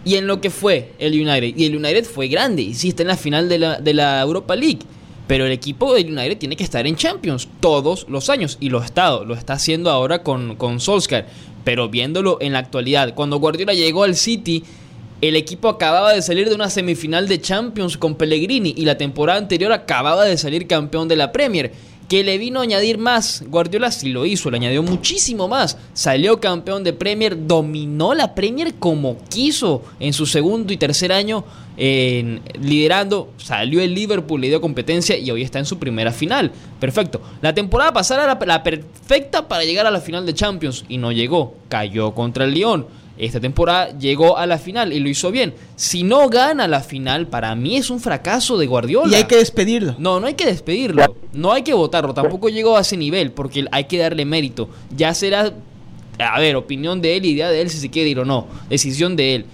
y 0.05 0.15
en 0.15 0.27
lo 0.27 0.41
que 0.41 0.49
fue 0.49 0.93
el 0.99 1.13
United. 1.13 1.57
Y 1.57 1.65
el 1.65 1.75
United 1.75 2.05
fue 2.05 2.27
grande, 2.27 2.61
y 2.61 2.73
sí 2.73 2.89
está 2.89 3.03
en 3.03 3.09
la 3.09 3.17
final 3.17 3.49
de 3.49 3.59
la, 3.59 3.79
de 3.79 3.93
la 3.93 4.21
Europa 4.21 4.55
League. 4.55 4.79
Pero 5.27 5.45
el 5.45 5.51
equipo 5.51 5.93
del 5.93 6.07
United 6.07 6.37
tiene 6.37 6.55
que 6.55 6.63
estar 6.63 6.87
en 6.87 6.95
Champions 6.95 7.47
todos 7.59 8.07
los 8.09 8.29
años. 8.29 8.57
Y 8.59 8.69
lo 8.69 8.79
ha 8.79 8.85
estado, 8.85 9.25
lo 9.25 9.35
está 9.35 9.53
haciendo 9.53 9.91
ahora 9.91 10.23
con, 10.23 10.55
con 10.55 10.79
Solskjaer. 10.79 11.27
Pero 11.63 11.89
viéndolo 11.89 12.39
en 12.41 12.53
la 12.53 12.59
actualidad, 12.59 13.13
cuando 13.13 13.37
Guardiola 13.37 13.73
llegó 13.73 14.03
al 14.03 14.15
City, 14.15 14.63
el 15.21 15.35
equipo 15.35 15.67
acababa 15.67 16.13
de 16.13 16.21
salir 16.21 16.49
de 16.49 16.55
una 16.55 16.69
semifinal 16.69 17.27
de 17.27 17.41
Champions 17.41 17.97
con 17.97 18.15
Pellegrini 18.15 18.73
y 18.75 18.85
la 18.85 18.97
temporada 18.97 19.37
anterior 19.37 19.71
acababa 19.71 20.25
de 20.25 20.37
salir 20.37 20.65
campeón 20.65 21.07
de 21.07 21.17
la 21.17 21.31
Premier 21.31 21.73
que 22.09 22.23
le 22.23 22.37
vino 22.39 22.59
a 22.59 22.63
añadir 22.63 22.97
más. 22.97 23.43
Guardiola 23.47 23.91
sí 23.91 24.09
lo 24.09 24.25
hizo, 24.25 24.49
le 24.49 24.57
añadió 24.57 24.83
muchísimo 24.83 25.47
más. 25.47 25.77
Salió 25.93 26.41
campeón 26.41 26.83
de 26.83 26.91
Premier, 26.91 27.47
dominó 27.47 28.13
la 28.15 28.33
Premier 28.33 28.73
como 28.73 29.17
quiso 29.29 29.83
en 29.99 30.11
su 30.11 30.25
segundo 30.25 30.73
y 30.73 30.77
tercer 30.77 31.13
año 31.13 31.45
liderando. 31.77 33.31
Salió 33.37 33.79
el 33.79 33.93
Liverpool, 33.93 34.41
le 34.41 34.49
dio 34.49 34.59
competencia 34.59 35.17
y 35.17 35.31
hoy 35.31 35.43
está 35.43 35.59
en 35.59 35.65
su 35.65 35.77
primera 35.77 36.11
final. 36.11 36.51
Perfecto. 36.79 37.21
La 37.41 37.53
temporada 37.53 37.93
pasada 37.93 38.23
era 38.23 38.45
la 38.45 38.63
perfecta 38.63 39.47
para 39.47 39.63
llegar 39.63 39.85
a 39.85 39.91
la 39.91 40.01
final 40.01 40.25
de 40.25 40.33
Champions 40.33 40.83
y 40.89 40.97
no 40.97 41.11
llegó. 41.11 41.53
Cayó 41.69 42.13
contra 42.15 42.43
el 42.45 42.53
Lyon 42.53 42.87
esta 43.19 43.41
temporada 43.41 43.97
llegó 43.97 44.37
a 44.37 44.45
la 44.45 44.57
final 44.57 44.93
y 44.93 44.99
lo 45.01 45.09
hizo 45.09 45.29
bien. 45.29 45.53
Si 45.75 46.03
no 46.03 46.29
gana 46.29 46.69
la 46.69 46.79
final, 46.79 47.27
para 47.27 47.53
mí 47.53 47.75
es 47.75 47.89
un 47.89 47.99
fracaso 47.99 48.57
de 48.57 48.65
Guardiola. 48.65 49.11
Y 49.11 49.15
hay 49.15 49.25
que 49.25 49.35
despedirlo. 49.35 49.95
No, 49.99 50.21
no 50.21 50.27
hay 50.27 50.35
que 50.35 50.45
despedirlo. 50.45 51.17
No 51.33 51.51
hay 51.51 51.63
que 51.63 51.73
votarlo. 51.73 52.13
Tampoco 52.13 52.47
llegó 52.47 52.77
a 52.77 52.81
ese 52.81 52.95
nivel 52.95 53.31
porque 53.31 53.65
hay 53.71 53.83
que 53.83 53.97
darle 53.97 54.23
mérito. 54.23 54.69
Ya 54.95 55.13
será, 55.13 55.51
a 56.17 56.39
ver, 56.39 56.55
opinión 56.55 57.01
de 57.01 57.17
él, 57.17 57.25
idea 57.25 57.49
de 57.49 57.61
él 57.61 57.69
si 57.69 57.77
se 57.77 57.89
quiere 57.89 58.09
ir 58.09 58.19
o 58.19 58.25
no. 58.25 58.47
Decisión 58.69 59.17
de 59.17 59.35
él. 59.35 59.45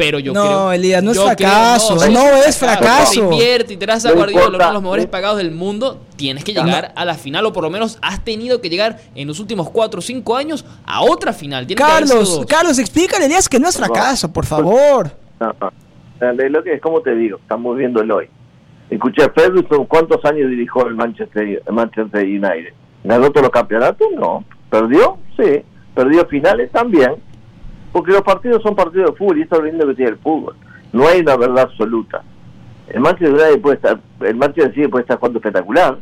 Pero 0.00 0.18
yo 0.18 0.32
no, 0.32 0.42
creo. 0.42 0.72
Elías, 0.72 1.02
no 1.02 1.10
es 1.10 1.22
fracaso. 1.22 1.94
no, 2.08 2.26
es 2.36 2.56
fracaso. 2.56 3.12
Si 3.12 3.20
invierte 3.20 3.74
y 3.74 3.76
te 3.76 3.84
das 3.84 4.06
a 4.06 4.12
Guardiola, 4.12 4.48
uno 4.48 4.66
de 4.66 4.72
los 4.72 4.82
mejores 4.82 5.06
pagados 5.06 5.36
del 5.36 5.50
mundo, 5.50 6.00
tienes 6.16 6.42
que 6.42 6.54
llegar 6.54 6.92
a 6.96 7.04
la 7.04 7.14
final, 7.16 7.44
o 7.44 7.52
por 7.52 7.64
lo 7.64 7.68
menos 7.68 7.98
has 8.00 8.24
tenido 8.24 8.62
que 8.62 8.70
llegar 8.70 8.98
en 9.14 9.28
los 9.28 9.40
últimos 9.40 9.68
4 9.68 9.98
o 9.98 10.02
5 10.02 10.36
años 10.36 10.64
a 10.86 11.02
otra 11.02 11.34
final. 11.34 11.66
Carlos, 11.76 12.46
Carlos, 12.48 12.78
explícale, 12.78 13.26
Elías, 13.26 13.46
que 13.46 13.60
no 13.60 13.68
es 13.68 13.76
fracaso, 13.76 14.32
por 14.32 14.46
favor. 14.46 15.12
No, 15.38 15.54
Lo 16.48 16.62
que 16.64 16.72
es 16.72 16.80
como 16.80 17.02
te 17.02 17.14
digo, 17.14 17.36
estamos 17.36 17.76
viendo 17.76 18.00
el 18.00 18.10
hoy. 18.10 18.26
Escuché, 18.88 19.28
Ferguson, 19.34 19.84
¿cuántos 19.84 20.24
años 20.24 20.48
dirigió 20.48 20.86
el 20.86 20.94
Manchester, 20.94 21.62
Manchester 21.70 22.24
United? 22.24 22.72
¿Ganó 23.04 23.30
todos 23.30 23.42
los 23.42 23.50
campeonatos? 23.50 24.08
No. 24.16 24.44
¿Perdió? 24.70 25.18
Sí. 25.36 25.62
¿Perdió 25.94 26.24
finales? 26.26 26.72
También 26.72 27.16
porque 27.92 28.12
los 28.12 28.22
partidos 28.22 28.62
son 28.62 28.74
partidos 28.74 29.10
de 29.10 29.16
fútbol 29.16 29.38
y 29.38 29.42
esto 29.42 29.56
es 29.56 29.60
lo 29.62 29.66
lindo 29.66 29.86
que 29.86 29.94
tiene 29.94 30.12
el 30.12 30.18
fútbol. 30.18 30.54
No 30.92 31.06
hay 31.06 31.20
una 31.20 31.36
verdad 31.36 31.64
absoluta. 31.70 32.22
El 32.88 33.00
Manchester 33.00 33.32
United 33.32 33.60
puede 33.60 33.76
estar, 33.76 34.00
el 34.20 34.36
Manchester 34.36 34.74
City 34.74 34.88
puede 34.88 35.02
estar 35.02 35.18
jugando 35.18 35.38
espectacular 35.38 35.98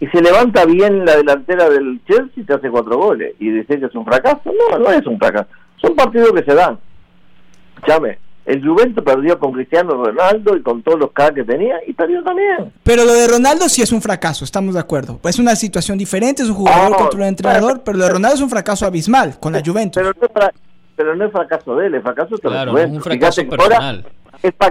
y 0.00 0.06
se 0.08 0.20
levanta 0.20 0.64
bien 0.66 1.04
la 1.04 1.16
delantera 1.16 1.70
del 1.70 2.00
Chelsea 2.06 2.32
y 2.36 2.42
te 2.42 2.54
hace 2.54 2.70
cuatro 2.70 2.98
goles 2.98 3.34
y 3.38 3.50
dice 3.50 3.78
que 3.78 3.86
es 3.86 3.94
un 3.94 4.04
fracaso. 4.04 4.40
No, 4.46 4.78
no 4.78 4.90
es 4.90 5.06
un 5.06 5.18
fracaso. 5.18 5.48
Son 5.80 5.94
partidos 5.94 6.32
que 6.32 6.44
se 6.44 6.54
dan. 6.54 6.78
Chame, 7.86 8.18
el 8.44 8.66
Juventus 8.66 9.04
perdió 9.04 9.38
con 9.38 9.52
Cristiano 9.52 10.04
Ronaldo 10.04 10.56
y 10.56 10.62
con 10.62 10.82
todos 10.82 10.98
los 10.98 11.12
K 11.12 11.32
que 11.32 11.44
tenía 11.44 11.76
y 11.86 11.92
perdió 11.92 12.22
también. 12.24 12.72
Pero 12.82 13.04
lo 13.04 13.12
de 13.12 13.28
Ronaldo 13.28 13.68
sí 13.68 13.82
es 13.82 13.92
un 13.92 14.02
fracaso, 14.02 14.44
estamos 14.44 14.74
de 14.74 14.80
acuerdo. 14.80 15.20
Es 15.24 15.38
una 15.38 15.54
situación 15.54 15.96
diferente, 15.96 16.42
es 16.42 16.48
un 16.48 16.56
jugador 16.56 16.96
contra 16.96 17.20
un 17.20 17.26
entrenador, 17.26 17.82
pero 17.84 17.98
lo 17.98 18.04
de 18.04 18.10
Ronaldo 18.10 18.34
es 18.34 18.42
un 18.42 18.50
fracaso 18.50 18.84
abismal 18.84 19.38
con 19.38 19.52
la 19.52 19.62
Juventus. 19.64 20.02
Pero 20.02 20.12
no, 20.20 20.50
pero 20.96 21.14
no 21.14 21.24
es 21.24 21.32
fracaso 21.32 21.76
de 21.76 21.86
él, 21.86 21.94
es 21.94 22.02
fracaso 22.02 22.36
de 22.36 22.40
claro, 22.40 22.78
es 22.78 22.90
un 22.90 23.02
fracaso 23.02 23.46
personal. 23.48 24.04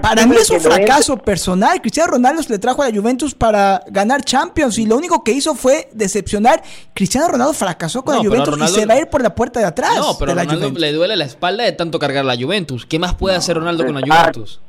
Para 0.01 0.25
mí 0.25 0.35
es 0.35 0.49
un 0.49 0.59
fracaso 0.59 1.17
personal. 1.17 1.79
Cristiano 1.79 2.11
Ronaldo 2.11 2.43
se 2.43 2.51
le 2.51 2.59
trajo 2.59 2.81
a 2.83 2.89
la 2.89 2.95
Juventus 2.95 3.33
para 3.33 3.81
ganar 3.87 4.21
Champions 4.21 4.77
y 4.77 4.85
lo 4.85 4.97
único 4.97 5.23
que 5.23 5.31
hizo 5.31 5.55
fue 5.55 5.87
decepcionar. 5.93 6.61
Cristiano 6.93 7.29
Ronaldo 7.29 7.53
fracasó 7.53 8.03
con 8.03 8.15
la 8.15 8.21
Juventus 8.21 8.59
y 8.61 8.67
se 8.67 8.85
va 8.85 8.95
a 8.95 8.99
ir 8.99 9.07
por 9.07 9.21
la 9.21 9.33
puerta 9.33 9.59
de 9.61 9.67
atrás. 9.67 9.95
No, 9.97 10.17
pero 10.19 10.33
a 10.33 10.43
Ronaldo 10.43 10.71
le 10.77 10.91
duele 10.91 11.15
la 11.15 11.25
espalda 11.25 11.63
de 11.63 11.71
tanto 11.71 11.99
cargar 11.99 12.25
la 12.25 12.35
Juventus. 12.35 12.85
¿Qué 12.85 12.99
más 12.99 13.15
puede 13.15 13.35
hacer 13.37 13.55
Ronaldo 13.55 13.85
con 13.85 13.95
la 13.95 14.01
Juventus? 14.01 14.59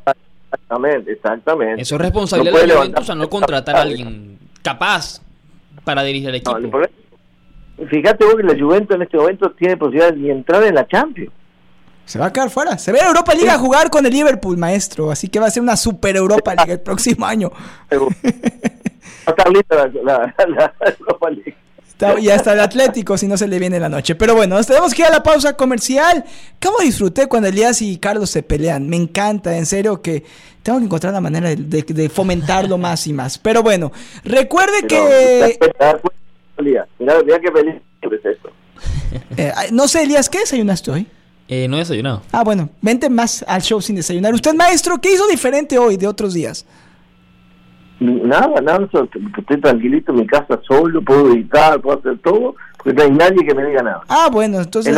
Exactamente, 0.53 1.13
exactamente. 1.13 1.83
Eso 1.83 1.95
es 1.97 2.01
responsabilidad 2.01 2.61
de 2.61 2.67
la 2.69 2.77
Juventus 2.77 3.11
a 3.11 3.15
no 3.15 3.29
contratar 3.29 3.77
a 3.77 3.81
alguien 3.83 4.39
capaz 4.63 5.21
para 5.83 6.05
dirigir 6.05 6.29
el 6.29 6.37
equipo. 6.37 6.61
fíjate 7.89 8.25
vos 8.25 8.37
que 8.37 8.43
la 8.45 8.57
Juventus 8.57 8.95
en 8.95 9.03
este 9.03 9.17
momento 9.17 9.51
tiene 9.53 9.77
posibilidad 9.77 10.13
de 10.13 10.31
entrar 10.31 10.63
en 10.63 10.77
la 10.77 10.87
Champions. 10.87 11.33
Se 12.05 12.19
va 12.19 12.27
a 12.27 12.33
quedar 12.33 12.51
fuera. 12.51 12.79
Se 12.79 12.93
ve 12.93 13.01
a 13.01 13.07
Europa 13.07 13.35
League 13.35 13.51
a 13.51 13.59
jugar 13.59 13.91
con 13.91 14.05
el 14.05 14.13
Liverpool, 14.13 14.57
maestro. 14.57 15.11
Así 15.11 15.29
que 15.29 15.39
va 15.39 15.47
a 15.47 15.51
ser 15.51 15.63
una 15.63 15.77
super 15.77 16.17
Europa 16.17 16.55
League 16.55 16.73
el 16.73 16.81
próximo 16.81 17.27
año. 17.27 17.51
la, 17.91 20.35
Europa 20.99 21.31
League. 21.31 21.55
y 22.21 22.31
hasta 22.31 22.55
el 22.55 22.61
Atlético 22.61 23.17
si 23.17 23.29
no 23.29 23.37
se 23.37 23.47
le 23.47 23.59
viene 23.59 23.79
la 23.79 23.89
noche. 23.89 24.15
Pero 24.15 24.35
bueno, 24.35 24.57
nos 24.57 24.67
tenemos 24.67 24.95
que 24.95 25.03
ir 25.03 25.09
a 25.09 25.11
la 25.11 25.23
pausa 25.23 25.57
comercial. 25.57 26.25
¿Cómo 26.61 26.79
disfruté 26.81 27.29
cuando 27.29 27.49
Elías 27.49 27.81
y 27.83 27.99
Carlos 27.99 28.31
se 28.31 28.43
pelean? 28.43 28.89
Me 28.89 28.97
encanta, 28.97 29.57
en 29.57 29.67
serio 29.67 30.03
que 30.03 30.25
tengo 30.63 30.79
que 30.79 30.85
encontrar 30.85 31.13
la 31.13 31.21
manera 31.21 31.51
de, 31.55 32.09
fomentarlo 32.09 32.79
más 32.79 33.07
y 33.07 33.13
más. 33.13 33.39
Pero 33.39 33.63
bueno, 33.63 33.93
recuerde 34.25 34.87
que... 34.87 35.59
Mira, 36.59 36.87
mira 36.99 37.41
que 37.41 37.51
feliz 37.51 37.75
es 38.03 38.25
esto. 38.25 38.51
Eh, 39.37 39.53
no 39.73 39.89
sé, 39.89 40.03
Elías, 40.03 40.29
¿qué 40.29 40.41
desayunaste 40.41 40.91
hoy? 40.91 41.07
Eh, 41.55 41.69
no 41.69 41.77
he 41.77 41.81
desayunado. 41.81 42.23
Ah, 42.33 42.43
bueno, 42.43 42.71
vente 42.81 43.11
más 43.11 43.45
al 43.47 43.61
show 43.61 43.79
sin 43.83 43.95
desayunar. 43.95 44.33
Usted, 44.33 44.55
maestro, 44.55 44.99
¿qué 44.99 45.13
hizo 45.13 45.27
diferente 45.29 45.77
hoy 45.77 45.99
de 45.99 46.07
otros 46.07 46.33
días? 46.33 46.65
Nada, 48.01 48.59
nada, 48.63 48.89
estoy 48.91 49.61
tranquilito 49.61 50.13
en 50.13 50.21
mi 50.21 50.27
casa 50.27 50.59
solo, 50.67 51.03
puedo 51.03 51.31
editar, 51.35 51.79
puedo 51.79 51.99
hacer 51.99 52.19
todo, 52.21 52.55
porque 52.79 52.95
no 52.95 53.03
hay 53.03 53.11
nadie 53.11 53.47
que 53.47 53.55
me 53.55 53.67
diga 53.67 53.83
nada. 53.83 54.01
Ah, 54.09 54.31
bueno, 54.33 54.63
entonces... 54.63 54.97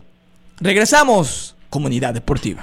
Regresamos, 0.60 1.56
comunidad 1.70 2.14
deportiva. 2.14 2.62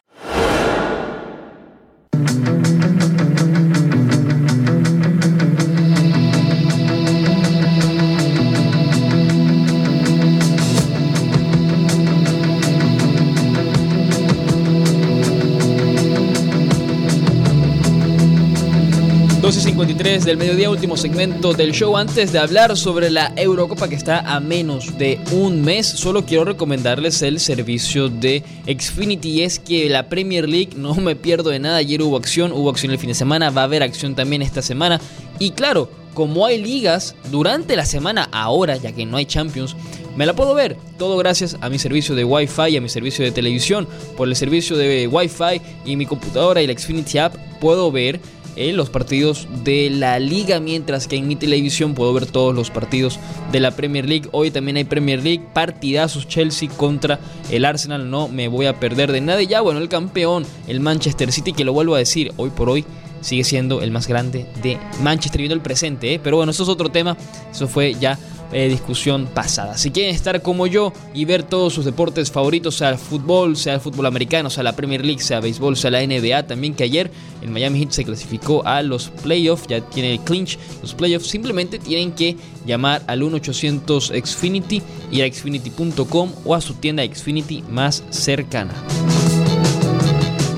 12.53 19.76 20.24
del 20.24 20.38
mediodía, 20.38 20.70
último 20.70 20.96
segmento 20.96 21.54
del 21.54 21.74
show. 21.74 21.98
Antes 21.98 22.32
de 22.32 22.40
hablar 22.40 22.78
sobre 22.78 23.10
la 23.10 23.34
Eurocopa 23.36 23.90
que 23.90 23.96
está 23.96 24.20
a 24.20 24.40
menos 24.40 24.98
de 24.98 25.20
un 25.34 25.64
mes, 25.64 25.86
solo 25.86 26.26
quiero 26.26 26.46
recomendarles 26.46 27.22
el 27.22 27.42
servicio 27.42 28.08
de 28.08 28.42
Xfinity. 28.66 29.44
Es 29.44 29.60
que 29.60 29.90
la 29.90 30.08
Premier 30.08 30.48
League 30.48 30.70
no 30.78 30.96
me 30.96 31.18
pierdo 31.18 31.50
de 31.50 31.60
nada. 31.60 31.76
Ayer 31.76 32.02
hubo 32.02 32.16
acción, 32.16 32.54
hubo 32.54 32.70
acción 32.70 32.94
el 32.94 33.00
fin 33.00 33.10
de 33.10 33.16
semana, 33.16 33.50
va 33.50 33.62
a 33.62 33.64
haber 33.66 33.84
acción 33.84 34.16
también 34.16 34.42
esta 34.42 34.62
semana. 34.62 35.02
Y 35.40 35.52
claro, 35.52 35.90
como 36.14 36.46
hay 36.46 36.64
ligas 36.64 37.14
durante 37.30 37.76
la 37.76 37.86
semana 37.86 38.30
ahora, 38.32 38.78
ya 38.78 38.94
que 38.94 39.06
no 39.06 39.18
hay 39.18 39.26
Champions, 39.26 39.76
me 40.16 40.26
la 40.26 40.34
puedo 40.34 40.54
ver. 40.54 40.78
Todo 40.98 41.18
gracias 41.18 41.58
a 41.60 41.68
mi 41.68 41.80
servicio 41.80 42.16
de 42.16 42.24
Wi-Fi 42.24 42.70
y 42.70 42.78
a 42.78 42.82
mi 42.82 42.88
servicio 42.88 43.26
de 43.26 43.32
televisión. 43.32 43.90
Por 44.16 44.30
el 44.30 44.38
servicio 44.38 44.78
de 44.78 45.08
Wi-Fi 45.08 45.62
y 45.84 45.98
mi 45.98 46.06
computadora 46.06 46.62
y 46.62 46.68
la 46.68 46.80
Xfinity 46.80 47.18
App 47.18 47.36
puedo 47.60 47.92
ver 47.92 48.22
los 48.56 48.90
partidos 48.90 49.48
de 49.64 49.90
la 49.90 50.20
liga, 50.20 50.60
mientras 50.60 51.08
que 51.08 51.18
en 51.18 51.28
mi 51.28 51.36
televisión 51.36 51.94
puedo 51.94 52.14
ver 52.14 52.26
todos 52.26 52.56
los 52.56 52.72
partidos 52.72 53.20
de 53.52 53.60
la 53.60 53.72
Premier 53.72 54.08
League. 54.08 54.30
Hoy 54.32 54.52
también 54.52 54.78
hay 54.78 54.86
Premier 54.86 55.22
League, 55.22 55.44
partidazos 55.54 56.28
Chelsea 56.28 56.70
contra 56.70 57.20
el 57.52 57.66
Arsenal, 57.66 58.10
no 58.10 58.28
me 58.28 58.48
voy 58.48 58.66
a 58.66 58.80
perder 58.80 59.12
de 59.12 59.22
nada. 59.22 59.42
Y 59.42 59.48
ya, 59.48 59.62
bueno, 59.62 59.80
el 59.80 59.90
campeón, 59.90 60.46
el 60.68 60.80
Manchester 60.80 61.32
City, 61.32 61.54
que 61.54 61.66
lo 61.66 61.74
vuelvo 61.74 61.96
a 61.96 62.00
decir, 62.00 62.32
hoy 62.38 62.50
por 62.50 62.70
hoy 62.70 62.86
sigue 63.22 63.44
siendo 63.44 63.82
el 63.82 63.92
más 63.92 64.08
grande 64.08 64.46
de 64.62 64.78
Manchester, 65.02 65.40
viendo 65.40 65.56
el 65.56 65.62
presente, 65.62 66.14
¿eh? 66.14 66.20
pero 66.24 66.38
bueno, 66.38 66.52
eso 66.52 66.64
es 66.64 66.70
otro 66.70 66.90
tema, 66.90 67.18
eso 67.52 67.68
fue 67.68 67.96
ya 67.96 68.20
eh, 68.52 68.68
discusión 68.68 69.28
pasada. 69.34 69.78
Si 69.78 69.92
quieren 69.92 70.14
estar 70.14 70.42
como 70.42 70.68
yo 70.68 70.94
y 71.14 71.26
ver 71.26 71.44
todos 71.44 71.74
sus 71.74 71.86
deportes 71.86 72.32
favoritos, 72.32 72.76
sea 72.76 72.90
el 72.90 72.98
fútbol, 72.98 73.58
sea 73.58 73.76
el 73.76 73.82
fútbol 73.82 74.06
americano, 74.06 74.50
sea 74.50 74.64
la 74.64 74.76
Premier 74.76 75.04
League, 75.04 75.22
sea 75.22 75.40
béisbol, 75.40 75.78
sea 75.78 75.92
la 75.92 76.06
NBA, 76.06 76.48
también 76.48 76.74
que 76.74 76.84
ayer 76.84 77.12
el 77.42 77.50
Miami 77.50 77.80
Heat 77.80 77.92
se 77.92 78.06
clasificó 78.06 78.66
a 78.66 78.82
los 78.82 79.10
playoffs, 79.10 79.68
ya 79.68 79.82
tiene 79.82 80.14
el 80.14 80.20
clinch, 80.20 80.58
los 80.82 80.94
playoffs, 80.94 81.28
simplemente 81.28 81.80
tienen 81.80 82.12
que 82.12 82.38
llamar 82.66 83.04
al 83.08 83.22
1-800 83.22 84.26
Xfinity, 84.26 84.82
ir 85.12 85.24
a 85.24 85.32
xfinity.com 85.32 86.32
o 86.46 86.56
a 86.56 86.62
su 86.62 86.76
tienda 86.76 87.04
Xfinity 87.04 87.64
más 87.70 88.04
cercana. 88.10 88.74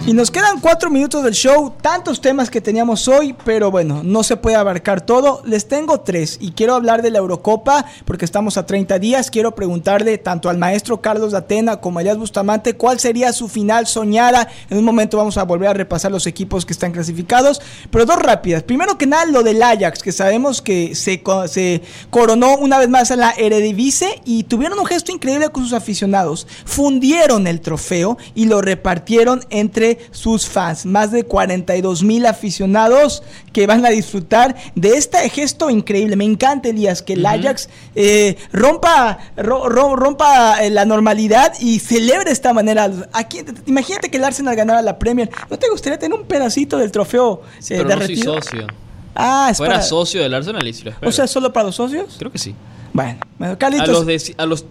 Y 0.07 0.13
nos 0.13 0.31
quedan 0.31 0.61
cuatro 0.61 0.89
minutos 0.89 1.21
del 1.21 1.33
show, 1.33 1.73
tantos 1.81 2.21
temas 2.21 2.49
que 2.49 2.61
teníamos 2.61 3.09
hoy, 3.09 3.35
pero 3.43 3.71
bueno, 3.71 4.03
no 4.05 4.23
se 4.23 4.37
puede 4.37 4.55
abarcar 4.55 5.01
todo. 5.01 5.41
Les 5.43 5.67
tengo 5.67 5.99
tres 5.99 6.37
y 6.39 6.53
quiero 6.53 6.75
hablar 6.75 7.01
de 7.01 7.11
la 7.11 7.17
Eurocopa 7.17 7.85
porque 8.05 8.23
estamos 8.23 8.55
a 8.55 8.65
30 8.65 8.99
días. 8.99 9.29
Quiero 9.29 9.53
preguntarle 9.53 10.17
tanto 10.17 10.47
al 10.47 10.57
maestro 10.57 11.01
Carlos 11.01 11.33
Atena 11.33 11.81
como 11.81 11.99
a 11.99 12.03
Elias 12.03 12.17
Bustamante 12.17 12.75
cuál 12.75 13.01
sería 13.01 13.33
su 13.33 13.49
final 13.49 13.85
soñada. 13.85 14.47
En 14.69 14.77
un 14.77 14.85
momento 14.85 15.17
vamos 15.17 15.37
a 15.37 15.43
volver 15.43 15.67
a 15.67 15.73
repasar 15.73 16.09
los 16.09 16.25
equipos 16.25 16.65
que 16.65 16.71
están 16.71 16.93
clasificados, 16.93 17.61
pero 17.91 18.05
dos 18.05 18.19
rápidas. 18.19 18.63
Primero 18.63 18.97
que 18.97 19.07
nada, 19.07 19.25
lo 19.25 19.43
del 19.43 19.61
Ajax, 19.61 20.01
que 20.01 20.13
sabemos 20.13 20.61
que 20.61 20.95
se, 20.95 21.21
se 21.49 21.81
coronó 22.11 22.55
una 22.59 22.79
vez 22.79 22.87
más 22.87 23.11
en 23.11 23.19
la 23.19 23.31
Eredivisie 23.31 24.21
y 24.23 24.45
tuvieron 24.45 24.79
un 24.79 24.85
gesto 24.85 25.11
increíble 25.11 25.49
con 25.49 25.63
sus 25.63 25.73
aficionados. 25.73 26.47
Fundieron 26.63 27.45
el 27.45 27.59
trofeo 27.59 28.17
y 28.35 28.45
lo 28.45 28.61
repartieron 28.61 29.41
entre 29.49 29.96
sus 30.11 30.47
fans. 30.47 30.85
Más 30.85 31.11
de 31.11 31.23
42 31.23 32.03
mil 32.03 32.25
aficionados 32.25 33.23
que 33.53 33.67
van 33.67 33.85
a 33.85 33.89
disfrutar 33.89 34.55
de 34.75 34.89
este 34.89 35.17
gesto 35.29 35.69
increíble. 35.69 36.15
Me 36.15 36.25
encanta, 36.25 36.69
Elías, 36.69 37.01
que 37.01 37.13
el 37.13 37.25
Ajax 37.25 37.69
eh, 37.95 38.37
rompa, 38.51 39.17
rompa 39.35 40.63
eh, 40.63 40.69
la 40.69 40.85
normalidad 40.85 41.53
y 41.59 41.79
celebre 41.79 42.25
de 42.25 42.31
esta 42.31 42.53
manera. 42.53 42.91
Aquí, 43.13 43.41
imagínate 43.65 44.09
que 44.09 44.17
el 44.17 44.23
Arsenal 44.23 44.55
ganara 44.55 44.81
la 44.81 44.99
Premier. 44.99 45.29
¿No 45.49 45.57
te 45.57 45.69
gustaría 45.69 45.97
tener 45.99 46.17
un 46.17 46.25
pedacito 46.25 46.77
del 46.77 46.91
trofeo 46.91 47.41
eh, 47.69 47.77
Pero 47.77 47.95
no 47.95 48.05
soy 48.05 48.17
socio. 48.17 48.67
Ah, 49.15 49.47
es 49.51 49.57
Fuera 49.57 49.81
socio 49.81 50.21
del 50.21 50.33
Arsenal 50.33 50.67
y 50.67 50.75
O 51.03 51.11
sea, 51.11 51.25
¿solo 51.27 51.51
para 51.51 51.67
los 51.67 51.75
socios? 51.75 52.15
Creo 52.19 52.31
que 52.31 52.37
sí. 52.37 52.53
Bueno, 52.93 53.17
Carlitos. 53.57 53.89
A 53.89 53.91
los, 53.91 54.05
de, 54.05 54.35
a 54.37 54.45
los 54.45 54.65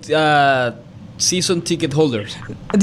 Season 1.19 1.63
Ticket 1.63 1.95
Holders. 1.95 2.37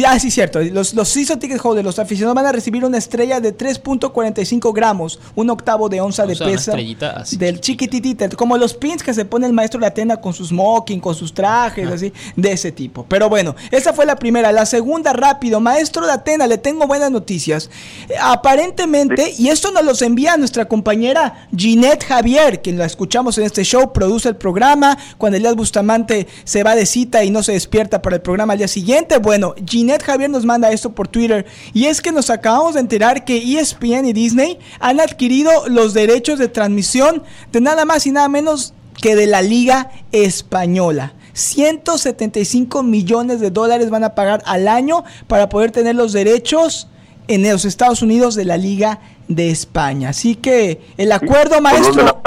Ah, 0.06 0.20
sí, 0.20 0.32
cierto. 0.32 0.62
Los, 0.62 0.94
los 0.94 1.08
Season 1.10 1.40
Ticket 1.40 1.60
Holders, 1.64 1.86
los 1.86 2.00
aficionados 2.00 2.36
van 2.36 2.46
a 2.46 2.52
recibir 2.52 2.84
una 2.84 2.98
estrella 2.98 3.40
de 3.40 3.56
3.45 3.56 4.74
gramos, 4.74 5.20
un 5.36 5.50
octavo 5.50 5.90
de 5.90 6.02
onza 6.02 6.26
de 6.26 6.36
pesa. 6.36 6.74
Del 6.74 7.60
chiquititita, 7.60 8.30
como 8.30 8.58
los 8.58 8.74
pins 8.74 9.04
que 9.04 9.14
se 9.14 9.26
pone 9.26 9.48
el 9.48 9.54
maestro 9.54 9.80
de 9.80 9.88
Atena 9.88 10.18
con 10.18 10.34
sus 10.34 10.50
smoking, 10.50 11.00
con 11.00 11.16
sus 11.16 11.34
trajes, 11.34 11.90
así, 11.90 12.14
de 12.36 12.52
ese 12.52 12.72
tipo. 12.72 13.06
Pero 13.08 13.30
bueno, 13.30 13.56
esa 13.72 13.94
fue 13.94 14.06
la 14.06 14.16
primera. 14.16 14.52
La 14.52 14.66
segunda, 14.66 15.14
rápido. 15.14 15.60
Maestro 15.60 16.06
de 16.06 16.14
Atena, 16.14 16.48
le 16.48 16.58
tengo 16.58 16.88
buenas 16.88 17.12
noticias. 17.12 17.70
Eh, 18.10 18.14
aparentemente, 18.22 19.34
y 19.38 19.50
esto 19.50 19.72
nos 19.72 19.84
los 19.84 20.02
envía 20.02 20.38
nuestra 20.38 20.66
compañera 20.66 21.48
Ginette 21.56 22.04
Javier, 22.06 22.62
quien 22.62 22.78
la 22.78 22.86
escuchamos 22.86 23.38
en 23.38 23.46
este 23.46 23.64
show, 23.64 23.94
produce 23.94 24.30
el 24.30 24.36
programa. 24.36 24.98
Cuando 25.18 25.38
Elias 25.38 25.56
Bustamante 25.56 26.28
se 26.44 26.64
va 26.64 26.76
de 26.76 26.86
cita 26.86 27.24
y 27.24 27.32
no 27.32 27.44
se 27.44 27.54
despierta 27.54 28.02
para 28.02 28.16
el 28.16 28.23
programa 28.24 28.54
al 28.54 28.60
día 28.60 28.68
siguiente. 28.68 29.18
Bueno, 29.20 29.54
Ginette 29.68 30.04
Javier 30.04 30.30
nos 30.30 30.46
manda 30.46 30.72
esto 30.72 30.92
por 30.92 31.08
Twitter 31.08 31.46
y 31.74 31.86
es 31.86 32.02
que 32.02 32.12
nos 32.12 32.30
acabamos 32.30 32.74
de 32.74 32.80
enterar 32.80 33.26
que 33.26 33.38
ESPN 33.60 34.06
y 34.06 34.14
Disney 34.14 34.58
han 34.80 35.00
adquirido 35.00 35.52
los 35.68 35.94
derechos 35.94 36.40
de 36.40 36.48
transmisión 36.48 37.22
de 37.52 37.62
nada 37.62 37.86
más 37.86 38.08
y 38.08 38.12
nada 38.12 38.30
menos 38.30 38.74
que 39.02 39.16
de 39.16 39.28
la 39.28 39.42
Liga 39.42 39.92
Española. 40.12 41.14
175 41.34 42.84
millones 42.84 43.40
de 43.40 43.52
dólares 43.52 43.90
van 43.90 44.04
a 44.04 44.16
pagar 44.16 44.42
al 44.46 44.68
año 44.68 45.04
para 45.28 45.50
poder 45.50 45.72
tener 45.72 45.96
los 45.96 46.14
derechos 46.14 46.88
en 47.28 47.44
los 47.50 47.66
Estados 47.66 48.02
Unidos 48.02 48.36
de 48.36 48.46
la 48.46 48.58
Liga 48.58 49.00
de 49.28 49.50
España. 49.50 50.10
Así 50.10 50.36
que 50.36 50.82
el 50.98 51.12
acuerdo 51.12 51.60
maestro, 51.62 52.22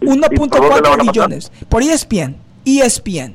1.4 0.00 1.06
millones 1.06 1.50
por 1.68 1.82
ESPN. 1.82 2.36
ESPN. 2.64 3.34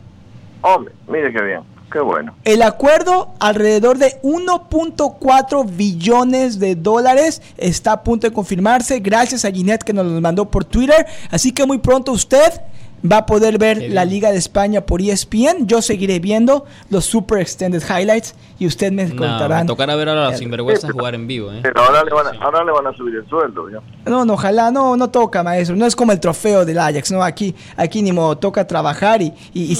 Hombre, 0.61 0.93
mire 1.07 1.33
qué 1.33 1.41
bien 1.41 1.74
bueno. 1.99 2.35
El 2.43 2.61
acuerdo, 2.61 3.33
alrededor 3.39 3.97
de 3.97 4.19
1.4 4.21 5.65
billones 5.75 6.59
de 6.59 6.75
dólares, 6.75 7.41
está 7.57 7.93
a 7.93 8.03
punto 8.03 8.27
de 8.27 8.33
confirmarse. 8.33 8.99
Gracias 8.99 9.45
a 9.45 9.51
Ginette 9.51 9.83
que 9.83 9.93
nos 9.93 10.05
lo 10.05 10.19
mandó 10.21 10.49
por 10.49 10.65
Twitter. 10.65 11.05
Así 11.31 11.51
que 11.51 11.65
muy 11.65 11.77
pronto 11.77 12.11
usted 12.11 12.61
va 13.03 13.17
a 13.17 13.25
poder 13.25 13.57
ver 13.57 13.91
la 13.91 14.05
Liga 14.05 14.31
de 14.31 14.37
España 14.37 14.81
por 14.81 15.01
ESPN. 15.01 15.67
Yo 15.67 15.81
seguiré 15.81 16.19
viendo 16.19 16.65
los 16.89 17.05
Super 17.05 17.39
Extended 17.39 17.83
Highlights 17.83 18.35
y 18.57 18.67
usted 18.67 18.91
me 18.91 19.09
contará. 19.15 19.61
Me 19.61 19.65
tocará 19.65 19.95
ver 19.95 20.09
a 20.09 20.29
los 20.29 20.37
sinvergüenzas 20.37 20.91
jugar 20.91 21.15
en 21.15 21.27
vivo. 21.27 21.51
¿eh? 21.51 21.59
Pero 21.61 21.81
ahora 21.81 22.03
le, 22.03 22.11
van 22.11 22.27
a, 22.27 22.43
ahora 22.43 22.63
le 22.63 22.71
van 22.71 22.87
a 22.87 22.93
subir 22.93 23.15
el 23.15 23.27
sueldo. 23.27 23.67
No, 24.05 24.25
no, 24.25 24.33
ojalá, 24.33 24.71
no, 24.71 24.95
no 24.95 25.09
toca, 25.09 25.43
maestro. 25.43 25.75
No 25.75 25.85
es 25.85 25.95
como 25.95 26.11
el 26.11 26.19
trofeo 26.19 26.65
del 26.65 26.79
Ajax, 26.79 27.11
no, 27.11 27.23
aquí, 27.23 27.55
aquí 27.75 28.01
ni 28.01 28.11
modo, 28.11 28.37
toca 28.37 28.65
trabajar 28.65 29.21
y, 29.21 29.33
y, 29.53 29.75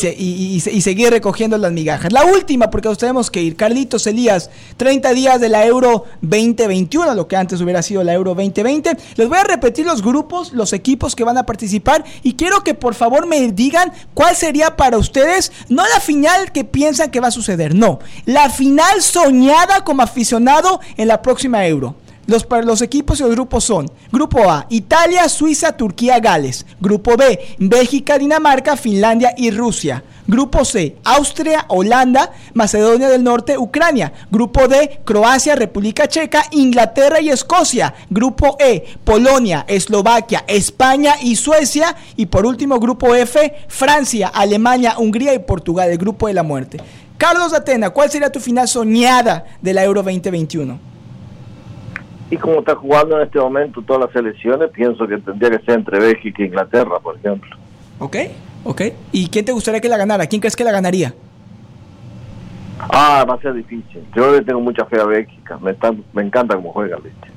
seguir 0.82 1.10
recogiendo 1.10 1.58
las 1.58 1.72
migajas. 1.72 2.12
La 2.12 2.26
última, 2.26 2.70
porque 2.70 2.90
nos 2.90 2.98
tenemos 2.98 3.32
que 3.32 3.42
ir. 3.42 3.56
Carlitos 3.56 4.08
Elías, 4.08 4.52
30 4.78 5.14
días 5.14 5.42
de 5.42 5.50
la 5.50 5.66
Euro 5.66 6.06
2021, 6.22 7.14
lo 7.16 7.28
que 7.28 7.36
antes 7.36 7.62
hubiera 7.62 7.82
sido 7.82 8.04
la 8.04 8.14
Euro 8.14 8.36
2020. 8.36 8.98
Les 9.16 9.30
voy 9.30 9.38
a 9.38 9.44
repetir 9.44 9.86
los 9.86 10.02
grupos, 10.02 10.54
los 10.54 10.74
equipos 10.74 11.16
que 11.16 11.24
van 11.24 11.38
a 11.38 11.46
participar 11.46 12.04
y 12.24 12.34
quiero 12.34 12.62
que 12.64 12.74
por 12.74 12.94
favor 12.94 13.05
me 13.26 13.52
digan 13.52 13.92
cuál 14.14 14.36
sería 14.36 14.76
para 14.76 14.98
ustedes, 14.98 15.52
no 15.70 15.84
la 15.94 16.00
final 16.00 16.52
que 16.52 16.64
piensan 16.64 17.10
que 17.10 17.20
va 17.20 17.30
a 17.30 17.32
suceder, 17.32 17.74
no, 17.74 18.00
la 18.26 18.50
final 18.50 18.66
final 18.66 19.02
soñada 19.02 19.84
como 19.84 20.02
aficionado 20.02 20.80
en 20.98 21.08
la 21.08 21.22
próxima 21.22 21.68
Euro. 21.68 21.96
Los, 22.26 22.48
los 22.64 22.82
equipos 22.82 23.20
y 23.20 23.24
los 23.24 23.32
grupos 23.32 23.64
son 23.64 23.92
Grupo 24.12 24.50
A, 24.50 24.66
Italia, 24.70 25.30
Suiza, 25.30 25.78
Turquía, 25.78 26.20
Gales. 26.20 26.66
Grupo 26.82 27.16
B, 27.16 27.40
Bélgica, 27.60 28.18
Dinamarca, 28.18 28.76
Finlandia 28.76 29.36
y 29.38 29.52
Rusia. 29.52 30.04
Grupo 30.28 30.66
C, 30.66 30.96
Austria, 31.04 31.66
Holanda, 31.68 32.32
Macedonia 32.54 33.10
del 33.10 33.24
Norte, 33.24 33.58
Ucrania. 33.58 34.12
Grupo 34.32 34.68
D, 34.68 35.02
Croacia, 35.06 35.56
República 35.56 36.08
Checa, 36.08 36.44
Inglaterra 36.52 37.22
y 37.22 37.30
Escocia. 37.30 37.94
Grupo 38.10 38.58
E, 38.60 38.84
Polonia, 39.04 39.66
Eslovaquia, 39.68 40.44
España 40.48 41.14
y 41.22 41.36
Suecia. 41.36 41.96
Y 42.16 42.26
por 42.26 42.46
último, 42.46 42.80
Grupo 42.80 43.14
F, 43.14 43.54
Francia, 43.68 44.30
Alemania, 44.34 44.96
Hungría 44.98 45.34
y 45.36 45.40
Portugal, 45.40 45.92
el 45.92 45.98
grupo 46.00 46.28
de 46.28 46.34
la 46.34 46.44
muerte. 46.44 46.78
Carlos 47.18 47.54
Atena, 47.54 47.92
¿cuál 47.92 48.10
sería 48.10 48.32
tu 48.32 48.40
final 48.40 48.68
soñada 48.68 49.46
de 49.62 49.74
la 49.74 49.84
Euro 49.84 50.02
2021? 50.02 50.80
Y 52.32 52.38
como 52.38 52.60
está 52.60 52.76
jugando 52.76 53.18
en 53.18 53.28
este 53.28 53.40
momento 53.40 53.82
todas 53.84 54.02
las 54.02 54.12
selecciones, 54.12 54.72
pienso 54.72 55.08
que 55.08 55.20
tendría 55.20 55.52
que 55.52 55.66
ser 55.66 55.76
entre 55.76 56.00
Bélgica 56.00 56.42
e 56.42 56.48
Inglaterra, 56.48 57.00
por 57.00 57.16
ejemplo. 57.16 57.56
Ok, 58.00 58.18
ok. 58.66 58.82
¿Y 59.14 59.28
quién 59.30 59.46
te 59.46 59.54
gustaría 59.54 59.80
que 59.80 59.88
la 59.88 59.98
ganara? 59.98 60.28
¿Quién 60.28 60.42
crees 60.42 60.56
que 60.58 60.64
la 60.66 60.72
ganaría? 60.74 61.14
Ah, 62.80 63.26
va 63.28 63.36
a 63.36 63.42
ser 63.42 63.54
difícil. 63.54 64.04
Yo 64.16 64.32
le 64.34 64.42
tengo 64.42 64.60
mucha 64.60 64.86
fe 64.86 65.00
a 65.00 65.06
Bélgica. 65.06 65.58
Me, 65.60 65.72
está- 65.72 65.94
me 66.14 66.22
encanta 66.24 66.56
cómo 66.56 66.72
juega, 66.74 66.98
¿viste? 66.98 67.28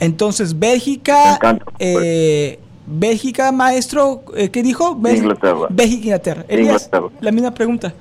Entonces, 0.00 0.54
Me 0.54 0.60
Bélgica, 0.68 1.34
encanta. 1.34 1.64
eh, 1.78 2.58
Bélgica, 2.86 3.50
maestro, 3.52 4.24
eh, 4.36 4.50
¿qué 4.50 4.62
dijo? 4.62 4.94
Bélgica- 4.96 5.24
Inglaterra. 5.24 5.66
Bélgica, 5.70 6.04
Inglaterra. 6.06 6.44
Elías, 6.48 6.84
Inglaterra. 6.86 7.18
la 7.20 7.32
misma 7.32 7.54
pregunta. 7.54 7.92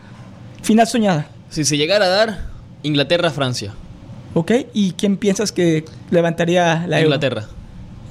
Final 0.62 0.88
soñada. 0.88 1.28
Si 1.50 1.64
se 1.66 1.78
llegara 1.78 2.06
a 2.06 2.10
dar, 2.10 2.38
Inglaterra-Francia. 2.84 3.74
¿Ok? 4.34 4.52
¿Y 4.74 4.94
quién 4.94 5.18
piensas 5.18 5.52
que 5.52 5.86
levantaría 6.10 6.86
la 6.88 6.98
Euro? 7.00 7.16
Inglaterra. 7.16 7.44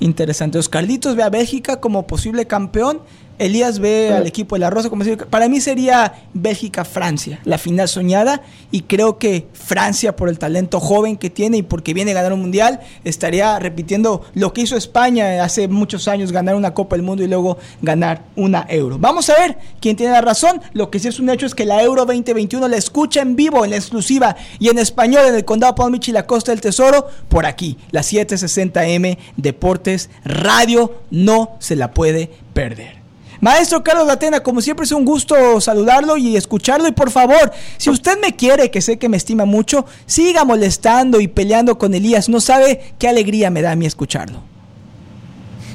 Interesante. 0.00 0.58
Oscarlitos 0.58 1.16
ve 1.16 1.22
a 1.22 1.30
Bélgica 1.30 1.80
como 1.80 2.06
posible 2.06 2.46
campeón. 2.46 3.00
Elías 3.42 3.78
ve 3.78 4.12
al 4.14 4.26
equipo 4.26 4.54
de 4.54 4.60
la 4.60 4.70
Rosa 4.70 4.88
como 4.88 5.00
posible. 5.00 5.26
Para 5.26 5.48
mí 5.48 5.60
sería 5.60 6.14
Bélgica-Francia, 6.34 7.40
la 7.44 7.58
final 7.58 7.88
soñada. 7.88 8.42
Y 8.70 8.82
creo 8.82 9.18
que 9.18 9.46
Francia, 9.52 10.16
por 10.16 10.28
el 10.28 10.38
talento 10.38 10.80
joven 10.80 11.16
que 11.16 11.30
tiene 11.30 11.58
y 11.58 11.62
porque 11.62 11.94
viene 11.94 12.12
a 12.12 12.14
ganar 12.14 12.32
un 12.32 12.40
mundial, 12.40 12.80
estaría 13.04 13.58
repitiendo 13.58 14.24
lo 14.34 14.52
que 14.52 14.62
hizo 14.62 14.76
España 14.76 15.42
hace 15.44 15.68
muchos 15.68 16.08
años: 16.08 16.32
ganar 16.32 16.54
una 16.54 16.74
Copa 16.74 16.96
del 16.96 17.04
Mundo 17.04 17.22
y 17.22 17.28
luego 17.28 17.58
ganar 17.80 18.22
una 18.36 18.66
Euro. 18.68 18.98
Vamos 18.98 19.28
a 19.30 19.34
ver 19.34 19.58
quién 19.80 19.96
tiene 19.96 20.12
la 20.12 20.20
razón. 20.20 20.60
Lo 20.72 20.90
que 20.90 20.98
sí 20.98 21.08
es 21.08 21.18
un 21.18 21.30
hecho 21.30 21.46
es 21.46 21.54
que 21.54 21.66
la 21.66 21.82
Euro 21.82 22.04
2021 22.04 22.68
la 22.68 22.76
escucha 22.76 23.22
en 23.22 23.36
vivo, 23.36 23.64
en 23.64 23.70
la 23.70 23.76
exclusiva 23.76 24.36
y 24.58 24.68
en 24.68 24.78
español 24.78 25.26
en 25.26 25.34
el 25.34 25.44
Condado 25.44 25.74
Palm 25.74 25.92
Beach 25.92 26.08
y 26.08 26.12
la 26.12 26.26
Costa 26.26 26.52
del 26.52 26.60
Tesoro 26.60 27.08
por 27.28 27.46
aquí, 27.46 27.76
la 27.90 28.02
760M 28.02 29.18
Deportes 29.36 30.10
Radio. 30.24 31.02
No 31.10 31.56
se 31.58 31.76
la 31.76 31.92
puede 31.92 32.30
perder. 32.54 33.01
Maestro 33.42 33.82
Carlos 33.82 34.06
Latena, 34.06 34.38
como 34.38 34.60
siempre 34.60 34.84
es 34.84 34.92
un 34.92 35.04
gusto 35.04 35.60
saludarlo 35.60 36.16
y 36.16 36.36
escucharlo. 36.36 36.86
Y 36.86 36.92
por 36.92 37.10
favor, 37.10 37.50
si 37.76 37.90
usted 37.90 38.16
me 38.20 38.36
quiere, 38.36 38.70
que 38.70 38.80
sé 38.80 39.00
que 39.00 39.08
me 39.08 39.16
estima 39.16 39.44
mucho, 39.44 39.84
siga 40.06 40.44
molestando 40.44 41.20
y 41.20 41.26
peleando 41.26 41.76
con 41.76 41.92
Elías. 41.92 42.28
No 42.28 42.40
sabe 42.40 42.94
qué 43.00 43.08
alegría 43.08 43.50
me 43.50 43.60
da 43.60 43.72
a 43.72 43.74
mí 43.74 43.84
escucharlo. 43.84 44.51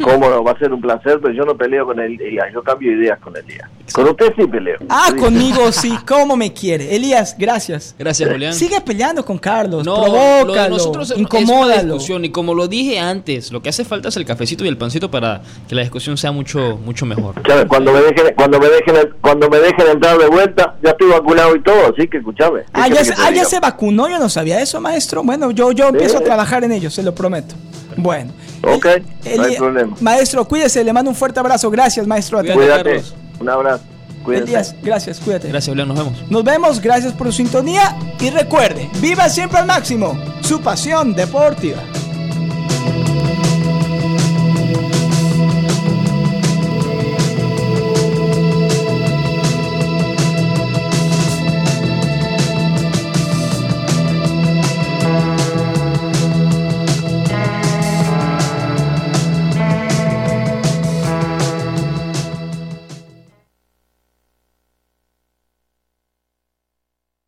Cómo 0.04 0.30
no, 0.30 0.43
va 0.43 0.52
a 0.52 0.60
ser 0.60 0.72
un 0.74 0.82
placer, 0.82 1.20
pero 1.22 1.34
yo 1.34 1.43
no 1.43 1.56
peleo 1.58 1.86
con 1.86 2.00
Elías, 2.00 2.45
yo 2.54 2.62
cambio 2.64 2.91
ideas 2.91 3.20
con 3.20 3.36
Elías. 3.36 3.70
Con 3.93 4.08
usted 4.08 4.34
sí 4.38 4.45
peleo. 4.48 4.78
Ah, 4.89 5.10
Sí. 5.12 5.16
conmigo 5.18 5.72
sí, 5.72 5.98
cómo 6.08 6.36
me 6.36 6.52
quiere. 6.54 6.95
Elías, 6.95 7.36
gracias. 7.38 7.95
Gracias, 7.98 8.30
Julián. 8.30 8.54
Sigue 8.54 8.80
peleando 8.82 9.24
con 9.26 9.38
Carlos, 9.38 9.86
No, 9.86 9.95
provócalo, 10.04 10.70
nosotros 10.70 11.10
es 11.12 11.16
una 11.18 11.22
incomódalo. 11.24 11.84
discusión 11.93 12.26
y 12.26 12.30
como 12.30 12.54
lo 12.54 12.68
dije 12.68 13.00
antes, 13.00 13.52
lo 13.52 13.62
que 13.62 13.70
hace 13.70 13.86
falta 13.86 14.10
es 14.10 14.18
el 14.18 14.26
cafecito 14.26 14.66
y 14.66 14.68
el 14.68 14.78
pancito 14.78 15.10
para 15.10 15.41
que 15.68 15.76
la 15.76 15.82
discusión 15.82 16.18
sea 16.18 16.32
mucho 16.32 16.78
mucho 16.84 17.06
mejor. 17.06 17.36
Escuchame, 17.38 17.66
cuando 17.68 17.91
me 17.93 18.02
dejen, 18.02 18.34
cuando 18.36 18.60
me 18.60 18.68
dejen, 18.68 18.95
cuando 19.22 19.50
me 19.50 19.58
dejen 19.60 19.88
entrar 19.88 20.18
de 20.18 20.28
vuelta, 20.28 20.76
ya 20.84 20.91
estoy 20.91 21.10
vacunado 21.10 21.56
y 21.56 21.62
todo, 21.64 21.93
así 21.95 22.08
que 22.08 22.18
escúchame. 22.18 22.62
¿Qué 22.62 22.66
Ah, 22.74 22.88
ya, 22.89 23.04
se- 23.06 23.14
ah, 23.18 23.32
ya 23.32 23.45
se 23.45 23.60
vacunó, 23.60 24.10
yo 24.10 24.20
no 24.20 24.30
sabía 24.30 24.60
eso, 24.62 24.80
maestro. 24.82 25.24
Bueno, 25.24 25.52
yo, 25.52 25.72
yo 25.72 25.88
empiezo 25.88 26.18
a 26.18 26.22
trabajar 26.22 26.64
en 26.64 26.72
ello, 26.74 26.89
se 26.89 27.04
lo 27.04 27.16
prometo. 27.16 27.56
Bueno. 27.95 28.32
Ok, 28.64 28.86
El- 29.26 29.38
no 29.38 29.43
hay 29.43 29.55
problema. 29.55 29.95
Maestro, 30.01 30.45
cuídese, 30.47 30.84
le 30.84 30.93
mando 30.93 31.10
un 31.12 31.16
fuerte 31.16 31.39
abrazo. 31.39 31.70
Gracias, 31.70 32.05
maestro. 32.08 32.39
Cuídate, 32.39 33.03
un 33.39 33.49
abrazo. 33.49 33.84
Cuídense. 34.24 34.49
Elías, 34.51 34.76
gracias, 34.84 35.20
cuídate. 35.20 35.47
Gracias, 35.47 35.70
Julián, 35.72 35.88
nos 35.88 35.97
vemos. 35.97 36.24
Nos 36.30 36.43
vemos, 36.43 36.82
gracias 36.82 37.14
por 37.14 37.28
su 37.28 37.34
sintonía 37.34 37.95
y 38.20 38.30
recuerde, 38.30 38.89
viva 38.99 39.30
siempre 39.30 39.60
al 39.60 39.68
máximo 39.68 40.20
su 40.41 40.60
pasión 40.60 41.14
deportiva. 41.14 41.82